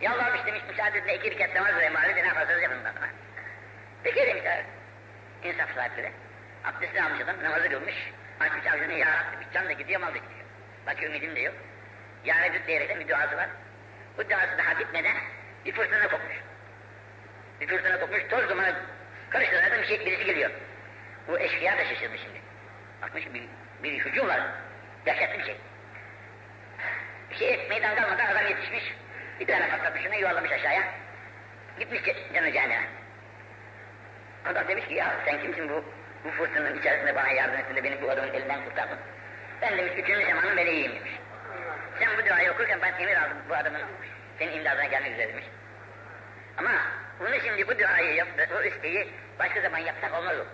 Yalvarmış 0.00 0.46
demiş 0.46 0.62
müsaadesine 0.68 1.14
iki 1.14 1.30
rekat 1.30 1.54
namaz 1.54 1.76
ve 1.76 1.88
mali 1.88 2.16
de 2.16 2.22
ne 2.22 2.26
yaparsanız 2.26 2.62
yapın 2.62 2.78
sonra. 2.78 3.08
Peki 4.02 4.26
demişler. 4.26 4.64
İnsaf 5.44 5.74
sahipleri. 5.74 6.12
Abdestini 6.64 7.02
almış 7.02 7.20
adam 7.20 7.42
namazı 7.42 7.68
kılmış. 7.68 7.94
Açmış 8.40 8.66
avcunu 8.66 8.92
ya 8.92 9.24
bir 9.40 9.54
can 9.54 9.68
da 9.68 9.72
gidiyor 9.72 10.00
mal 10.00 10.14
da 10.14 10.18
gidiyor. 10.18 10.44
Başka 10.86 11.06
ümidim 11.06 11.36
de 11.36 11.40
yok. 11.40 11.54
Ya 12.24 12.40
Rabbi 12.40 12.66
diyerekten 12.66 13.00
bir 13.00 13.08
duası 13.08 13.36
var. 13.36 13.48
Bu 14.18 14.30
duası 14.30 14.58
daha 14.58 14.78
bitmeden 14.78 15.16
bir 15.64 15.72
fırtına 15.72 16.08
kopmuş. 16.08 16.36
Fırtına 17.66 18.00
kopmuş 18.00 18.22
toz 18.30 18.48
dumanı 18.48 18.74
karıştırarak 19.30 19.82
bir 19.82 19.86
şey, 19.86 20.06
birisi 20.06 20.24
geliyor. 20.24 20.50
Bu 21.28 21.38
eşkıya 21.38 21.78
da 21.78 21.84
şaşırmış 21.84 22.20
şimdi. 22.20 22.40
Bakmış 23.02 23.34
bir, 23.34 23.42
bir 23.82 23.98
hücum 24.04 24.28
var. 24.28 24.40
Dehşetli 25.06 25.38
bir 25.38 25.44
şey. 25.44 25.56
Bir 27.30 27.36
şey 27.36 27.68
meydan 27.68 27.94
kalmadan 27.94 28.26
adam 28.26 28.46
yetişmiş. 28.46 28.84
Bir 29.40 29.46
tane 29.46 29.70
patlatmış 29.70 30.02
şunu 30.02 30.14
yuvarlamış 30.14 30.52
aşağıya. 30.52 30.82
Gitmiş 31.78 32.00
canı 32.34 32.52
cehenneme. 32.52 32.86
Adam 34.44 34.68
demiş 34.68 34.86
ki 34.86 34.94
ya 34.94 35.14
sen 35.24 35.42
kimsin 35.42 35.68
bu 35.68 35.84
bu 36.24 36.30
fırtınanın 36.30 36.78
içerisinde 36.78 37.14
bana 37.14 37.30
yardım 37.30 37.60
ettin 37.60 37.76
de 37.76 37.84
beni 37.84 38.02
bu 38.02 38.10
adamın 38.10 38.34
elinden 38.34 38.64
kurtardın. 38.64 38.98
Ben 39.62 39.78
demiş 39.78 39.92
üçüncü 39.96 40.26
zamanın 40.26 40.54
meleğiyim 40.54 40.94
demiş. 40.94 41.12
Sen 41.98 42.08
bu 42.18 42.26
duayı 42.28 42.52
okurken 42.52 42.78
ben 42.82 42.92
emir 42.92 43.16
aldım 43.16 43.36
bu 43.48 43.54
adamın 43.54 43.80
senin 44.38 44.52
imdadına 44.52 44.84
gelmek 44.84 45.12
üzere 45.12 45.28
demiş. 45.28 45.44
Ama 46.56 46.70
bunu 47.22 47.40
şimdi 47.40 47.68
bu 47.68 47.78
duayı 47.78 48.14
yap, 48.14 48.28
o 48.58 48.62
isteği 48.62 49.08
başka 49.38 49.60
zaman 49.60 49.78
yapsak 49.78 50.14
olmaz 50.14 50.36
o. 50.38 50.44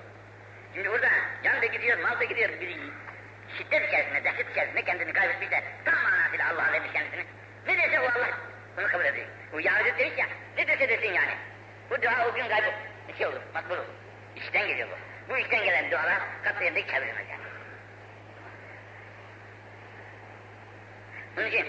Şimdi 0.74 0.90
burada 0.90 1.09
can 1.44 1.62
da 1.62 1.66
gidiyor, 1.66 1.98
mal 1.98 2.20
da 2.20 2.24
gidiyor. 2.24 2.48
Bir 2.61 2.76
şiddet 3.59 3.88
içerisinde, 3.88 4.24
dehşet 4.24 4.50
içerisinde 4.50 4.83
kendini 4.83 5.12
kaybetmiş 5.12 5.50
de 5.50 5.62
tam 5.85 5.94
manasıyla 5.94 6.48
Allah'a 6.50 6.72
vermiş 6.72 6.92
kendisini. 6.92 7.24
Ne 7.66 7.78
dese 7.78 8.00
o 8.00 8.04
Allah 8.04 8.31
bunu 8.76 8.88
kabul 8.88 9.04
ediyor. 9.04 9.26
Bu 9.52 9.61
Yahudi 9.61 9.98
demiş 9.98 10.18
ya, 10.18 10.26
ne 10.57 10.66
dese 10.66 10.88
desin 10.88 11.12
yani. 11.12 11.35
Bu 11.90 12.02
dua 12.02 12.28
o 12.28 12.35
gün 12.35 12.48
kaybol, 12.48 12.72
bir 13.09 13.14
şey 13.14 13.26
olur, 13.26 13.40
makbul 13.54 13.76
olur. 13.76 13.87
İçten 14.37 14.68
geliyor 14.68 14.88
bu. 14.88 15.33
Bu 15.33 15.38
içten 15.38 15.64
gelen 15.64 15.90
dualar 15.90 16.18
katlayında 16.44 16.87
çevrilmez 16.87 17.26
yani. 17.31 17.42
Bunun 21.37 21.46
için 21.46 21.66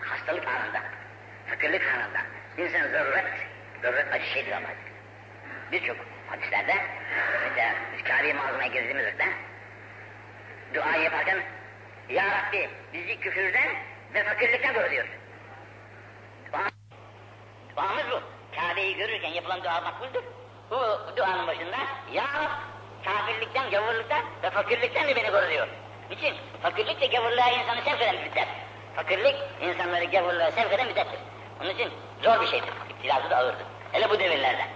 hastalık 0.00 0.48
anında, 0.48 0.82
fakirlik 1.46 1.82
anında 1.86 2.20
insan 2.58 2.88
zaruret, 2.88 3.24
zaruret 3.82 4.12
acı 4.12 4.26
şeydir 4.26 4.52
ama. 4.52 4.68
Birçok 5.72 5.96
hadislerde, 6.30 6.74
mesela 7.42 7.74
biz 7.96 8.04
Kabe'ye 8.04 8.34
mağazına 8.34 8.66
girdiğimizde 8.66 9.26
dua 10.74 10.96
yaparken 10.96 11.42
Ya 12.08 12.24
Rabbi 12.24 12.70
bizi 12.92 13.20
küfürden 13.20 13.68
ve 14.14 14.24
fakirlikten 14.24 14.74
koru 14.74 14.90
diyor. 14.90 15.06
Duamız 17.76 18.04
bu. 18.10 18.22
Kabe'yi 18.56 18.96
görürken 18.96 19.28
yapılan 19.28 19.64
dua 19.64 19.80
makbuldür. 19.80 20.24
Bu 20.70 20.76
duanın 21.16 21.46
başında 21.46 21.76
Ya 22.12 22.24
Rabbi 22.24 22.72
kafirlikten, 23.04 23.70
gavurluktan 23.70 24.22
ve 24.42 24.50
fakirlikten 24.50 25.08
de 25.08 25.16
beni 25.16 25.30
koru 25.30 25.50
diyor. 25.50 25.68
Niçin? 26.10 26.34
Fakirlik 26.62 27.00
de 27.00 27.06
gavurluğa 27.06 27.50
insanı 27.50 27.82
sevk 27.84 28.02
eden 28.02 28.16
bir 28.16 28.28
müddet. 28.28 28.48
Fakirlik 28.96 29.36
insanları 29.60 30.04
gavurluğa 30.04 30.50
sevk 30.50 30.72
eden 30.72 30.86
müddettir. 30.86 31.18
Onun 31.60 31.70
için 31.70 31.92
zor 32.22 32.40
bir 32.40 32.46
şeydir. 32.46 32.68
İptilası 32.90 33.30
da 33.30 33.36
ağırdır. 33.36 33.66
Hele 33.92 34.10
bu 34.10 34.18
devirlerde. 34.18 34.66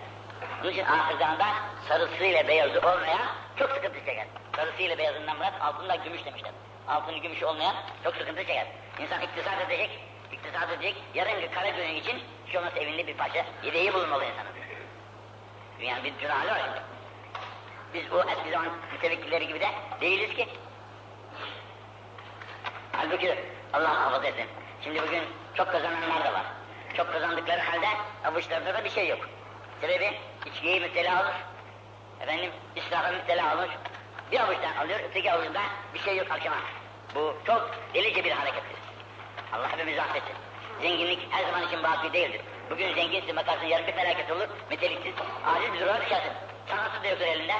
Onun 0.62 0.70
için 0.70 0.84
ahir 0.84 1.18
zamanda 1.18 1.46
sarısıyla 1.88 2.48
beyazı 2.48 2.78
olmayan 2.78 3.26
çok 3.58 3.70
sıkıntı 3.70 3.98
çeker. 3.98 4.26
Sarısıyla 4.56 4.98
beyazından 4.98 5.36
murat 5.36 5.60
altında 5.60 5.96
gümüş 5.96 6.24
demişler. 6.24 6.52
Altını 6.88 7.18
gümüş 7.18 7.42
olmayan 7.42 7.74
çok 8.04 8.16
sıkıntı 8.16 8.40
çeker. 8.40 8.66
İnsan 8.98 9.22
iktisat 9.22 9.60
edecek, 9.60 9.90
iktisat 10.32 10.70
edecek, 10.72 10.96
yarın 11.14 11.52
kara 11.54 11.76
dönüyor 11.76 12.00
için 12.00 12.22
hiç 12.46 12.56
olmazsa 12.56 12.78
evinde 12.78 13.06
bir 13.06 13.14
parça 13.14 13.44
yedeği 13.62 13.94
bulunmalı 13.94 14.24
insanın. 14.24 14.52
Dünyanın 15.80 16.04
bir 16.04 16.12
sürü 16.20 16.28
hali 16.28 16.50
var 16.50 16.60
şimdi. 16.64 16.80
Biz 17.94 18.12
o 18.12 18.30
eski 18.30 18.50
zaman 18.50 18.68
mütevekkilleri 18.92 19.46
gibi 19.46 19.60
de 19.60 19.68
değiliz 20.00 20.36
ki. 20.36 20.48
Halbuki 22.92 23.38
Allah 23.72 23.88
muhafaza 23.88 24.26
etsin. 24.26 24.46
Şimdi 24.84 25.02
bugün 25.02 25.22
çok 25.54 25.72
kazananlar 25.72 26.24
da 26.24 26.32
var. 26.32 26.55
Çok 26.96 27.12
kazandıkları 27.12 27.60
halde 27.60 27.86
avuçlarında 28.24 28.74
da 28.74 28.84
bir 28.84 28.90
şey 28.90 29.08
yok. 29.08 29.28
Sebebi 29.80 30.18
içkiye 30.46 30.80
müptela 30.80 31.22
olur. 31.22 31.34
Efendim 32.20 32.50
israfa 32.76 33.12
müptela 33.12 33.56
olur. 33.56 33.68
Bir 34.32 34.40
avuçtan 34.40 34.76
alıyor, 34.76 35.00
öteki 35.10 35.32
avuçta 35.32 35.62
bir 35.94 35.98
şey 35.98 36.16
yok 36.16 36.30
akşama. 36.30 36.56
Bu 37.14 37.36
çok 37.46 37.70
delice 37.94 38.24
bir 38.24 38.30
harekettir. 38.30 38.76
Allah 39.52 39.72
hepimizi 39.72 40.02
affetsin. 40.02 40.34
Zenginlik 40.82 41.28
her 41.30 41.44
zaman 41.44 41.66
için 41.66 41.82
baki 41.82 42.12
değildir. 42.12 42.40
Bugün 42.70 42.94
zenginsin 42.94 43.36
bakarsın 43.36 43.66
yarın 43.66 43.86
bir 43.86 43.92
felaket 43.92 44.30
olur, 44.30 44.48
meteliksiz, 44.70 45.14
acil 45.46 45.72
bir 45.72 45.80
duruma 45.80 46.00
düşersin. 46.00 46.32
Sanatsız 46.68 47.02
da 47.02 47.08
yoktur 47.08 47.26
elinde, 47.26 47.54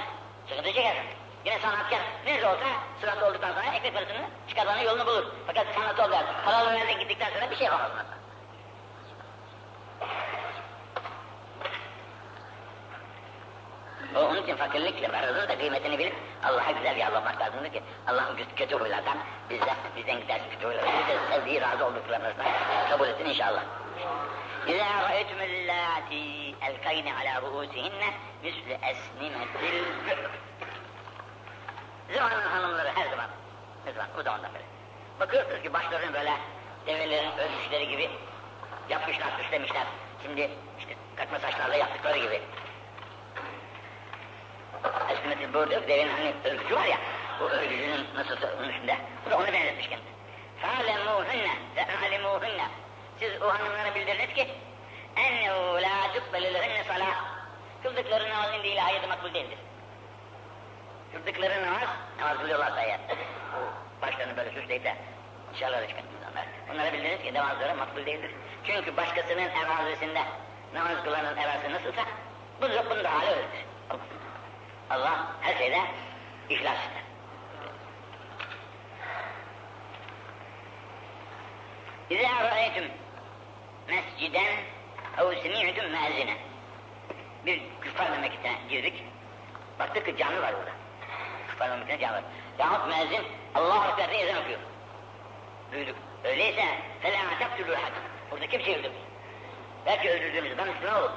sıkıntı 0.49 0.72
çekersin. 0.72 1.03
Yine 1.44 1.59
sanatkar 1.59 2.01
nerede 2.27 2.46
olsa 2.46 2.66
sırası 3.01 3.27
olduktan 3.27 3.53
sonra 3.53 3.75
ekmek 3.75 3.94
parasını 3.94 4.27
çıkarmanın 4.49 4.81
yolunu 4.81 5.07
bulur. 5.07 5.25
Fakat 5.46 5.66
sanat 5.75 6.01
oldu, 6.01 6.16
paralı 6.44 6.72
nereden 6.72 6.99
gittikten 6.99 7.31
sonra 7.31 7.51
bir 7.51 7.57
şey 7.57 7.64
yapamaz. 7.64 8.15
O 14.15 14.19
onun 14.19 14.43
için 14.43 14.56
fakirlikle 14.56 15.13
beraber 15.13 15.50
da 15.50 15.58
kıymetini 15.58 16.00
bilip 16.00 16.15
Allah'a 16.43 16.71
güzel 16.71 16.97
yalvarmak 16.97 17.41
lazımdır 17.41 17.71
ki 17.71 17.84
Allah'ın 18.08 18.38
kötü 18.56 18.76
huylardan 18.76 19.17
bizden, 19.50 19.76
bizden 19.95 20.19
gidersin 20.19 20.50
kötü 20.50 20.67
huylardan. 20.67 20.93
Biz 21.00 21.08
de 21.08 21.36
sevdiği 21.36 21.62
razı 21.62 21.86
olduklarımızdan 21.86 22.45
kabul 22.89 23.08
etsin 23.08 23.26
inşallah. 23.26 23.63
إذا 24.67 24.89
رأيتم 25.08 25.39
اللاتي 25.41 26.56
ألقين 26.67 27.08
على 27.08 27.32
رؤوسهن 27.45 28.02
مثل 28.43 28.67
أسنمة 28.91 29.52
البئر 29.62 30.30
Zamanın 32.15 32.41
hanımları 32.41 32.91
her 32.95 33.10
zaman, 33.10 33.30
her 33.86 33.93
zaman, 33.93 34.10
o 34.19 34.24
zamandan 34.24 34.54
beri. 34.54 34.63
Bakıyorsunuz 35.19 35.62
ki 35.63 35.74
başlarını 35.74 36.13
böyle 36.13 36.32
develerin 36.88 37.32
ölmüşleri 37.38 37.88
gibi 37.88 38.10
yapmışlar, 38.89 39.28
süslemişler. 39.38 39.84
Şimdi 40.24 40.50
işte 40.80 40.95
takma 41.15 41.39
saçlarla 41.39 41.76
yaptıkları 41.76 42.17
gibi. 42.17 42.41
Esmetil 45.10 45.54
burada 45.54 45.88
devin 45.88 46.10
hani 46.10 46.34
örgücü 46.43 46.76
var 46.76 46.86
ya, 46.86 46.97
o 47.41 47.43
örgücünün 47.43 48.08
nasıl 48.15 48.36
onun 48.60 48.69
üstünde. 48.69 48.97
Bu 49.26 49.30
da 49.30 49.38
onu 49.38 49.47
benzetmiş 49.47 49.88
kendine. 49.89 50.12
فَعَلَمُوهُنَّ 50.62 51.47
فَعَلِمُوهُنَّ 51.76 52.62
Siz 53.19 53.41
o 53.41 53.54
hanımlara 53.54 53.95
bildiriniz 53.95 54.34
ki 54.34 54.47
اَنَّهُ 55.15 55.82
لَا 55.82 55.95
تُقْبَلُ 56.15 56.43
لَهُنَّ 56.54 56.84
صَلَاةً 56.84 57.13
Kıldıkları 57.84 58.30
namazın 58.30 58.63
değil 58.63 58.86
ayeti 58.86 59.08
makbul 59.08 59.34
değildir. 59.34 59.58
Kıldıkları 61.13 61.65
namaz, 61.65 61.89
namaz 62.19 62.38
kılıyorlarsa 62.38 62.82
eğer. 62.82 63.00
Başlarını 64.02 64.38
böyle 64.38 64.52
süsleyip 64.52 64.84
de 64.84 64.95
dışarılara 65.54 65.88
çıkan 65.88 66.04
insanlar. 66.17 66.45
Onlara 66.74 66.93
bildiriniz 66.93 67.21
ki 67.21 67.34
namazları 67.34 67.76
makbul 67.76 68.06
değildir. 68.06 68.32
Çünkü 68.65 68.97
başkasının 68.97 69.50
erazisinde 69.50 70.24
namaz 70.74 71.04
kılanın 71.04 71.38
erazisi 71.38 71.71
nasılsa 71.71 72.06
bu 72.62 72.89
bunun 72.89 73.04
da 73.04 73.13
hali 73.13 73.30
öyledir. 73.30 73.65
Allah 74.89 75.26
her 75.41 75.58
şeyde 75.58 75.82
ihlas 76.50 76.78
ister. 76.78 77.02
İzâ 82.10 82.43
râeytüm 82.43 82.91
mesciden 83.88 84.56
ev 85.17 85.36
semi'tum 85.43 85.91
me'zine. 85.91 86.38
Bir 87.45 87.62
küffar 87.82 88.10
memleketine 88.10 88.56
girdik. 88.69 89.04
Baktık 89.80 90.06
ki 90.06 90.17
cami 90.17 90.41
var 90.41 90.54
orada. 90.54 90.71
Küffar 91.47 91.69
memleketine 91.69 92.00
cami 92.00 92.13
var. 92.13 92.24
Yahut 92.60 92.88
müezzin 92.88 93.28
Allah-u 93.56 93.91
Ekber 93.91 94.12
diye 94.12 94.21
ezan 94.21 94.41
okuyor. 94.41 94.60
Duyduk. 95.71 95.95
Öyleyse 96.24 96.65
فَلَا 97.04 97.21
تَقْتُلُوا 97.41 97.76
حَدٍ 97.76 97.93
Burada 98.31 98.47
kimseyi 98.47 98.77
öldürmeyin. 98.77 99.07
Belki 99.87 100.11
öldürdüğünüzden 100.11 100.69
Müslüman 100.69 101.03
olur. 101.03 101.11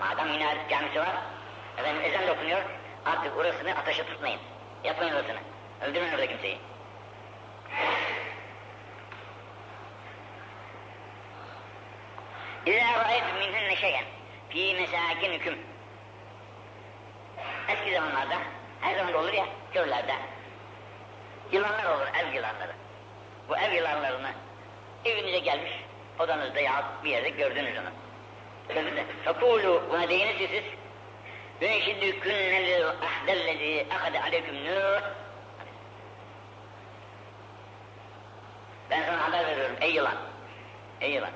Madem 0.00 0.28
minaret 0.28 0.70
camisi 0.70 1.00
var, 1.00 1.16
efendim 1.78 2.02
ezan 2.04 2.26
da 2.26 2.32
okunuyor, 2.32 2.62
artık 3.06 3.36
orasını 3.36 3.70
ateşe 3.78 4.06
tutmayın. 4.06 4.40
Yapmayın 4.84 5.14
orasını. 5.14 5.38
Öldürmeyin 5.80 6.12
orada 6.12 6.26
kimseyi. 6.26 6.58
İzâ 12.66 13.04
râeytum 13.04 13.38
minhunne 13.38 13.76
şeyen 13.76 14.04
fî 14.48 14.74
mesâkinüküm 14.74 15.58
Eski 17.68 17.92
zamanlarda, 17.92 18.38
her 18.80 18.96
zaman 18.96 19.14
olur 19.14 19.32
ya, 19.32 19.46
köylerde 19.72 20.14
yılanlar 21.52 21.84
olur, 21.84 22.06
ev 22.14 22.34
yılanları. 22.34 22.72
Bu 23.48 23.56
ev 23.56 23.72
yılanlarını 23.72 24.32
evinize 25.04 25.38
gelmiş, 25.38 25.72
odanızda 26.18 26.60
ya 26.60 26.84
bir 27.04 27.10
yerde 27.10 27.28
gördünüz 27.28 27.74
onu. 27.78 27.90
Fekûlû, 29.24 29.90
buna 29.90 30.08
deyiniz 30.08 30.38
ki 30.38 30.48
siz, 30.52 30.64
Ünşidükünnel 31.68 32.88
ahdellezî 32.88 33.86
ahade 33.90 34.22
aleyküm 34.22 34.54
nûh. 34.54 35.00
Ben 38.90 39.02
sana 39.02 39.28
haber 39.28 39.46
veriyorum, 39.46 39.76
ey 39.80 39.94
yılan, 39.94 40.16
ey 41.00 41.10
yılan. 41.10 41.30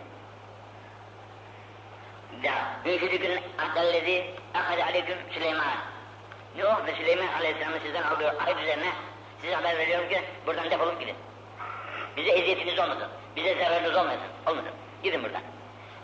Da, 2.44 2.90
Ünşidükünnel 2.90 3.42
ahdellezî 3.59 4.24
ahade 4.55 4.85
aleyküm 4.85 5.18
Süleyman. 5.31 5.66
Nuh 6.59 6.87
ve 6.87 6.94
Süleyman 6.94 7.27
Aleyhisselam'ın 7.27 7.79
sizden 7.79 8.03
aldığı 8.03 8.29
ahit 8.29 8.62
üzerine 8.62 8.92
size 9.40 9.55
haber 9.55 9.79
veriyorum 9.79 10.09
ki 10.09 10.22
buradan 10.46 10.70
defolup 10.70 11.00
gidin. 11.00 11.16
Bize 12.16 12.31
eziyetiniz 12.31 12.79
olmasın, 12.79 13.09
bize 13.37 13.55
zararınız 13.55 13.97
olmasın, 13.97 14.29
olmasın. 14.47 14.73
Gidin 15.03 15.23
buradan. 15.23 15.42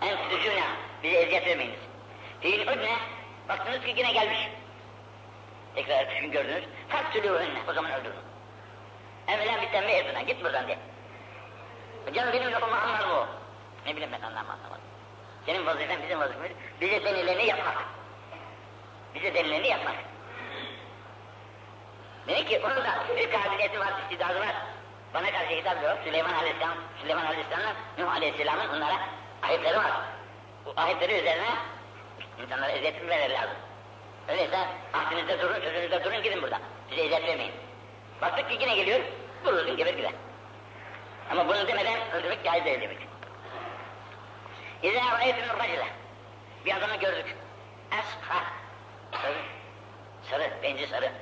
En 0.03 0.29
kütücüne, 0.29 0.65
bize 1.03 1.17
eziyet 1.17 1.47
vermeyiniz. 1.47 1.79
Fiil 2.41 2.67
ne? 2.67 2.97
Baktınız 3.49 3.81
ki 3.81 3.95
yine 3.97 4.13
gelmiş. 4.13 4.49
Tekrar 5.75 5.95
ertesi 5.95 6.21
gün 6.21 6.31
gördünüz. 6.31 6.65
Faktülü 6.89 7.31
önüne, 7.31 7.59
o 7.69 7.73
zaman 7.73 7.93
öldürün. 7.93 8.17
Emreden 9.29 9.63
bitten 9.63 9.85
mi 9.85 9.93
erzine, 9.93 10.23
git 10.23 10.45
buradan 10.45 10.67
diye. 10.67 10.79
Canım 12.15 12.33
benim 12.33 12.53
lafımı 12.53 12.81
anlar 12.81 13.07
mı? 13.07 13.27
Ne 13.87 13.97
bileyim 13.97 14.13
ben 14.13 14.27
anlamam 14.27 14.51
anlamadım. 14.51 14.85
Senin 15.47 15.67
vazifen 15.67 16.03
bizim 16.03 16.21
vazifemiz, 16.21 16.53
bize 16.81 17.05
denileni 17.05 17.47
yapmak. 17.47 17.85
Bize 19.15 19.35
denileni 19.35 19.69
yapmak. 19.69 19.95
Demek 22.29 22.49
ki 22.49 22.61
onun 22.65 22.77
da 22.77 23.05
bir 23.17 23.31
kabiliyeti 23.31 23.81
var, 23.81 23.93
istidadı 24.03 24.41
var. 24.41 24.55
Bana 25.15 25.31
karşı 25.31 25.55
hitap 25.55 25.79
ediyor. 25.79 25.97
Süleyman 26.05 26.35
Aleyhisselam, 26.35 26.75
Süleyman 27.01 27.27
Aleyhisselam'la 27.27 27.75
Nuh 27.99 28.13
Aleyhisselam'ın 28.13 28.69
onlara 28.69 29.01
ayetleri 29.43 29.77
var. 29.77 29.93
Bu 30.65 30.73
ayetleri 30.77 31.21
üzerine 31.21 31.49
insanlara 32.43 32.71
eziyet 32.71 33.01
vermeleri 33.01 33.33
lazım. 33.33 33.57
Öyleyse 34.29 34.59
ahdinizde 34.93 35.41
durun, 35.41 35.61
sözünüzde 35.61 36.05
durun, 36.05 36.23
gidin 36.23 36.43
buradan. 36.43 36.61
Size 36.89 37.03
eziyet 37.03 37.27
vermeyin. 37.27 37.53
Baktık 38.23 38.51
ki 38.51 38.59
yine 38.61 38.75
geliyor, 38.75 39.01
vurursun 39.45 39.77
geber 39.77 39.95
gider. 39.95 40.13
Ama 41.31 41.49
bunu 41.49 41.69
demeden 41.69 42.13
öldürmek 42.13 42.45
caiz 42.45 42.65
değil 42.65 42.81
demek. 42.81 42.99
İzâ 44.83 45.19
râyetun 45.19 45.59
racile. 45.59 45.87
Bir 46.65 46.77
adamı 46.77 46.97
gördük. 46.97 47.37
Esfa. 47.93 48.45
Sarı. 49.23 49.35
Sarı, 50.23 50.51
benci 50.63 50.87
sarı. 50.87 51.13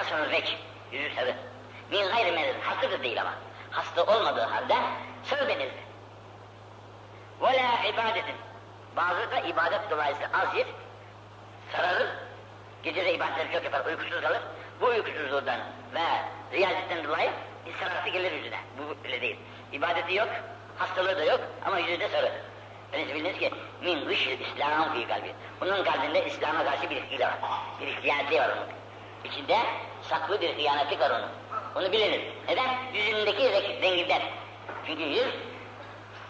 Esfa 0.00 0.30
vek. 0.30 0.58
Yüzü 0.92 1.14
sarı. 1.14 1.34
Min 1.90 2.08
gayri 2.08 2.32
merid. 2.32 2.54
Da 2.92 3.02
değil 3.02 3.20
ama. 3.20 3.34
Hasta 3.70 4.02
olmadığı 4.02 4.42
halde 4.44 4.74
sarı 5.24 5.48
denildi. 5.48 5.88
Ve 7.40 7.46
la 7.46 7.88
ibadetin. 7.88 8.34
Bazı 8.96 9.30
da 9.30 9.40
ibadet 9.40 9.90
dolayısıyla 9.90 10.30
az 10.32 10.54
yer, 10.54 10.66
sararır. 11.72 12.08
Gecede 12.82 13.14
ibadetleri 13.14 13.52
çok 13.52 13.64
yapar, 13.64 13.84
uykusuz 13.86 14.20
kalır. 14.20 14.40
Bu 14.80 14.86
uykusuzluğundan 14.86 15.60
ve 15.94 16.00
riyazetten 16.52 17.04
dolayı 17.04 17.30
sarartı 17.80 18.10
gelir 18.10 18.32
yüzüne. 18.32 18.58
Bu 18.78 18.96
öyle 19.04 19.20
değil. 19.20 19.36
İbadeti 19.72 20.14
yok, 20.14 20.28
hastalığı 20.78 21.18
da 21.18 21.24
yok 21.24 21.40
ama 21.66 21.78
yüzü 21.78 22.00
de 22.00 22.08
sarı. 22.08 22.32
Öyleyse 22.92 23.14
biliniz 23.14 23.38
ki 23.38 23.52
min 23.82 24.04
gışıl 24.04 24.30
İslam 24.30 24.92
fi 24.94 25.08
kalbi. 25.08 25.34
Bunun 25.60 25.84
kalbinde 25.84 26.26
İslam'a 26.26 26.64
karşı 26.64 26.90
bir 26.90 27.02
hile 27.02 27.26
var. 27.26 27.38
Bir 27.80 28.02
hıyaneti 28.02 28.40
var 28.40 28.48
onun. 28.48 28.66
İçinde 29.24 29.58
saklı 30.02 30.40
bir 30.40 30.56
hıyaneti 30.56 31.00
var 31.00 31.10
onun. 31.10 31.28
Onu 31.78 31.92
biliniz. 31.92 32.20
Neden? 32.48 32.68
Yüzündeki 32.94 33.42
zenginden. 33.80 34.22
Çünkü 34.86 35.02
yüz 35.02 35.34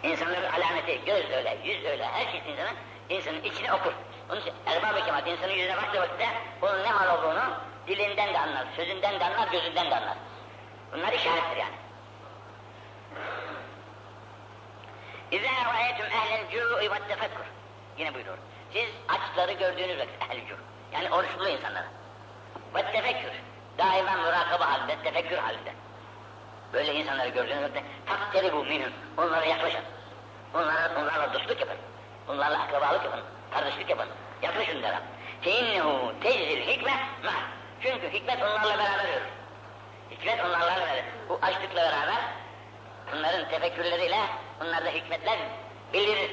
insanların 0.03 0.49
alameti, 0.49 1.05
göz 1.05 1.31
öyle, 1.31 1.57
yüz 1.63 1.85
öyle, 1.85 2.05
her 2.05 2.31
şey 2.31 2.41
insanın, 2.51 2.75
insanın 3.09 3.43
içine 3.43 3.73
okur. 3.73 3.93
Onun 4.29 4.41
için 4.41 4.53
erbab-ı 4.65 5.05
kemal 5.05 5.27
insanın 5.27 5.53
yüzüne 5.53 5.77
baktığı 5.77 5.99
vakitte 6.01 6.27
onun 6.61 6.83
ne 6.83 6.87
hal 6.87 7.17
olduğunu 7.17 7.43
dilinden 7.87 8.33
de 8.33 8.39
anlar, 8.39 8.67
sözünden 8.75 9.19
de 9.19 9.25
anlar, 9.25 9.47
gözünden 9.47 9.91
de 9.91 9.95
anlar. 9.95 10.17
Bunlar 10.93 11.13
işarettir 11.13 11.57
yani. 11.57 11.75
İzâ 15.31 15.73
râyetüm 15.73 16.05
ehlel 16.05 16.49
cû'i 16.51 16.91
ve 16.91 17.07
tefekkur. 17.07 17.45
Yine 17.97 18.13
buyuruyor. 18.13 18.37
Siz 18.73 18.89
açları 19.07 19.51
gördüğünüz 19.51 19.99
vakit 19.99 20.21
ehl 20.21 20.37
cû. 20.37 20.55
Yani 20.93 21.09
oruçlu 21.11 21.49
insanları. 21.49 21.87
Ve 22.75 22.91
tefekkür 22.91 23.31
Daima 23.78 24.12
mürakaba 24.12 24.72
halinde, 24.72 24.96
tefekkür 25.02 25.36
halinde. 25.36 25.72
Böyle 26.72 26.94
insanları 26.94 27.28
gördüğünüz 27.28 27.62
vakit 27.62 27.82
takteri 28.06 28.52
bu 28.52 28.64
minhum. 28.64 28.92
Onlara 29.18 29.44
yaklaşın. 29.44 29.80
Onlara, 30.54 30.90
onlarla 30.98 31.32
dostluk 31.34 31.60
yapın. 31.60 31.76
Onlarla 32.28 32.62
akrabalık 32.62 33.04
yapın. 33.04 33.20
Kardeşlik 33.50 33.90
yapın. 33.90 34.08
Yaklaşın 34.42 34.82
derim. 34.82 34.98
فَاِنَّهُ 35.44 36.12
تَجْزِ 36.22 36.48
الْحِكْمَةِ 36.58 36.94
مَعَ 37.24 37.34
Çünkü 37.82 38.12
hikmet 38.12 38.42
onlarla 38.42 38.78
beraber 38.78 39.08
yürür. 39.08 39.26
Hikmet 40.10 40.44
onlarla 40.44 40.86
verir. 40.86 41.04
Bu 41.28 41.38
açlıkla 41.42 41.82
beraber 41.82 42.22
bunların 43.12 43.48
tefekkürleriyle 43.48 44.20
bunlarda 44.60 44.90
hikmetler 44.90 45.38
belirir. 45.92 46.30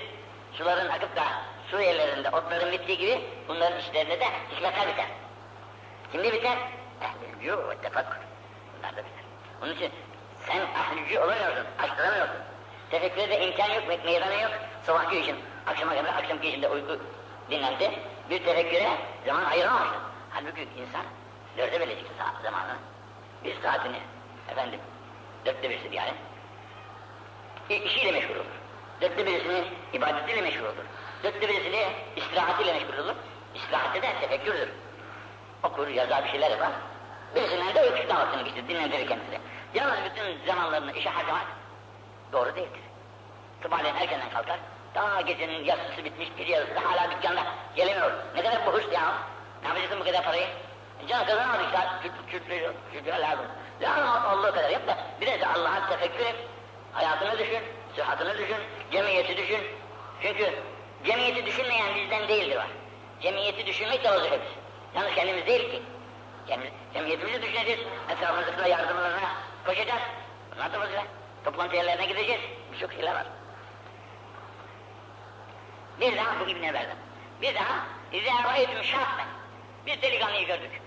Suların 0.54 0.90
akıp 0.90 1.16
da 1.16 1.24
su 1.72 1.82
yerlerinde 1.82 2.30
otların 2.30 2.72
bittiği 2.72 2.98
gibi 2.98 3.22
bunların 3.48 3.80
işlerinde 3.80 4.20
de 4.20 4.26
hikmetler 4.52 4.88
biter. 4.88 5.06
Şimdi 6.12 6.34
biter? 6.34 6.58
Ehlülcü 7.01 7.69
ve 7.69 7.77
tefakkur. 7.83 8.17
Bunlar 8.79 8.93
da 8.93 8.97
biter. 8.97 9.25
Onun 9.63 9.73
için 9.73 9.93
sen 10.47 10.61
ahlücü 10.61 11.19
olamıyorsun, 11.19 11.65
açtıramıyorsun. 11.79 12.37
Tefekküre 12.91 13.31
de 13.31 13.47
imkan 13.47 13.71
yok, 13.71 14.05
meydanı 14.05 14.43
yok. 14.43 14.53
Sabahki 14.83 15.19
için, 15.19 15.37
akşama 15.67 15.95
kadar 15.95 16.15
akşamki 16.15 16.49
için 16.49 16.63
de 16.63 16.69
uyku 16.69 16.99
dinlendi. 17.51 17.91
Bir 18.31 18.45
tefekküre 18.45 18.89
zaman 19.27 19.45
ayıramamışsın. 19.45 20.01
Halbuki 20.31 20.63
insan 20.63 21.03
dörde 21.59 21.81
bölecek 21.81 22.07
saat 22.19 22.43
zamanı. 22.43 22.77
Bir 23.45 23.63
saatini, 23.63 24.01
efendim, 24.51 24.81
dörtte 25.47 25.71
birisi 25.71 25.95
yani, 25.95 26.13
işiyle 27.71 28.13
meşgul 28.13 28.35
olur. 28.35 28.45
Dörtte 29.01 29.27
birisini 29.27 29.65
ibadetiyle 29.93 30.43
meşgul 30.43 30.65
olur. 30.65 30.85
Dörtte 31.25 31.49
birisini 31.49 31.87
istirahatiyle 32.17 32.73
meşgul 32.73 32.99
olur. 32.99 33.15
İstirahatte 33.55 34.03
de 34.03 34.09
tefekkürdür. 34.21 34.69
Okur, 35.67 35.89
yazar 35.89 36.25
bir 36.25 36.31
şeyler 36.31 36.51
yapar. 36.51 36.71
Birisinden 37.35 37.75
de 37.75 37.83
uykusuna 37.83 38.21
vaktini 38.21 38.45
geçirir, 38.45 38.69
dinlendirir 38.69 39.09
kendisini. 39.09 39.39
Yalnız 39.75 39.99
bütün 40.05 40.47
zamanlarını 40.47 40.93
işe 40.93 41.11
harcamak 41.11 41.47
doğru 42.33 42.57
değildir. 42.57 42.81
Sabahleyin 43.63 43.95
erkenden 43.95 44.31
kalkar, 44.31 44.59
daha 44.95 45.21
gecenin 45.21 45.65
yarısı 45.65 46.05
bitmiş 46.05 46.29
bir 46.39 46.47
yarısı 46.47 46.75
da 46.75 46.81
hala 46.85 47.11
dükkanda 47.11 47.43
gelemiyor. 47.77 48.13
Ne 48.35 48.43
kadar 48.43 48.67
bu 48.67 48.73
hırs 48.73 48.93
ya? 48.93 49.15
Ne 49.63 49.69
yapacaksın 49.69 50.01
bu 50.01 50.05
kadar 50.05 50.25
parayı? 50.25 50.47
Canı 51.09 51.27
kazanamadı 51.27 51.63
işte, 51.65 52.11
kütlüyor, 52.31 52.75
kütlüyor 52.93 53.19
lazım. 53.19 53.47
Lazım 53.81 54.39
olduğu 54.39 54.55
kadar 54.55 54.71
yap 54.71 54.87
da 54.87 54.99
bir 55.21 55.27
de 55.27 55.47
Allah'a 55.47 55.89
tefekkür 55.89 56.25
et. 56.25 56.37
Hayatını 56.93 57.39
düşün, 57.39 57.61
sıhhatını 57.97 58.39
düşün, 58.39 58.57
cemiyeti 58.93 59.37
düşün. 59.37 59.61
Çünkü 60.23 60.55
cemiyeti 61.05 61.47
düşünmeyen 61.47 61.95
bizden 61.95 62.29
değildir 62.29 62.57
var. 62.57 62.69
Cemiyeti 63.21 63.67
düşünmek 63.67 64.05
de 64.05 64.11
vazifemiz. 64.11 64.66
Yalnız 64.97 65.15
kendimiz 65.15 65.47
değil 65.47 65.71
ki. 65.71 65.83
Yani 66.49 66.71
cemiyetimizi 66.95 67.43
düşüneceğiz, 67.43 67.81
etrafımızdaki 68.09 68.71
yardımlarına 68.71 69.31
koşacağız. 69.67 70.03
Bunlar 70.55 70.73
da 70.73 70.81
vazife. 70.81 71.05
Toplantı 71.45 71.77
yerlerine 71.77 72.07
gideceğiz. 72.07 72.41
Birçok 72.73 72.93
şeyler 72.93 73.15
var. 73.15 73.27
Bir 76.01 76.17
daha 76.17 76.41
bu 76.41 76.51
İbn 76.51 76.63
verdim. 76.63 76.97
Bir 77.43 77.55
daha 77.55 77.87
İzâ 78.13 78.45
râyetüm 78.45 78.85
şâffen. 78.85 79.27
Bir 79.87 80.03
delikanlıyı 80.03 80.47
gördük. 80.47 80.83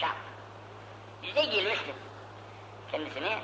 Şaf. 0.00 0.14
Bize 1.22 1.44
girmişti. 1.44 1.94
Kendisini 2.92 3.38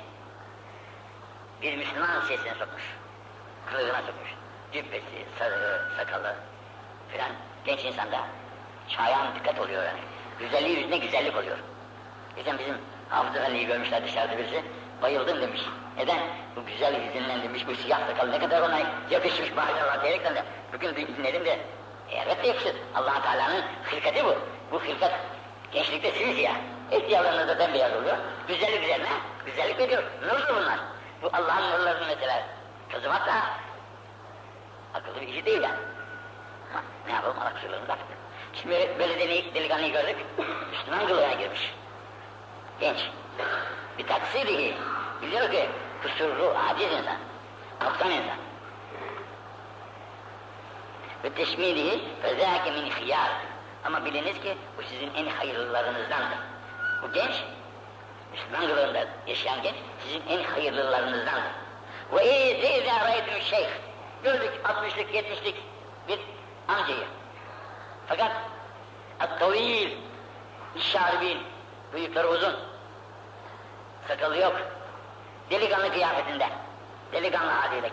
bir 1.61 1.77
Müslüman 1.77 2.27
şeysine 2.27 2.53
sokmuş. 2.53 2.83
Kılığına 3.65 4.01
sokmuş. 4.01 4.29
Cübbesi, 4.73 5.25
sarığı, 5.39 5.91
sakalı 5.97 6.35
filan. 7.11 7.31
Genç 7.65 7.85
insanda 7.85 8.27
şayan 8.87 9.35
dikkat 9.35 9.59
oluyor 9.59 9.83
yani. 9.83 9.99
Güzelliği 10.39 10.77
yüzüne 10.77 10.97
güzellik 10.97 11.37
oluyor. 11.37 11.57
Geçen 12.35 12.59
bizim 12.59 12.77
Hafız 13.09 13.35
Efendi'yi 13.35 13.67
görmüşler 13.67 14.03
dışarıda 14.03 14.37
birisi. 14.37 14.63
Bayıldım 15.01 15.41
demiş. 15.41 15.61
Neden? 15.97 16.19
Bu 16.55 16.65
güzel 16.65 17.01
yüzünden 17.05 17.43
demiş, 17.43 17.67
bu 17.67 17.75
siyah 17.75 18.07
sakalı 18.07 18.31
ne 18.31 18.39
kadar 18.39 18.61
ona 18.61 18.79
yakışmış 19.09 19.53
maşallah 19.55 20.03
diyerekten 20.03 20.35
de 20.35 20.43
bugün 20.73 20.95
dinledim 20.95 21.45
de 21.45 21.59
elbette 22.11 22.47
yakışır. 22.47 22.75
allah 22.95 23.21
Teala'nın 23.21 23.63
hırkati 23.83 24.25
bu. 24.25 24.35
Bu 24.71 24.81
hırkat 24.81 25.11
gençlikte 25.71 26.11
simsiyah. 26.11 26.55
İhtiyarlarında 26.91 27.47
da 27.47 27.59
bembeyaz 27.59 27.93
oluyor. 27.93 28.17
Güzellik 28.47 28.83
üzerine 28.83 29.09
güzellik 29.45 29.79
veriyor. 29.79 30.03
Nurdur 30.21 30.55
bunlar. 30.61 30.79
Bu 31.21 31.29
Allah'ın 31.33 31.71
nurlarını 31.71 32.07
mesela 32.07 32.43
kazımak 32.91 33.27
da 33.27 33.33
akıllı 34.93 35.21
bir 35.21 35.27
işi 35.27 35.45
değil 35.45 35.61
yani. 35.61 35.79
Ne 37.07 37.13
yapalım 37.13 37.37
kusurlarını 37.55 37.87
da 37.87 37.97
Şimdi 38.61 38.89
böyle 38.99 39.19
deli, 39.19 39.53
delikanlıyı 39.53 39.93
gördük, 39.93 40.15
Müslüman 40.71 41.07
kılığına 41.07 41.33
girmiş. 41.33 41.73
Genç. 42.79 42.97
Bir 43.97 44.07
taksirihi. 44.07 44.75
Biliyor 45.21 45.51
ki 45.51 45.69
kusurlu, 46.03 46.55
aciz 46.57 46.91
insan. 46.91 47.17
Noksan 47.81 48.11
insan. 48.11 48.37
Ve 51.23 51.29
teşmilihi 51.29 52.01
fezâke 52.21 52.71
min 52.71 52.91
hiyâr. 52.91 53.29
Ama 53.85 54.05
biliniz 54.05 54.41
ki 54.41 54.57
bu 54.77 54.83
sizin 54.83 55.13
en 55.13 55.25
hayırlılarınızdandır. 55.25 56.37
Bu 57.03 57.13
genç, 57.13 57.43
Müslüman 58.31 58.67
kılığında 58.67 59.07
yaşayan 59.27 59.61
genç 59.61 59.75
sizin 60.03 60.21
en 60.29 60.43
hayırlılarınızdandır. 60.43 61.51
Ve 62.11 62.79
izâ 62.79 62.99
râyetüm 62.99 63.41
şeyh. 63.41 63.67
Gördük 64.23 64.51
60'lık 64.63 65.15
70'lik 65.15 65.55
bir 66.07 66.19
amcayı. 66.67 67.07
Fakat 68.07 68.31
at-tavil, 69.19 69.97
şarbin, 70.79 71.37
bıyıkları 71.93 72.29
uzun, 72.29 72.55
sakalı 74.07 74.37
yok, 74.37 74.55
delikanlı 75.49 75.91
kıyafetinde, 75.91 76.49
delikanlı 77.11 77.51
haliyle. 77.51 77.91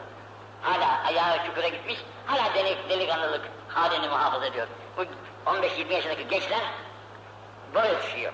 Hala 0.63 1.05
ayağı 1.07 1.47
çukura 1.47 1.69
gitmiş, 1.69 1.99
hala 2.27 2.55
delik, 2.55 2.91
delikanlılık 2.91 3.43
halini 3.69 4.09
muhafaza 4.09 4.47
ediyor. 4.47 4.67
Bu 4.97 5.05
15-20 5.47 5.93
yaşındaki 5.93 6.29
gençler 6.29 6.61
böyle 7.75 8.03
düşüyor. 8.03 8.33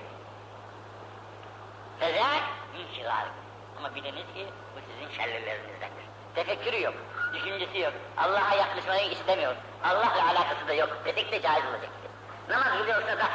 Fezâk 1.99 2.43
min 2.73 2.95
şigar. 2.95 3.25
Ama 3.77 3.95
biliniz 3.95 4.25
ki 4.35 4.47
bu 4.75 4.79
sizin 4.91 5.15
şerlilerinizdendir. 5.17 6.05
Tefekkürü 6.35 6.81
yok, 6.81 6.93
düşüncesi 7.33 7.79
yok, 7.79 7.93
Allah'a 8.17 8.55
yaklaşmayı 8.55 9.11
istemiyor, 9.11 9.55
Allah'la 9.83 10.29
alakası 10.29 10.67
da 10.67 10.73
yok, 10.73 10.89
desek 11.05 11.31
de 11.31 11.41
caiz 11.41 11.65
olacak. 11.65 11.89
Namaz 12.49 12.67
kılıyorsa 12.77 13.17
da, 13.17 13.27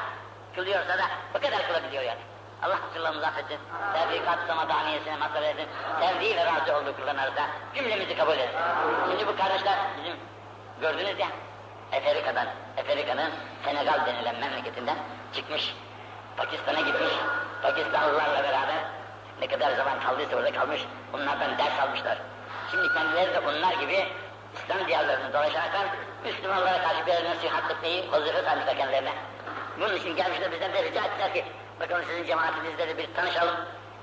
kılıyorsa 0.55 0.99
da 0.99 1.05
o 1.35 1.41
kadar 1.41 1.67
kılabiliyor 1.67 2.03
yani. 2.03 2.21
Allah 2.63 2.79
kusurlarımızı 2.89 3.27
affetsin, 3.27 3.59
tevfikat 3.95 4.39
samadaniyesine 4.47 5.17
mazhar 5.17 5.43
etsin, 5.43 5.69
sevdiği 6.01 6.37
ve 6.37 6.45
razı 6.45 6.77
olduğu 6.77 6.97
kullanırsa 6.97 7.47
cümlemizi 7.75 8.17
kabul 8.17 8.39
etsin. 8.39 8.59
Şimdi 9.11 9.27
bu 9.27 9.37
kardeşler 9.37 9.79
bizim 9.99 10.17
gördünüz 10.81 11.19
ya, 11.19 11.29
Afrika'dan, 11.93 12.47
Afrika'nın 12.81 13.31
Senegal 13.65 14.07
denilen 14.07 14.41
memleketinden 14.41 14.97
çıkmış, 15.35 15.75
Pakistan'a 16.37 16.81
gitmiş, 16.81 17.13
Pakistanlılarla 17.63 18.43
beraber 18.43 18.85
ne 19.41 19.47
kadar 19.47 19.77
zaman 19.77 20.01
kaldıysa 20.01 20.37
orada 20.37 20.53
kalmış, 20.53 20.81
bunlardan 21.13 21.59
ders 21.59 21.81
almışlar. 21.81 22.19
Şimdi 22.77 22.95
kendileri 22.95 23.35
de 23.35 23.39
onlar 23.39 23.73
gibi 23.73 24.07
İslam 24.55 24.89
diyarlarını 24.89 25.33
dolaşaraktan 25.33 25.87
Müslümanlara 26.25 26.83
karşı 26.83 27.07
bir 27.07 27.31
nasihat 27.31 27.71
etmeyi 27.71 28.13
vazife 28.13 28.43
saymışlar 28.43 28.77
kendilerine. 28.77 29.13
Bunun 29.81 29.97
için 29.97 30.17
gelmişler 30.17 30.53
bizden 30.53 30.73
de 30.73 30.83
rica 30.83 31.05
ettiler 31.05 31.35
ki, 31.35 31.45
bakalım 31.81 32.05
sizin 32.09 32.27
cemaatinizle 32.27 32.89
de 32.89 32.99
bir 32.99 33.15
tanışalım, 33.15 33.57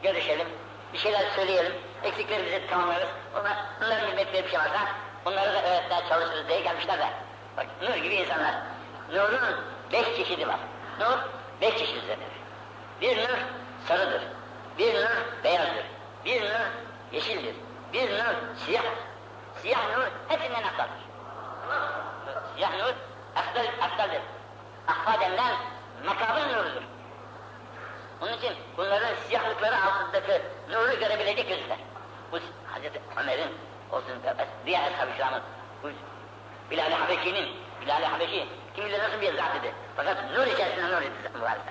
görüşelim, 0.04 0.48
bir 0.94 0.98
şeyler 0.98 1.30
söyleyelim, 1.36 1.74
eksiklerimizi 2.04 2.68
tamamlarız. 2.68 3.08
Onlar, 3.40 3.58
onların 3.82 4.12
bilmekleri 4.12 4.46
bir 4.46 4.50
şey 4.50 4.60
varsa, 4.60 4.88
onları 5.26 5.54
da 5.54 5.64
öğretmeye 5.64 6.02
çalışırız 6.10 6.48
diye 6.48 6.60
gelmişler 6.60 7.00
de. 7.00 7.08
Bak, 7.58 7.66
nur 7.82 7.96
gibi 7.96 8.16
insanlar. 8.16 8.54
Nurun 9.14 9.64
beş 9.92 10.16
çeşidi 10.16 10.48
var. 10.48 10.60
Nur, 11.00 11.18
beş 11.62 11.78
çeşit 11.78 11.98
üzerindedir. 11.98 12.38
Bir 13.02 13.18
nur 13.18 13.38
sarıdır, 13.88 14.22
bir 14.78 14.96
nur 14.96 15.44
beyazdır, 15.44 15.86
bir 16.26 16.42
nur 16.42 16.66
yeşildir, 17.12 17.56
bir 17.94 18.10
nur 18.12 18.36
siyah. 18.66 18.84
Siyah 19.62 19.98
nur 19.98 20.06
hepsinden 20.28 20.64
aftaldır. 20.64 21.04
Siyah 22.56 22.72
nur 22.78 22.94
aftal, 23.36 23.68
aftaldır. 23.82 24.22
Ahfa 24.88 25.22
denilen 25.22 25.56
makabın 26.06 26.54
nurudur. 26.54 26.82
Onun 28.22 28.34
için 28.34 28.54
bunların 28.78 29.16
siyahlıkları 29.28 29.76
altındaki 29.76 30.42
nuru 30.70 31.00
görebilecek 31.00 31.50
gözler. 31.50 31.78
Bu 32.32 32.40
Hazreti 32.74 33.02
Ömer'in 33.18 33.52
olsun 33.92 34.14
diğer 34.66 34.92
Ashab-ı 34.92 35.12
Şam'ın 35.18 35.42
bu 35.84 35.90
Bilal-i 36.72 36.94
Habeşi'nin 36.94 37.50
Bilal-i 37.82 38.06
Habeşi 38.06 38.48
kim 38.76 38.86
bilir 38.86 39.00
nasıl 39.00 39.22
bir 39.22 39.34
zat 39.34 39.56
idi. 39.56 39.74
Fakat 39.96 40.18
nur 40.38 40.48
içerisinde 40.48 40.92
nur 40.92 41.02
idi 41.02 41.12
mübarek. 41.36 41.62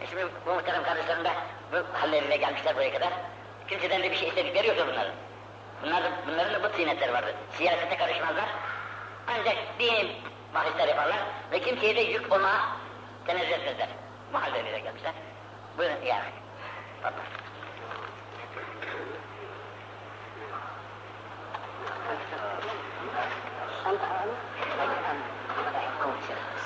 E 0.00 0.06
şimdi 0.06 0.28
bu 0.46 0.54
muhterem 0.54 0.84
kardeşlerim 0.84 1.24
de 1.24 1.32
bu 1.72 2.00
halleriyle 2.00 2.36
gelmişler 2.36 2.76
buraya 2.76 2.92
kadar. 2.92 3.12
Kimseden 3.67 4.03
de 4.03 4.11
bir 4.11 4.15
şey 4.15 4.29
istedikleri 4.29 4.67
yoktur 4.67 4.87
bunların. 4.87 5.13
Bunlar 5.83 6.03
da, 6.03 6.11
bunların 6.27 6.53
da 6.53 6.63
bu 6.63 6.75
tıynetleri 6.75 7.13
vardır. 7.13 7.35
Siyasete 7.51 7.97
karışmazlar. 7.97 8.49
Ancak 9.27 9.57
dini 9.79 10.15
bahisler 10.53 10.87
yaparlar 10.87 11.17
ve 11.51 11.59
kimseye 11.59 11.95
de 11.95 12.01
yük 12.01 12.33
olma 12.33 12.77
tenezzül 13.27 13.51
etmezler. 13.51 13.87
Bu 14.33 14.41
halleriyle 14.41 14.79
gelmişler. 14.79 15.13
Buyurun 15.77 16.05
yani. 16.05 16.29
Pardon. 17.01 17.19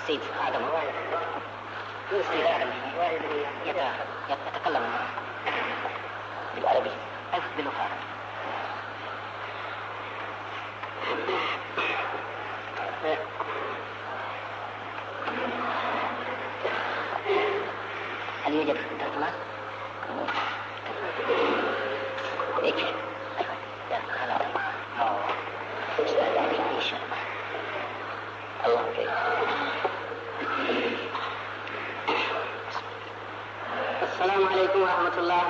Seyit 0.07 0.23
Adem. 0.47 0.61
يتكلم 4.29 4.83
بالعربي 6.56 6.90
ألف 7.34 7.44
بن 7.58 7.64
مفارق 7.64 7.98
هل 18.46 18.54
يوجد 18.54 18.76
ترجمان؟ 19.00 19.32
إيش؟ 22.62 22.74
أيوه 22.74 24.02
خلاص 24.20 24.42
ما 24.54 24.72
الله 28.66 28.82
خير 28.96 29.10
السلام 34.02 34.48
عليكم 34.48 34.82
ورحمة 34.82 35.18
الله 35.18 35.42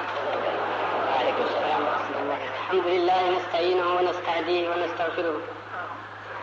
الحمد 1.43 2.87
لله 2.87 3.31
نستعينه 3.31 3.97
ونستهديه 3.97 4.69
ونستغفره 4.71 5.37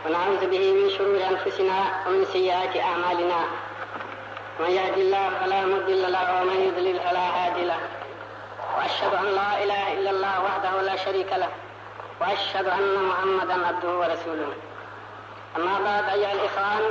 ونعوذ 0.05 0.47
به 0.47 0.73
من 0.73 0.89
شرور 0.89 1.19
أنفسنا 1.31 2.07
ومن 2.07 2.25
سيئات 2.25 2.77
أعمالنا. 2.77 3.39
من 4.59 4.69
يهد 4.69 4.97
الله 4.97 5.29
فلا 5.39 5.61
مضل 5.65 6.11
له 6.11 6.41
ومن 6.41 6.57
يضلل 6.67 6.99
فلا 6.99 7.27
هادي 7.37 7.63
له. 7.65 7.79
وأشهد 8.77 9.13
أن 9.13 9.25
لا 9.25 9.63
إله 9.63 9.93
إلا 9.93 10.09
الله 10.09 10.43
وحده 10.43 10.81
لا 10.81 10.95
شريك 10.95 11.33
له. 11.33 11.49
وأشهد 12.21 12.67
أن 12.67 13.03
محمدا 13.03 13.67
عبده 13.67 13.91
ورسوله. 13.99 14.51
أما 15.57 15.79
بعد 15.79 16.05
أيها 16.09 16.33
الإخوان 16.33 16.83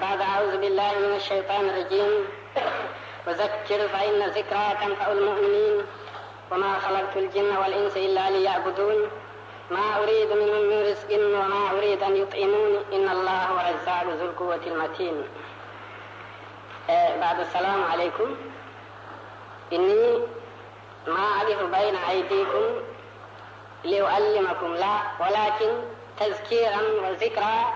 بعد 0.00 0.20
أعوذ 0.20 0.56
بالله 0.56 0.92
من 0.98 1.16
الشيطان 1.16 1.68
الرجيم 1.68 2.12
وذكر 3.26 3.88
فإن 3.88 4.20
ذكرى 4.38 4.66
تنفع 4.80 5.12
المؤمنين. 5.12 5.86
وما 6.52 6.78
خلقت 6.78 7.16
الجن 7.16 7.56
والإنس 7.56 7.96
إلا 7.96 8.30
ليعبدون. 8.30 9.10
ما 9.70 9.98
أريد 10.02 10.32
منهم 10.32 10.62
من 10.62 10.82
رزق 10.90 11.10
وما 11.12 11.70
أريد 11.78 12.02
أن 12.02 12.16
يطعمون. 12.16 12.84
إن 12.92 13.08
الله 13.08 13.44
هو 13.44 13.60
الرزاق 13.60 14.04
ذو 14.04 14.26
القوة 14.26 14.60
المتين. 14.66 15.24
آه 16.90 17.20
بعد 17.20 17.40
السلام 17.40 17.84
عليكم. 17.84 18.36
إني 19.72 20.18
ما 21.06 21.26
أعرف 21.36 21.62
بين 21.62 21.96
أيديكم 21.96 22.64
لأعلمكم 23.84 24.74
لا 24.74 24.96
ولكن 25.20 25.72
تذكيرا 26.20 26.80
وذكرى 27.02 27.72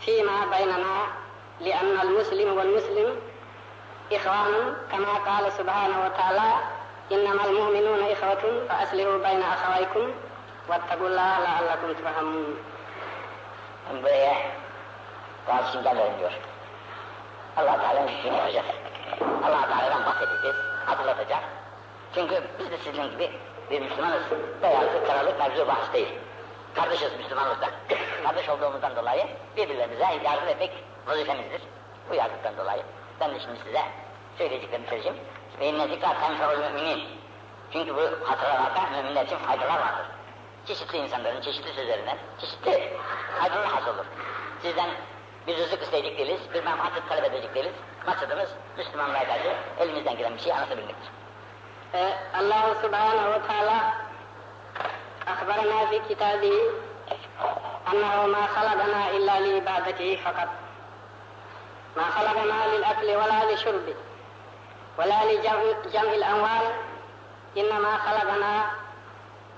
فيما 0.00 0.46
بيننا 0.58 1.06
لأن 1.60 2.00
المسلم 2.02 2.56
والمسلم 2.56 3.16
إخوان 4.12 4.76
كما 4.92 5.12
قال 5.12 5.52
سبحانه 5.52 6.04
وتعالى 6.04 6.52
إنما 7.11 7.45
المؤمنون 7.45 8.11
إخوة 8.11 8.43
فأصلحوا 8.69 9.17
بين 9.17 9.41
أخويكم 9.41 10.11
واتقوا 10.69 11.07
الله 11.07 11.39
لعلكم 11.39 11.93
ترحمون 11.93 12.57
Buraya 14.03 14.37
karşımda 15.45 15.95
diyor. 16.19 16.31
Allah 17.57 17.77
Teala'nın 17.81 18.07
ismini 18.07 18.37
yapacak. 18.37 18.65
Allah 19.21 19.67
Teala'dan 19.67 20.05
bahsedeceğiz, 20.05 20.55
hatırlatacak. 20.85 21.39
Çünkü 22.15 22.43
biz 22.59 22.71
de 22.71 22.77
sizin 22.77 23.11
gibi 23.11 23.31
bir 23.71 23.81
Müslümanız. 23.81 24.23
Beyazlık, 24.61 25.07
karalık 25.07 25.39
mevzu 25.39 25.67
bahs 25.67 25.93
değil. 25.93 26.07
Kardeşiz 26.75 27.17
Müslümanlıkta. 27.17 27.69
Kardeş 28.23 28.49
olduğumuzdan 28.49 28.95
dolayı 28.95 29.25
birbirlerimize 29.57 30.05
yardım 30.25 30.47
etmek 30.47 30.71
vazifemizdir. 31.07 31.61
Bu 32.09 32.15
yardımdan 32.15 32.57
dolayı. 32.57 32.83
Ben 33.19 33.35
de 33.35 33.39
şimdi 33.39 33.59
size 33.65 33.81
söyleyeceklerimi 34.37 34.87
söyleyeceğim. 34.87 35.17
Ve 35.61 35.67
inne 35.67 35.87
zikra 35.87 36.13
tenfeul 36.19 36.57
müminin. 36.57 37.03
Çünkü 37.73 37.95
bu 37.95 38.01
hatıralarda 38.29 38.81
müminler 38.91 39.25
için 39.25 39.37
faydalar 39.37 39.79
vardır. 39.79 40.05
Çeşitli 40.65 40.97
insanların 40.97 41.41
çeşitli 41.41 41.73
sözlerinden 41.73 42.17
çeşitli 42.39 42.93
faydalar 43.39 43.65
hasıl 43.65 43.95
olur. 43.95 44.05
Sizden 44.61 44.89
bir 45.47 45.57
rızık 45.57 45.81
isteyecek 45.81 46.17
değiliz, 46.17 46.41
bir 46.53 46.63
menfaat 46.63 47.09
talep 47.09 47.25
edecek 47.25 47.55
değiliz. 47.55 47.73
Maksadımız 48.07 48.49
Müslümanlığa 48.77 49.25
karşı 49.25 49.55
elimizden 49.79 50.17
gelen 50.17 50.33
bir 50.33 50.39
şeyi 50.39 50.53
anlatabilmektir. 50.53 51.11
الله 52.41 52.65
سبحانه 52.83 53.25
وتعالى 53.33 53.79
أخبرنا 55.27 55.85
في 55.89 55.97
كتابه 56.09 56.53
أنه 57.93 58.27
ما 58.27 58.47
خلقنا 58.47 59.01
إلا 59.09 59.39
لعبادته 59.39 60.19
فقط 60.25 60.49
ما 61.97 62.03
خلقنا 62.03 62.75
للأكل 62.75 63.15
ولا 63.15 63.51
للشرب 63.51 63.95
ولا 64.98 65.32
لجمع 65.32 66.12
الأموال 66.12 66.64
إنما 67.56 67.92
خلقنا 67.96 68.64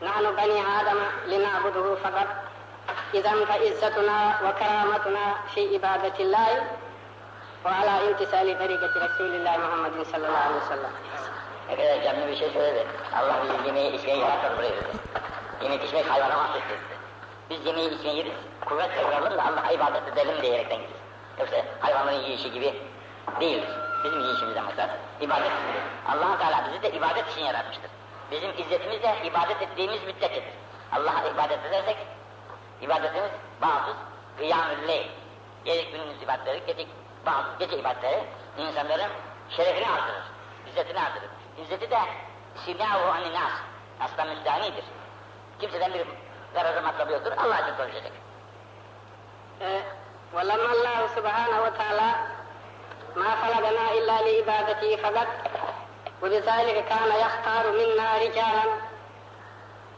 نحن 0.03 0.25
بني 0.37 0.59
آدم 0.81 0.99
لنعبده 1.27 1.95
فقط. 1.95 2.29
إذا 3.15 3.45
فعزتنا 3.45 4.19
وكرامتنا 4.45 5.35
في 5.55 5.75
عبادة 5.75 6.17
الله 6.21 6.67
وعلى 7.65 8.09
امتثال 8.09 8.59
طريقة 8.59 8.93
رسول 9.07 9.35
الله 9.35 9.57
محمد 9.57 10.07
صلى 10.13 10.27
الله 10.27 10.39
عليه 10.39 10.57
وسلم. 10.57 10.93
এটা 11.69 11.85
যে 11.97 12.09
আপনি 12.11 12.25
বিশেষ 12.27 12.57
হয়ে 24.57 25.04
ibadet. 25.24 25.52
allah 26.08 26.38
Teala 26.38 26.66
bizi 26.68 26.82
de 26.82 26.92
ibadet 26.92 27.32
için 27.32 27.42
yaratmıştır. 27.42 27.92
Bizim 28.32 28.50
izzetimiz 28.58 29.04
de 29.04 29.16
ibadet 29.24 29.62
ettiğimiz 29.62 30.04
müddetçedir. 30.04 30.54
Allah'a 30.92 31.28
ibadet 31.28 31.66
edersek, 31.66 31.98
ibadetimiz 32.82 33.32
bağımsız, 33.62 33.96
kıyam-ı 34.38 34.88
leyl. 34.88 35.08
Gece 35.66 35.82
gündüz 35.82 36.24
ibadetleri, 36.24 36.62
gece, 36.68 36.86
bağımsız 37.26 37.60
gece 37.60 37.78
ibadetleri 37.78 38.24
insanların 38.58 39.12
şerefini 39.50 39.88
artırır, 39.88 40.24
izzetini 40.70 41.00
artırır. 41.00 41.30
İzzeti 41.64 41.92
de 41.92 42.00
simâhu 42.66 43.12
anin-nâs. 43.12 43.52
Aslında 44.00 44.24
müstahanidir. 44.24 44.84
Kimseden 45.60 45.94
bir 45.94 46.06
garazı 46.54 46.82
matlabı 46.82 47.12
yoktur. 47.12 47.32
Allah 47.38 47.60
için 47.60 47.78
konuşacak. 47.78 48.12
ولما 50.36 50.72
الله 50.76 51.00
سبحانه 51.18 51.58
وتعالى 51.66 52.10
ما 53.17 53.31
خلقنا 53.37 53.93
إلا 53.93 54.23
لعبادته 54.23 54.97
فقط 54.97 55.27
ولذلك 56.23 56.85
كان 56.85 57.09
يختار 57.21 57.73
منا 57.73 58.19
رجالا 58.19 58.65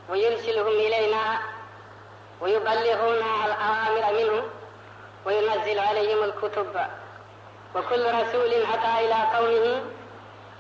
ويرسلهم 0.09 0.67
إلينا 0.67 1.39
ويبلغون 2.41 3.23
الأوامر 3.45 4.13
منه 4.13 4.43
وينزل 5.27 5.79
عليهم 5.79 6.25
الكتب. 6.25 6.77
وكل 7.75 8.15
رسول 8.15 8.55
أتى 8.55 9.07
إلى 9.07 9.15
قومه 9.37 9.83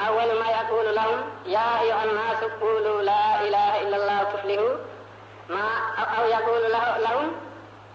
أول 0.09 0.39
ما 0.41 0.51
يقول 0.51 0.95
لهم 0.95 1.25
يا 1.47 1.81
أيها 1.81 2.05
الناس 2.05 2.45
قولوا 2.61 3.03
لا 3.03 3.41
إله 3.41 3.81
إلا 3.81 3.97
الله 3.97 4.23
تفلحوا. 4.23 4.77
ما 5.49 5.69
أو 6.19 6.27
يقول 6.27 6.73
له 6.73 6.99
لهم 6.99 7.33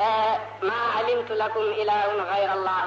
آه 0.01 0.39
ما 0.61 0.75
علمت 0.97 1.31
لكم 1.31 1.59
إله 1.59 2.05
غير 2.33 2.53
الله. 2.53 2.83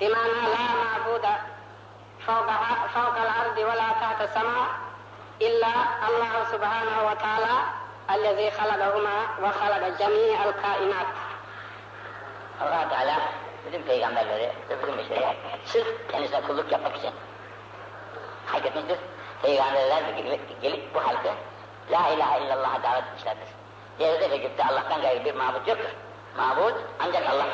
بمعنى 0.00 0.42
لا 0.54 0.66
معبود 0.84 1.26
فوق, 2.26 2.46
فوق 2.94 3.16
الأرض 3.18 3.58
ولا 3.58 3.88
تحت 4.00 4.20
السماء 4.20 4.66
إلا 5.40 5.68
الله 6.08 6.44
سبحانه 6.52 7.06
وتعالى 7.10 7.54
الذي 8.10 8.50
خلقهما 8.50 9.16
وخلق 9.42 9.98
جميع 9.98 10.44
الكائنات 10.44 11.06
Allah 12.60 12.88
Teala 12.88 13.20
bütün 13.66 13.82
peygamberleri 13.82 14.52
bütün 14.70 14.98
beşeri 14.98 15.36
sırf 15.64 16.10
kendisine 16.10 16.40
kulluk 16.40 16.72
yapmak 16.72 16.96
için 16.96 17.10
hak 18.46 18.66
etmiştir. 18.66 18.98
Peygamberler 19.42 20.06
de 20.06 20.20
gelip, 20.20 20.62
gelip 20.62 20.94
bu 20.94 20.98
halkı 21.00 21.28
La 21.90 22.08
ilahe 22.08 22.44
illallah'a 22.44 22.82
davet 22.82 23.04
etmişlerdir. 23.04 23.48
Yerde 23.98 24.30
ve 24.30 24.36
gökte 24.36 24.64
Allah'tan 24.64 25.02
gayrı 25.02 25.24
bir 25.24 25.34
mabut 25.34 25.68
yoktur. 25.68 25.90
Mabut 26.36 26.74
ancak 27.00 27.30
Allah. 27.30 27.46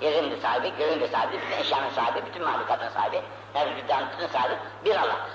Yerin 0.00 0.30
de 0.30 0.36
sahibi, 0.36 0.72
göğün 0.78 1.00
de 1.00 1.08
sahibi, 1.08 1.32
bütün 1.32 1.58
eşyanın 1.58 1.90
sahibi, 1.90 2.26
bütün 2.26 2.44
mahlukatın 2.44 2.88
sahibi, 2.88 3.22
her 3.52 3.76
vücudanın 3.76 4.08
bütün 4.12 4.26
sahibi 4.26 4.54
bir 4.84 4.96
Allah'tır. 4.96 5.32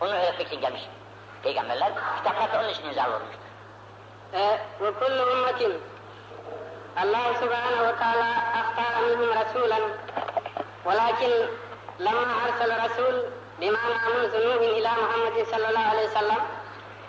Onu 0.00 0.10
öğretmek 0.10 0.46
için 0.46 0.60
gelmiş 0.60 0.82
peygamberler. 1.42 1.92
Kitaplar 2.16 2.52
da 2.52 2.60
onun 2.60 2.68
için 2.68 2.84
imzalı 2.84 3.16
olmuştur. 3.16 3.44
وكل 4.80 5.18
أمة 5.34 5.60
الله 7.02 7.26
سبحانه 7.42 7.80
وتعالى 7.88 8.28
اختار 8.60 8.94
منهم 9.08 9.30
رسولا 9.42 9.78
ولكن 10.84 11.32
لما 11.98 12.26
ارسل 12.44 12.70
رسول 12.84 13.22
بمعنى 13.60 13.94
منذ 14.16 14.32
نوح 14.46 14.62
الى 14.78 14.90
محمد 15.02 15.46
صلى 15.52 15.68
الله 15.68 15.80
عليه 15.92 16.06
وسلم 16.08 16.40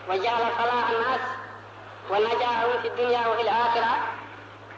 وجعل 0.09 0.43
فلاح 0.57 0.89
الناس 0.89 1.26
ونجاهم 2.09 2.82
في 2.82 2.88
الدنيا 2.88 3.28
وفي 3.28 3.41
الاخره 3.41 3.97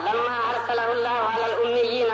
لما 0.00 0.38
أرسله 0.50 0.92
الله 0.92 1.18
على 1.34 1.46
الأميين 1.52 2.06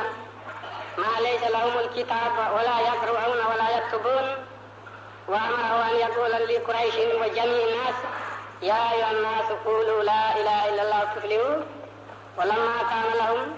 ما 0.99 1.20
ليس 1.20 1.43
لهم 1.43 1.79
الكتاب 1.79 2.33
ولا 2.55 2.81
يقرؤون 2.81 3.39
ولا 3.47 3.77
يكتبون 3.77 4.47
وأمره 5.29 5.91
أن 5.91 5.97
يقول 5.97 6.31
لقريش 6.31 6.95
وجميع 6.95 7.64
الناس 7.68 7.95
يا 8.62 8.93
أيها 8.93 9.11
الناس 9.11 9.53
قولوا 9.64 10.03
لا 10.03 10.37
إله 10.41 10.68
إلا 10.68 10.83
الله 10.83 11.05
تفلحوا 11.16 11.62
ولما 12.39 12.77
كان 12.91 13.18
لهم 13.18 13.57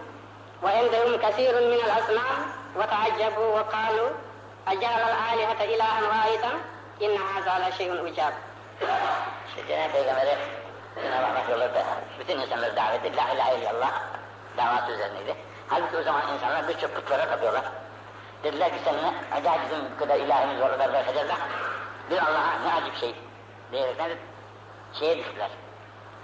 وعندهم 0.63 1.17
كثير 1.29 1.55
من 1.55 1.81
الأصنام 1.87 2.39
وتعجبوا 2.77 3.61
وقالوا 3.61 4.09
أجعل 4.69 5.01
الآلهة 5.01 5.65
إلها 5.65 6.01
واحدا 6.09 6.51
إن 7.03 7.17
هذا 7.17 7.69
لشيء 7.69 8.13
Peygamber'e 9.59 10.68
Cenab-ı 11.03 11.27
Allah 11.27 11.51
yolladı. 11.51 11.85
Bütün 12.19 12.41
insanları 12.41 12.77
davet 12.77 13.05
etti. 13.05 13.17
La 13.17 13.33
ilahe 13.35 13.59
illallah 13.59 13.93
davası 14.57 14.93
üzerineydi. 14.93 15.35
Halbuki 15.69 15.97
o 15.97 16.03
zaman 16.03 16.35
insanlar 16.35 16.69
birçok 16.69 16.95
putlara 16.95 17.29
tapıyorlar. 17.29 17.65
Dediler 18.45 18.71
ki 18.71 18.77
seninle 18.85 19.13
acayip 19.33 19.63
bizim 19.65 19.79
bu 19.95 19.99
kadar 19.99 20.17
ilahimiz 20.17 20.61
var, 20.61 20.79
kadar 20.79 21.29
da 21.29 21.35
bir 22.11 22.19
Allah'a 22.19 22.59
ne 22.65 22.75
acip 22.75 22.97
şey 22.97 23.15
diyerekten 23.73 24.11
şeye 24.93 25.19
düştüler. 25.19 25.51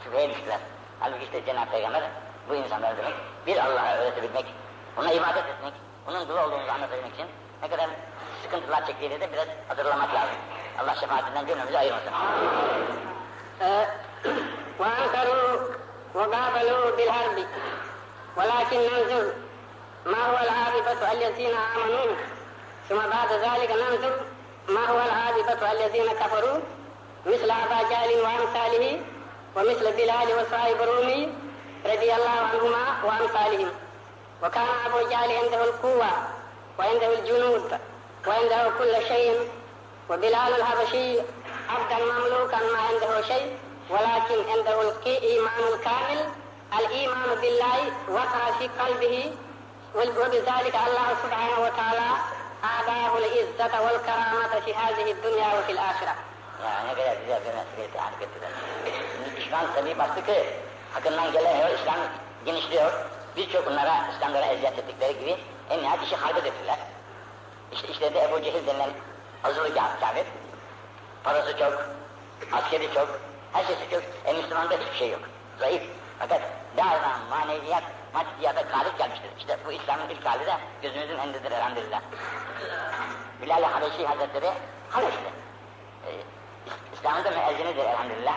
Şüpheye 0.05 0.31
düştüler. 0.31 0.59
Halbuki 1.01 1.25
işte 1.25 1.45
Cenab-ı 1.45 1.71
Peygamber 1.71 2.03
bu 2.49 2.55
insanlara 2.55 2.97
demek 2.97 3.15
bir 3.47 3.57
Allah'a 3.57 3.97
öğretebilmek, 3.97 4.47
ona 4.99 5.13
ibadet 5.13 5.47
etmek, 5.47 5.73
onun 6.09 6.29
dua 6.29 6.47
olduğumuzu 6.47 6.71
anlatabilmek 6.71 7.15
için 7.15 7.27
ne 7.63 7.69
kadar 7.69 7.89
sıkıntılar 8.43 8.87
çektiğini 8.87 9.21
de 9.21 9.33
biraz 9.33 9.47
hatırlamak 9.69 10.15
lazım. 10.15 10.37
Allah 10.79 10.95
şefaatinden 10.95 11.47
cümlemizi 11.47 11.79
ayırmasın. 11.79 12.13
آه، 13.61 13.87
وأنكروا 14.79 15.59
وقابلوا 16.15 16.97
بالحرب 16.97 17.47
ولكن 18.37 18.79
ننظر 18.81 19.33
ما 20.07 20.27
هو 20.27 20.39
العاقبة 20.45 21.13
الذين 21.13 21.55
آمنوا. 21.55 22.17
ثم 22.89 22.99
بعد 22.99 23.33
ذلك 23.33 23.71
ننظر 23.71 24.21
ما 24.69 24.87
هو 24.87 24.99
العاقبة 24.99 25.73
الذين 25.73 26.07
كفروا. 26.13 26.59
مثل 27.27 27.51
أبا 27.51 27.89
جهل 27.91 28.21
وأمثاله 28.21 29.01
ومثل 29.57 29.93
بلال 29.93 30.29
وصاحب 30.39 30.83
الرومي 30.83 31.33
رضي 31.87 32.15
الله 32.15 32.31
عنهما 32.53 33.05
وأمثالهم. 33.05 33.71
وكان 34.43 34.67
أبو 34.87 35.09
جهل 35.09 35.33
عنده 35.33 35.65
القوة 35.65 36.11
وعنده 36.79 37.19
الجنود 37.19 37.79
وعنده 38.27 38.71
كل 38.79 39.07
شيء. 39.09 39.49
وبلال 40.11 40.55
الحبشي 40.61 41.21
عبدا 41.69 42.05
مملوكا 42.05 42.57
ما 42.57 42.79
عنده 42.79 43.23
شيء. 43.23 43.59
ولكن 43.91 44.51
عنده 44.51 44.81
الإيمان 45.07 45.63
الكامل 45.73 46.29
الإيمان 46.79 47.35
بالله 47.41 47.93
وقع 48.09 48.51
في 48.59 48.69
قلبه 48.69 49.33
وبذلك 49.95 50.75
الله 50.87 51.09
سبحانه 51.23 51.61
وتعالى 51.61 52.11
أعطاه 52.65 53.19
العزة 53.19 53.83
والكرامة 53.85 54.61
في 54.65 54.75
هذه 54.75 55.13
الدنيا 55.13 55.59
وفي 55.59 55.73
الآخرة 55.73 56.15
kadar 56.97 57.17
güzel 57.17 57.41
bir 57.45 57.55
meseleye 57.55 57.91
tahrik 57.97 58.23
ettiler. 58.23 58.51
Şimdi 59.13 59.41
İslam 59.41 59.75
tabi 59.75 59.99
baktı 59.99 60.27
ki 60.27 60.47
hakkından 60.93 61.33
gelemiyor, 61.33 61.79
İslam 61.79 61.97
genişliyor. 62.45 62.93
Birçok 63.37 63.67
bunlara, 63.67 63.95
İslamlara 64.15 64.47
eziyet 64.47 64.79
ettikleri 64.79 65.19
gibi 65.19 65.37
en 65.71 65.83
nihayet 65.83 66.03
işi 66.03 66.17
harbe 66.17 66.45
döktüler. 66.45 66.79
İşte 67.73 67.89
işledi 67.89 68.19
Ebu 68.19 68.43
Cehil 68.43 68.67
denilen 68.67 68.91
azılı 69.45 69.75
kafir. 69.75 70.27
Parası 71.25 71.59
çok, 71.59 71.89
askeri 72.53 72.95
çok, 72.95 73.21
her 73.55 73.65
şeysi 73.65 73.91
çok. 73.91 74.03
E 74.25 74.33
Müslümanda 74.33 74.75
hiçbir 74.75 74.99
şey 74.99 75.11
yok. 75.11 75.21
Zayıf. 75.59 75.83
Fakat 76.19 76.41
daima 76.77 77.19
maneviyat, 77.31 77.83
maddiyata 78.15 78.61
galip 78.61 78.99
gelmiştir. 78.99 79.31
İşte 79.39 79.59
bu 79.67 79.73
İslam'ın 79.73 80.09
ilk 80.09 80.27
hali 80.27 80.47
de 80.47 80.57
gözümüzün 80.83 81.19
önündedir 81.19 81.51
elhamdülillah. 81.53 82.01
Bilal-i 83.43 83.67
Habeşi 83.67 84.07
Hazretleri 84.07 84.51
Habeşli. 84.91 85.31
Ee, 86.07 86.11
İslam'ın 86.95 87.25
da 87.25 87.31
müezzinidir 87.31 87.85
elhamdülillah. 87.85 88.35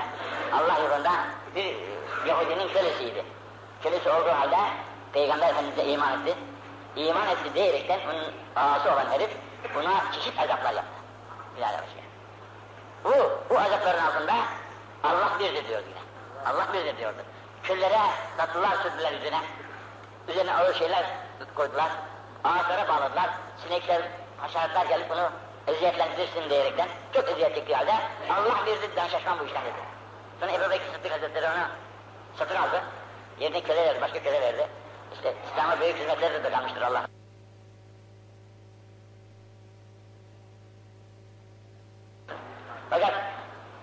Allah 0.54 0.80
yolunda 0.80 1.12
bir 1.56 1.76
Yahudinin 2.28 2.68
kölesiydi. 2.68 3.26
Kölesi 3.84 4.10
olduğu 4.10 4.32
halde 4.32 4.58
Peygamber 5.14 5.50
Efendimiz'e 5.50 5.86
iman 5.86 6.22
etti. 6.22 6.36
İman 6.96 7.28
etti 7.28 7.54
diyerekten 7.54 8.00
onun 8.10 8.34
ağası 8.56 8.92
olan 8.92 9.06
herif 9.06 9.30
buna 9.76 10.12
çeşit 10.12 10.40
azaplar 10.40 10.74
yaptı. 10.74 10.98
Bilal 11.58 11.68
Habeşi'ye. 11.68 12.04
Bu, 13.04 13.40
bu 13.50 13.60
azapların 13.60 14.04
altında 14.04 14.34
Allah 15.04 15.40
birdir 15.40 15.68
diyordu 15.68 15.86
yine. 15.90 16.00
Allah 16.46 16.74
birdir 16.74 16.98
diyordu. 16.98 17.18
Küllere 17.64 18.00
tatlılar 18.38 18.76
sürdüler 18.76 19.14
üzerine. 19.14 19.42
Üzerine 20.28 20.54
ağır 20.54 20.74
şeyler 20.74 21.06
koydular. 21.56 21.90
Ağaçlara 22.44 22.88
bağladılar. 22.88 23.30
Sinekler, 23.64 24.02
haşeratlar 24.38 24.86
gelip 24.86 25.10
bunu 25.10 25.30
eziyetlendirsin 25.68 26.50
diyerekten 26.50 26.88
çok 27.14 27.30
eziyet 27.30 27.56
çektiği 27.56 27.76
halde 27.76 27.94
Allah 28.30 28.66
birdir 28.66 28.90
ben 28.96 29.08
şaşmam 29.08 29.40
bu 29.40 29.46
işten 29.46 29.62
dedi. 29.62 29.74
Sonra 30.40 30.52
Ebu 30.52 30.70
Bekir 30.70 30.94
Sıddık 30.94 31.12
Hazretleri 31.12 31.46
onu 31.46 31.68
satın 32.36 32.56
aldı. 32.56 32.82
Yerine 33.40 33.62
köle 33.62 33.86
verdi, 33.86 34.02
başka 34.02 34.24
köle 34.24 34.42
verdi. 34.42 34.68
İşte 35.14 35.34
İslam'a 35.52 35.80
büyük 35.80 35.98
hizmetleri 35.98 36.44
de 36.44 36.50
kalmıştır 36.50 36.82
Allah. 36.82 37.08
Fakat 42.90 43.14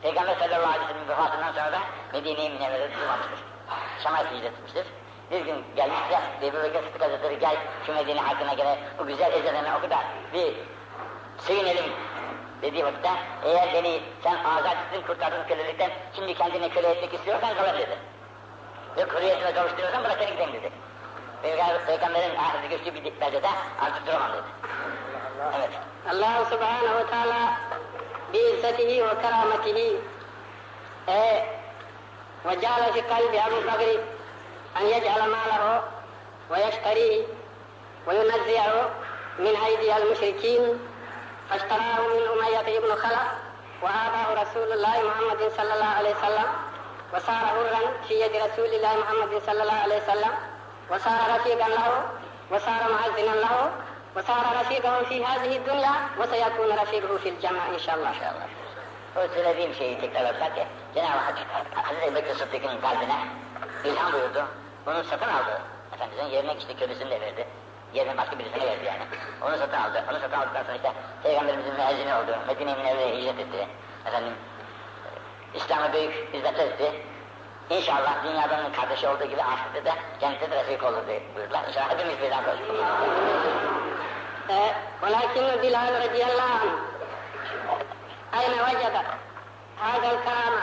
Peygamber 0.05 0.35
sallallahu 0.35 0.69
aleyhi 0.69 0.81
ve 0.81 0.87
sellem'in 0.87 1.09
vefatından 1.09 1.53
sonra 1.53 1.73
da 1.73 1.79
Medine-i 2.13 2.51
Münevvere'de 2.51 2.93
tutulmamıştır. 2.93 3.39
Şam'a 4.03 4.19
hicret 4.19 4.45
etmiştir. 4.45 4.87
Bir 5.31 5.41
gün 5.41 5.65
gelmişse 5.77 6.21
Ebu 6.43 6.57
Bekir 6.57 6.83
Sıddık 6.83 7.03
Hazretleri 7.03 7.39
gel 7.39 7.57
şu 7.87 7.95
Medine 7.95 8.21
hakkına 8.21 8.55
göre 8.55 8.79
bu 8.99 9.07
güzel 9.07 9.33
ezelene 9.33 9.75
oku 9.77 9.91
da 9.91 9.99
bir 10.35 10.55
sığınelim 11.39 11.93
dediği 12.63 12.85
vakitte 12.85 13.11
eğer 13.45 13.75
beni 13.75 14.03
sen 14.23 14.45
azat 14.45 14.77
ettin 14.77 15.07
kurtardın 15.07 15.45
kölelikten 15.49 15.91
şimdi 16.17 16.35
kendini 16.35 16.71
köle 16.71 16.89
etmek 16.89 17.15
istiyorsan 17.15 17.55
kalır 17.55 17.75
dedi. 17.79 17.99
Ve 18.97 19.09
kuriyetine 19.09 19.55
kavuşturuyorsan 19.55 20.05
bırak 20.05 20.19
seni 20.19 20.31
gidelim 20.31 20.53
dedi. 20.53 20.71
Peygamber, 21.43 21.87
Peygamberin 21.87 22.37
ahirete 22.37 22.67
göçtüğü 22.67 22.95
bir 22.95 23.21
beldede 23.21 23.49
artık 23.81 24.07
duramam 24.07 24.33
dedi. 24.33 24.43
Allah 25.41 25.47
Allah. 25.47 25.55
Evet. 25.59 25.71
Allah 26.11 26.45
subhanahu 26.45 26.99
ve 26.99 27.07
teala 27.07 27.59
بعزته 28.35 29.03
وكرامته. 29.03 29.99
إيه، 31.09 31.43
وجعل 32.45 32.93
في 32.93 33.01
قلب 33.01 33.35
أبو 33.35 33.61
بكر 33.61 34.01
أن 34.76 34.87
يجعل 34.87 35.20
ماله 35.30 35.82
ويشتريه 36.51 37.26
وينزعه 38.07 38.91
من 39.39 39.57
أيدي 39.66 39.97
المشركين. 39.97 40.78
فاشتراه 41.51 42.01
من 42.09 42.22
أمية 42.32 42.78
بن 42.78 42.95
خلف 42.95 43.28
وآباه 43.82 44.43
رسول 44.43 44.72
الله 44.72 45.03
محمد 45.03 45.53
صلى 45.57 45.74
الله 45.74 45.93
عليه 45.99 46.11
وسلم 46.11 46.47
وصار 47.14 47.35
حرا 47.35 47.80
في 48.09 48.20
يد 48.20 48.37
رسول 48.37 48.64
الله 48.64 48.97
محمد 48.97 49.43
صلى 49.47 49.62
الله 49.62 49.74
عليه 49.74 49.97
وسلم 50.03 50.35
وصار 50.91 51.37
رفيقا 51.37 51.68
له 51.68 52.03
وصار 52.51 52.82
معزنا 52.93 53.35
له. 53.41 53.70
وصار 54.16 54.46
رفيقه 54.62 55.04
في 55.04 55.26
هذه 55.26 55.58
الدنيا 55.58 55.94
وسيكون 56.20 56.70
رفيقه 56.82 57.18
في 57.18 57.30
الجنة 57.30 57.64
إن 57.76 57.80
شاء 57.80 57.96
الله 57.96 58.10
İnşallah. 58.10 58.48
O 59.16 59.28
söylediğim 59.34 59.74
şeyi 59.74 60.02
tekrarlarsak 60.02 60.58
ya, 60.58 60.66
Cenab-ı 60.96 61.18
Hak 61.18 61.36
Hazreti 61.74 62.16
Bekir 62.16 62.36
Sıddık'ın 62.36 62.82
kalbine 62.82 63.16
ilham 63.86 64.14
buyurdu. 64.14 64.46
Bunu 64.86 65.04
satın 65.04 65.28
aldı. 65.28 65.62
Efendimizin 65.94 66.36
yerine 66.36 66.56
işte 66.56 66.74
köylüsünü 66.74 67.10
de 67.10 67.22
verdi. 67.22 67.48
Yerine 67.94 68.18
başka 68.18 68.40
birisine 68.40 68.66
verdi 68.66 68.86
yani. 68.86 69.04
Onu 69.42 69.58
satın 69.58 69.78
aldı. 69.78 70.04
Onu 70.12 70.20
satın 70.20 70.38
aldıktan 70.38 70.64
sonra 70.64 70.76
işte 70.76 70.92
Peygamberimizin 71.24 71.74
müezzini 71.74 72.14
oldu. 72.16 72.38
Medine-i 72.48 72.76
Münevvere'ye 72.76 73.18
hicret 73.18 73.40
etti. 73.40 73.68
Efendim, 74.06 74.34
İslam'a 75.54 75.94
büyük 75.94 76.34
hizmet 76.34 76.60
etti. 76.60 76.92
İnşallah 77.70 78.24
dünyadan 78.24 78.72
kardeşi 78.72 79.08
olduğu 79.08 79.26
gibi 79.26 79.42
ahirette 79.44 79.86
de 79.86 79.94
cennette 80.22 80.52
de 80.52 80.56
refik 80.56 80.84
olur 80.84 81.08
diye 81.08 81.22
buyurdular. 81.36 81.68
İnşallah 81.68 81.90
hepimiz 81.90 82.22
birden 82.22 82.44
koştuk. 82.44 82.76
ولكن 85.03 85.61
بلال 85.61 86.03
رضي 86.09 86.23
الله 86.25 86.43
عنه. 86.43 86.79
أين 88.35 88.53
وجد 88.61 88.97
هذا 89.83 90.13
الكرامة 90.13 90.63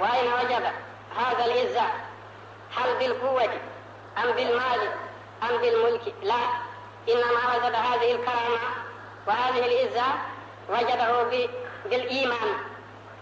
وأين 0.00 0.32
وجد 0.32 0.72
هذا 1.18 1.44
العزة؟ 1.44 1.86
هل 2.76 2.94
بالقوة 2.98 3.52
أم 4.18 4.32
بالمال 4.32 4.80
أم 5.42 5.56
بالملك؟ 5.58 6.14
لا 6.22 6.40
إنما 7.08 7.56
وجد 7.56 7.74
هذه 7.74 8.12
الكرامة 8.12 8.58
وهذه 9.26 9.66
العزة 9.66 10.04
وجده 10.68 11.22
بالإيمان. 11.84 12.54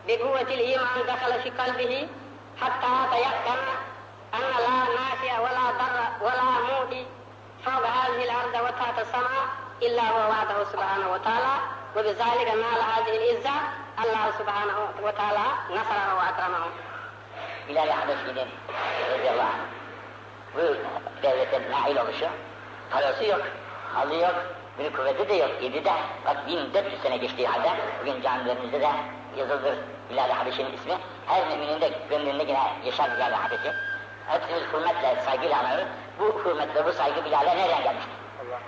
بقوة 0.09 0.41
الإيمان 0.41 1.07
دخل 1.07 1.43
في 1.43 1.51
قلبه 1.51 2.09
حتى 2.61 3.07
تيقن 3.11 3.59
أن 4.35 4.41
لا 4.41 4.95
نافع 4.95 5.41
ولا 5.41 5.71
ضر 5.71 6.27
ولا 6.27 6.43
مودي 6.43 7.07
فوق 7.65 7.87
هذه 7.87 8.25
الأرض 8.25 8.65
وتحت 8.65 8.99
السماء. 8.99 9.66
إلا 9.82 10.02
هو 10.02 10.30
وحده 10.30 10.64
سبحانه 10.64 11.12
وتعالى 11.14 11.54
وبذلك 11.96 12.48
نال 12.48 12.82
هذه 12.94 13.14
العزة 13.20 13.56
الله 14.04 14.26
سبحانه 14.40 14.78
وتعالى 15.04 15.46
نصره 15.70 16.16
وأكرمه. 16.18 16.66
Bilal 17.70 17.90
Habeşi'nin 17.90 18.48
radıyallahu 19.12 19.48
anh 19.48 19.64
bu 20.56 20.76
devlete 21.24 21.72
nail 21.72 21.98
oluşu 21.98 22.26
parası 22.92 23.24
yok, 23.26 23.42
halı 23.94 24.16
yok, 24.16 24.36
bir 24.80 24.94
kuvveti 24.94 25.30
de 25.30 25.34
yok. 25.34 25.52
Yedi 25.62 25.86
de 25.86 25.92
bak 26.26 26.48
1400 26.48 27.02
sene 27.02 27.18
geçtiği 27.18 27.48
halde 27.48 27.70
bugün 28.02 28.22
camilerimizde 28.22 28.82
de 28.82 28.90
yazılır 29.38 29.76
Bilal 30.10 30.30
Habeşi'nin 30.30 30.74
ismi. 30.74 30.98
Her 31.28 31.48
müminin 31.48 31.82
de 31.82 31.92
gönlünde 32.10 32.44
yine 32.44 32.60
yaşar 32.86 33.16
Bilal 33.16 33.32
Habeşi. 33.32 33.74
Hepsimiz 34.28 34.64
hürmetle, 34.74 35.22
saygıyla 35.26 35.60
anarız. 35.60 35.88
Bu 36.20 36.42
hürmetle, 36.46 36.86
bu 36.86 36.94
saygı 36.94 37.26
Bilal'e 37.26 37.58
nereden 37.58 37.84
gelmiştir? 37.84 38.14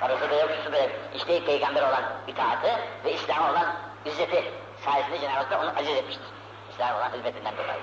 Parası 0.00 0.30
da 0.30 0.34
yok, 0.34 0.50
şusu 0.56 0.72
da 0.72 0.78
yok. 0.78 0.90
İşte 1.14 1.44
peygamber 1.44 1.82
olan 1.82 2.04
itaatı 2.26 2.68
ve 3.04 3.12
İslam 3.12 3.50
olan 3.50 3.66
izzeti 4.04 4.44
sayesinde 4.84 5.18
Cenab-ı 5.20 5.54
Hak 5.54 5.64
onu 5.64 5.70
aziz 5.78 5.96
etmiştir. 5.96 6.26
İslam 6.70 6.96
olan 6.96 7.10
hizmetinden 7.12 7.54
dolayı. 7.56 7.80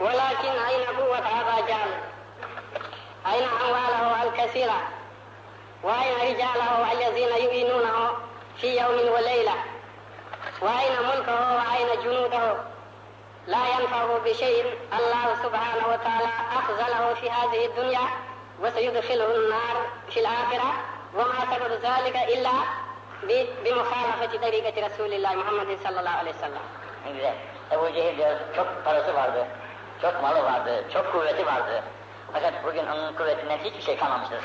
ولكن 0.00 0.54
أين 0.70 0.84
قوة 1.00 1.26
أبا 1.40 1.56
جهل؟ 1.68 1.92
أين 3.32 3.48
أمواله 3.64 4.22
الكثيرة؟ 4.26 4.78
وأين 5.82 6.14
رجاله 6.28 6.92
الذين 6.92 7.32
يؤينونه 7.44 7.98
في 8.60 8.68
يوم 8.80 9.12
وليلة؟ 9.14 9.54
وأين 10.60 10.94
ملكه 11.08 11.56
وأين 11.56 11.88
جنوده؟ 12.04 12.56
لا 13.46 13.68
ينفعه 13.74 14.18
بشيء 14.24 14.64
الله 14.98 15.34
سبحانه 15.42 15.84
وتعالى 15.92 16.28
أخزله 16.58 17.14
في 17.14 17.30
هذه 17.30 17.66
الدنيا 17.66 18.06
وسيدخله 18.61 19.35
النار 19.35 19.75
في 20.09 20.19
الآخرة 20.19 20.71
وما 21.17 21.39
سبب 21.55 21.71
ذلك 21.71 22.15
إلا 22.33 22.51
بمخالفة 23.63 24.37
طريقة 24.47 24.87
رسول 24.87 25.13
الله 25.13 25.35
محمد 25.35 25.77
صلى 25.83 25.99
الله 25.99 26.15
عليه 26.21 26.31
وسلم. 26.31 26.63
Ne 27.05 27.11
güzel. 27.11 27.33
Ebu 27.71 27.93
Cehil 27.93 28.17
diyor, 28.17 28.35
çok 28.55 28.85
parası 28.85 29.15
vardı, 29.15 29.47
çok 30.01 30.21
malı 30.21 30.43
vardı, 30.43 30.83
çok 30.93 31.11
kuvveti 31.11 31.45
vardı. 31.45 31.83
Fakat 32.33 32.53
bugün 32.63 32.87
onun 32.87 33.13
kuvvetinden 33.13 33.57
hiçbir 33.57 33.81
şey 33.81 33.97
kalmamıştır. 33.97 34.39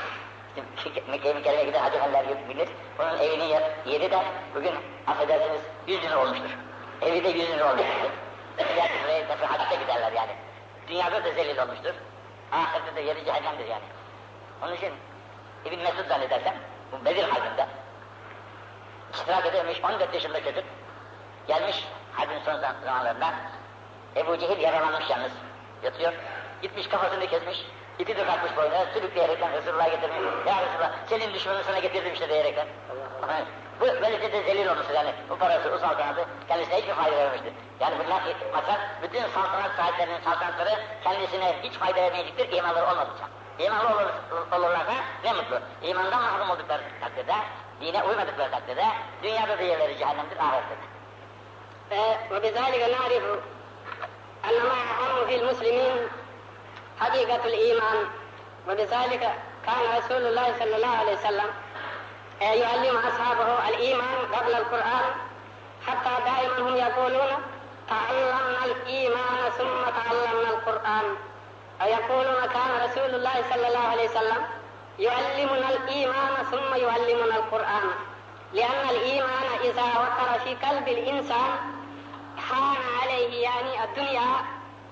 İşte 0.77 1.03
Mekke'ye 1.07 1.33
Mükerreme'ye 1.33 1.65
giden 1.65 1.79
Hacı 1.83 1.99
Haller 1.99 2.25
bilir. 2.49 2.69
Onun 2.99 3.17
evini 3.17 3.59
yedi 3.85 4.11
de 4.11 4.19
bugün 4.55 4.73
affedersiniz 5.07 5.61
100 5.87 6.03
lira 6.03 6.21
olmuştur. 6.21 6.49
Evi 7.01 7.23
de 7.23 7.29
100 7.29 7.49
lira 7.49 7.71
olmuştur. 7.71 8.09
Gider 8.57 8.91
buraya 9.03 9.27
tabi 9.27 9.45
hacca 9.45 9.81
giderler 9.81 10.11
yani. 10.11 10.31
Dünyada 10.87 11.23
da 11.23 11.31
zelil 11.31 11.57
olmuştur. 11.57 11.93
Ahirette 12.51 12.95
de 12.95 13.01
yeri 13.01 13.25
cehennemdir 13.25 13.67
yani. 13.67 13.83
Onun 14.62 14.74
için 14.74 14.92
İbn 15.64 15.78
Mesud 15.78 16.08
zannedersem 16.08 16.54
bu 16.92 17.04
Bedir 17.04 17.28
Harbi'nde 17.28 17.66
iştirak 19.14 19.46
edememiş 19.46 19.84
14 19.84 20.14
yaşında 20.14 20.44
çocuk 20.44 20.64
gelmiş 21.48 21.88
harbin 22.12 22.38
son 22.44 22.60
zamanlarında 22.84 23.34
Ebu 24.16 24.38
Cehil 24.38 24.60
yaralanmış 24.60 25.10
yalnız 25.10 25.32
yatıyor. 25.82 26.12
Gitmiş 26.62 26.88
kafasını 26.88 27.26
kesmiş. 27.26 27.66
İpi 27.98 28.16
de 28.16 28.26
kalkmış 28.26 28.56
boynuna 28.56 28.86
sürükleyerekten 28.94 29.52
Resulullah'a 29.52 29.88
getirmiş. 29.88 30.18
Ya 30.46 30.62
Resulullah 30.62 30.92
senin 31.06 31.34
düşmanını 31.34 31.64
sana 31.64 31.78
getirdim 31.78 32.12
işte 32.12 32.28
diyerekten. 32.28 32.66
Bu 33.80 33.86
böylece 33.86 34.32
de 34.32 34.42
zelil 34.42 34.66
olmuş 34.66 34.86
yani. 34.94 35.12
Bu 35.30 35.38
parası, 35.38 35.70
o 35.74 35.78
saltanatı 35.78 36.24
kendisine 36.48 36.76
hiçbir 36.76 36.92
fayda 36.92 37.16
vermemiştir. 37.16 37.52
Yani 37.80 37.94
bunlar 38.04 38.22
maksat 38.52 38.80
bütün 39.02 39.20
saltanat 39.20 39.72
sahiplerinin 39.76 40.20
saltanatları 40.20 40.70
kendisine 41.04 41.54
hiç 41.62 41.72
fayda 41.72 42.00
vermeyecektir 42.00 42.52
imanları 42.58 42.84
olmadıkça. 42.84 43.41
Olur, 43.60 44.10
olurlarsa 44.52 44.94
ne 45.24 45.32
mutlu. 45.32 45.60
İmandan 45.82 46.22
mahrum 46.22 46.50
oldukları 46.50 46.82
takdirde, 47.00 47.34
dine 47.80 48.02
uymadıkları 48.02 48.50
takdirde, 48.50 48.84
dünyada 49.22 49.58
da 49.58 49.62
yerleri 49.62 49.98
cehennemdir. 49.98 50.38
وبذلك 52.30 52.82
نعرف 52.96 53.24
أن 54.44 54.62
ما 54.62 54.80
أهم 54.92 55.26
في 55.28 55.34
المسلمين 55.40 56.08
حقيقة 57.00 57.44
الإيمان 57.44 58.06
وبذلك 58.68 59.30
كان 59.66 59.98
رسول 59.98 60.26
الله 60.26 60.54
صلى 60.58 60.76
الله 60.76 60.96
عليه 60.96 61.12
وسلم 61.12 61.50
يعلم 62.40 62.96
أصحابه 62.96 63.68
الإيمان 63.68 64.18
قبل 64.34 64.54
القرآن 64.54 65.04
حتى 65.86 66.24
دائما 66.24 66.58
هم 66.58 66.76
يقولون 66.76 67.32
تعلمنا 67.88 68.64
الإيمان 68.64 69.50
ثم 69.58 69.84
تعلمنا 69.84 70.50
القرآن 70.50 71.16
ويقولون 71.82 72.46
كان 72.46 72.70
رسول 72.84 73.14
الله 73.14 73.42
صلى 73.50 73.68
الله 73.68 73.88
عليه 73.88 74.08
وسلم 74.08 74.42
يعلمنا 74.98 75.68
الإيمان 75.70 76.34
ثم 76.50 76.74
يعلمنا 76.74 77.36
القرآن. 77.36 77.90
لأن 78.52 78.88
الإيمان 78.90 79.46
إذا 79.64 79.82
وقر 79.82 80.38
في 80.44 80.54
قلب 80.54 80.88
الإنسان 80.88 81.50
حان 82.48 82.76
عليه 83.02 83.42
يعني 83.42 83.84
الدنيا 83.84 84.28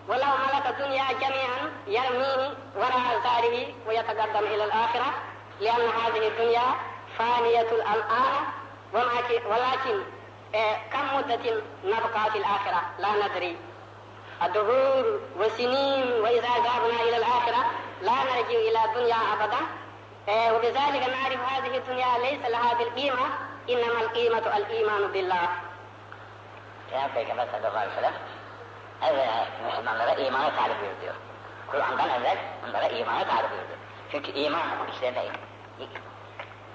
ولو 0.09 0.33
ملك 0.45 0.67
الدنيا 0.67 1.05
جميعا 1.13 1.73
يرميه 1.87 2.55
وراء 2.77 3.21
ظهره 3.25 3.67
ويتقدم 3.87 4.45
إلى 4.47 4.65
الآخرة. 4.65 5.07
لأن 5.61 5.89
هذه 6.05 6.29
الدنيا 6.29 6.75
فانية 7.19 7.61
الآن 7.73 8.45
ولكن 9.51 10.03
كم 10.93 11.17
مدة 11.17 11.63
نبقى 11.85 12.31
في 12.33 12.39
الآخرة؟ 12.39 12.83
لا 12.99 13.27
ندري. 13.27 13.57
الدهور 14.43 15.21
والسنين 15.37 16.13
وإذا 16.13 16.49
ذهبنا 16.49 17.03
إلى 17.03 17.17
الآخرة 17.17 17.65
لا 18.03 18.13
نرجع 18.13 18.59
إلى 18.69 18.85
الدنيا 18.85 19.17
أبدا 19.33 19.61
وبذلك 20.55 21.09
نعرف 21.09 21.41
هذه 21.53 21.77
الدنيا 21.77 22.19
ليس 22.19 22.51
لها 22.51 22.75
بالقيمة 22.75 23.27
إنما 23.71 24.01
القيمة 24.01 24.57
الإيمان 24.57 25.07
بالله 25.13 25.49
يا 26.93 27.11
صلى 27.15 27.69
الله 27.69 27.81
عليه 27.81 27.93
وسلم 27.93 28.13
onlara 29.95 30.15
imanı 30.15 30.57
tarif 30.57 30.77
ediyor. 30.77 31.15
Kur'an'dan 31.71 32.09
evvel 32.09 32.39
onlara 32.69 32.89
imanı 32.89 33.29
tarif 33.29 33.53
ediyor. 33.53 33.79
Çünkü 34.13 34.31
iman 34.31 34.63
işte 34.93 35.15
değil. 35.15 35.33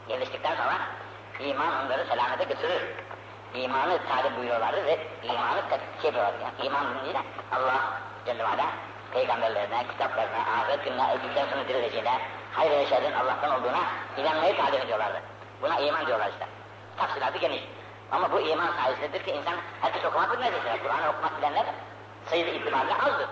Geliştikten 0.08 0.56
sonra 0.56 0.78
iman 1.40 1.86
onları 1.86 2.06
selamete 2.06 2.44
götürür. 2.44 2.82
İmanı 3.56 4.00
tarif 4.10 4.38
buyuruyorlardı 4.38 4.86
ve 4.86 5.00
imanı 5.24 5.62
şey 6.02 6.06
yapıyorlardı. 6.06 6.38
Yani 6.44 6.68
iman 6.68 7.06
değil 7.06 7.16
Allah 7.52 7.82
Celle 8.26 8.44
ve 8.44 8.48
Ala 8.48 8.66
peygamberlerine, 9.14 9.86
kitaplarına, 9.92 10.38
ahiret 10.38 10.86
gününe, 10.86 11.14
öldükten 11.14 11.46
sonra 11.46 11.68
dirileceğine, 11.68 12.22
hayır 12.54 12.72
ve 12.72 12.86
şerrin 12.86 13.14
Allah'tan 13.14 13.60
olduğuna 13.60 13.84
inanmayı 14.18 14.58
tarif 14.58 14.84
ediyorlardı. 14.84 15.22
Buna 15.62 15.80
iman 15.80 16.08
diyorlar 16.08 16.30
işte. 16.30 16.48
Tafsilatı 16.98 17.38
geniş. 17.38 17.64
Ama 18.12 18.32
bu 18.32 18.40
iman 18.40 18.72
sayesindedir 18.84 19.24
ki 19.24 19.32
insan 19.32 19.56
herkes 19.82 20.06
okumak 20.06 20.34
bilmez 20.34 20.54
mesela. 20.54 20.84
Kur'an'ı 20.84 21.10
okumak 21.10 21.38
bilenler 21.38 21.66
sayıda 22.26 22.50
itibariyle 22.50 22.96
azdır. 22.96 23.28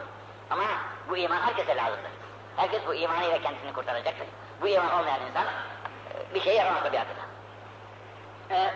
Ama 0.50 0.64
bu 1.10 1.18
iman 1.18 1.42
herkese 1.42 1.76
lazımdır. 1.76 2.12
Herkes 2.56 2.82
bu 2.88 2.94
imanıyla 2.94 3.42
kendisini 3.42 3.74
kurtaracaktır. 3.74 4.28
Bu 4.62 4.68
iman 4.68 5.00
olmayan 5.00 5.22
insan 5.30 5.46
bir 6.34 6.42
şey 6.42 6.56
yaramaz 6.56 6.84
tabiatına. 6.84 7.23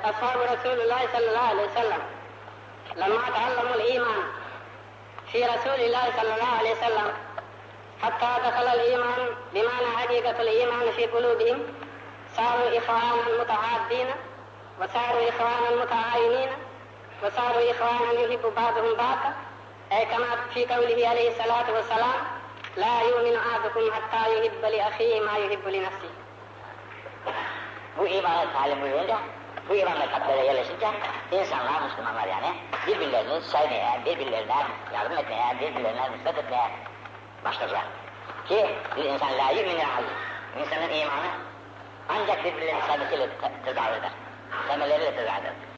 أصحاب 0.05 0.39
رسول 0.41 0.81
الله 0.81 1.07
صلى 1.13 1.29
الله 1.29 1.39
عليه 1.39 1.63
وسلم. 1.63 2.01
لما 2.95 3.29
تعلموا 3.35 3.75
الإيمان 3.75 4.23
في 5.31 5.45
رسول 5.45 5.79
الله 5.79 6.11
صلى 6.17 6.33
الله 6.35 6.51
عليه 6.59 6.71
وسلم 6.71 7.13
حتى 8.03 8.31
دخل 8.47 8.67
الإيمان 8.67 9.35
بمعنى 9.53 9.97
حقيقة 9.97 10.41
الإيمان 10.41 10.91
في 10.91 11.05
قلوبهم 11.05 11.59
صاروا 12.37 12.77
إخوانا 12.77 13.41
متعادين 13.41 14.07
وصاروا 14.81 15.29
إخوانا 15.29 15.83
متعاينين 15.83 16.49
وصاروا 17.23 17.71
إخوانا 17.71 18.11
يحب 18.11 18.53
بعضهم 18.55 18.93
بعضا. 18.93 19.33
أي 19.91 20.05
كما 20.05 20.27
في 20.53 20.65
قوله 20.65 21.07
عليه 21.07 21.29
الصلاة 21.29 21.71
والسلام 21.71 22.19
لا 22.77 23.01
يؤمن 23.01 23.35
أحدكم 23.35 23.91
حتى 23.93 24.21
يحب 24.37 24.65
لأخيه 24.65 25.21
ما 25.21 25.37
يحب 25.37 25.67
لنفسه. 25.67 26.09
Bu 27.97 28.07
imanı 28.07 28.53
talim 28.53 28.81
buyurunca, 28.81 29.17
bu 29.69 29.75
imanla 29.75 30.11
kalplere 30.11 30.45
yerleşince 30.45 30.87
insanlar, 31.31 31.81
Müslümanlar 31.81 32.27
yani 32.27 32.53
birbirlerini 32.87 33.41
sevmeye, 33.41 34.01
birbirlerine 34.05 34.55
yardım 34.93 35.17
etmeye, 35.17 35.55
birbirlerine 35.61 36.11
nispet 36.11 36.37
etmeye 36.37 36.69
başladılar. 37.45 37.83
Ki 38.47 38.69
bir 38.97 39.03
insan 39.03 39.37
la 39.37 39.51
yu'minu 39.51 39.79
İnsanın 40.61 40.89
imanı 40.89 41.29
ancak 42.09 42.45
birbirlerini 42.45 42.81
sevmesiyle 42.81 43.29
tedavi 43.65 43.97
eder. 43.99 44.11
Sevmeleriyle 44.67 45.15
tedavi 45.15 45.41
eder. 45.41 45.66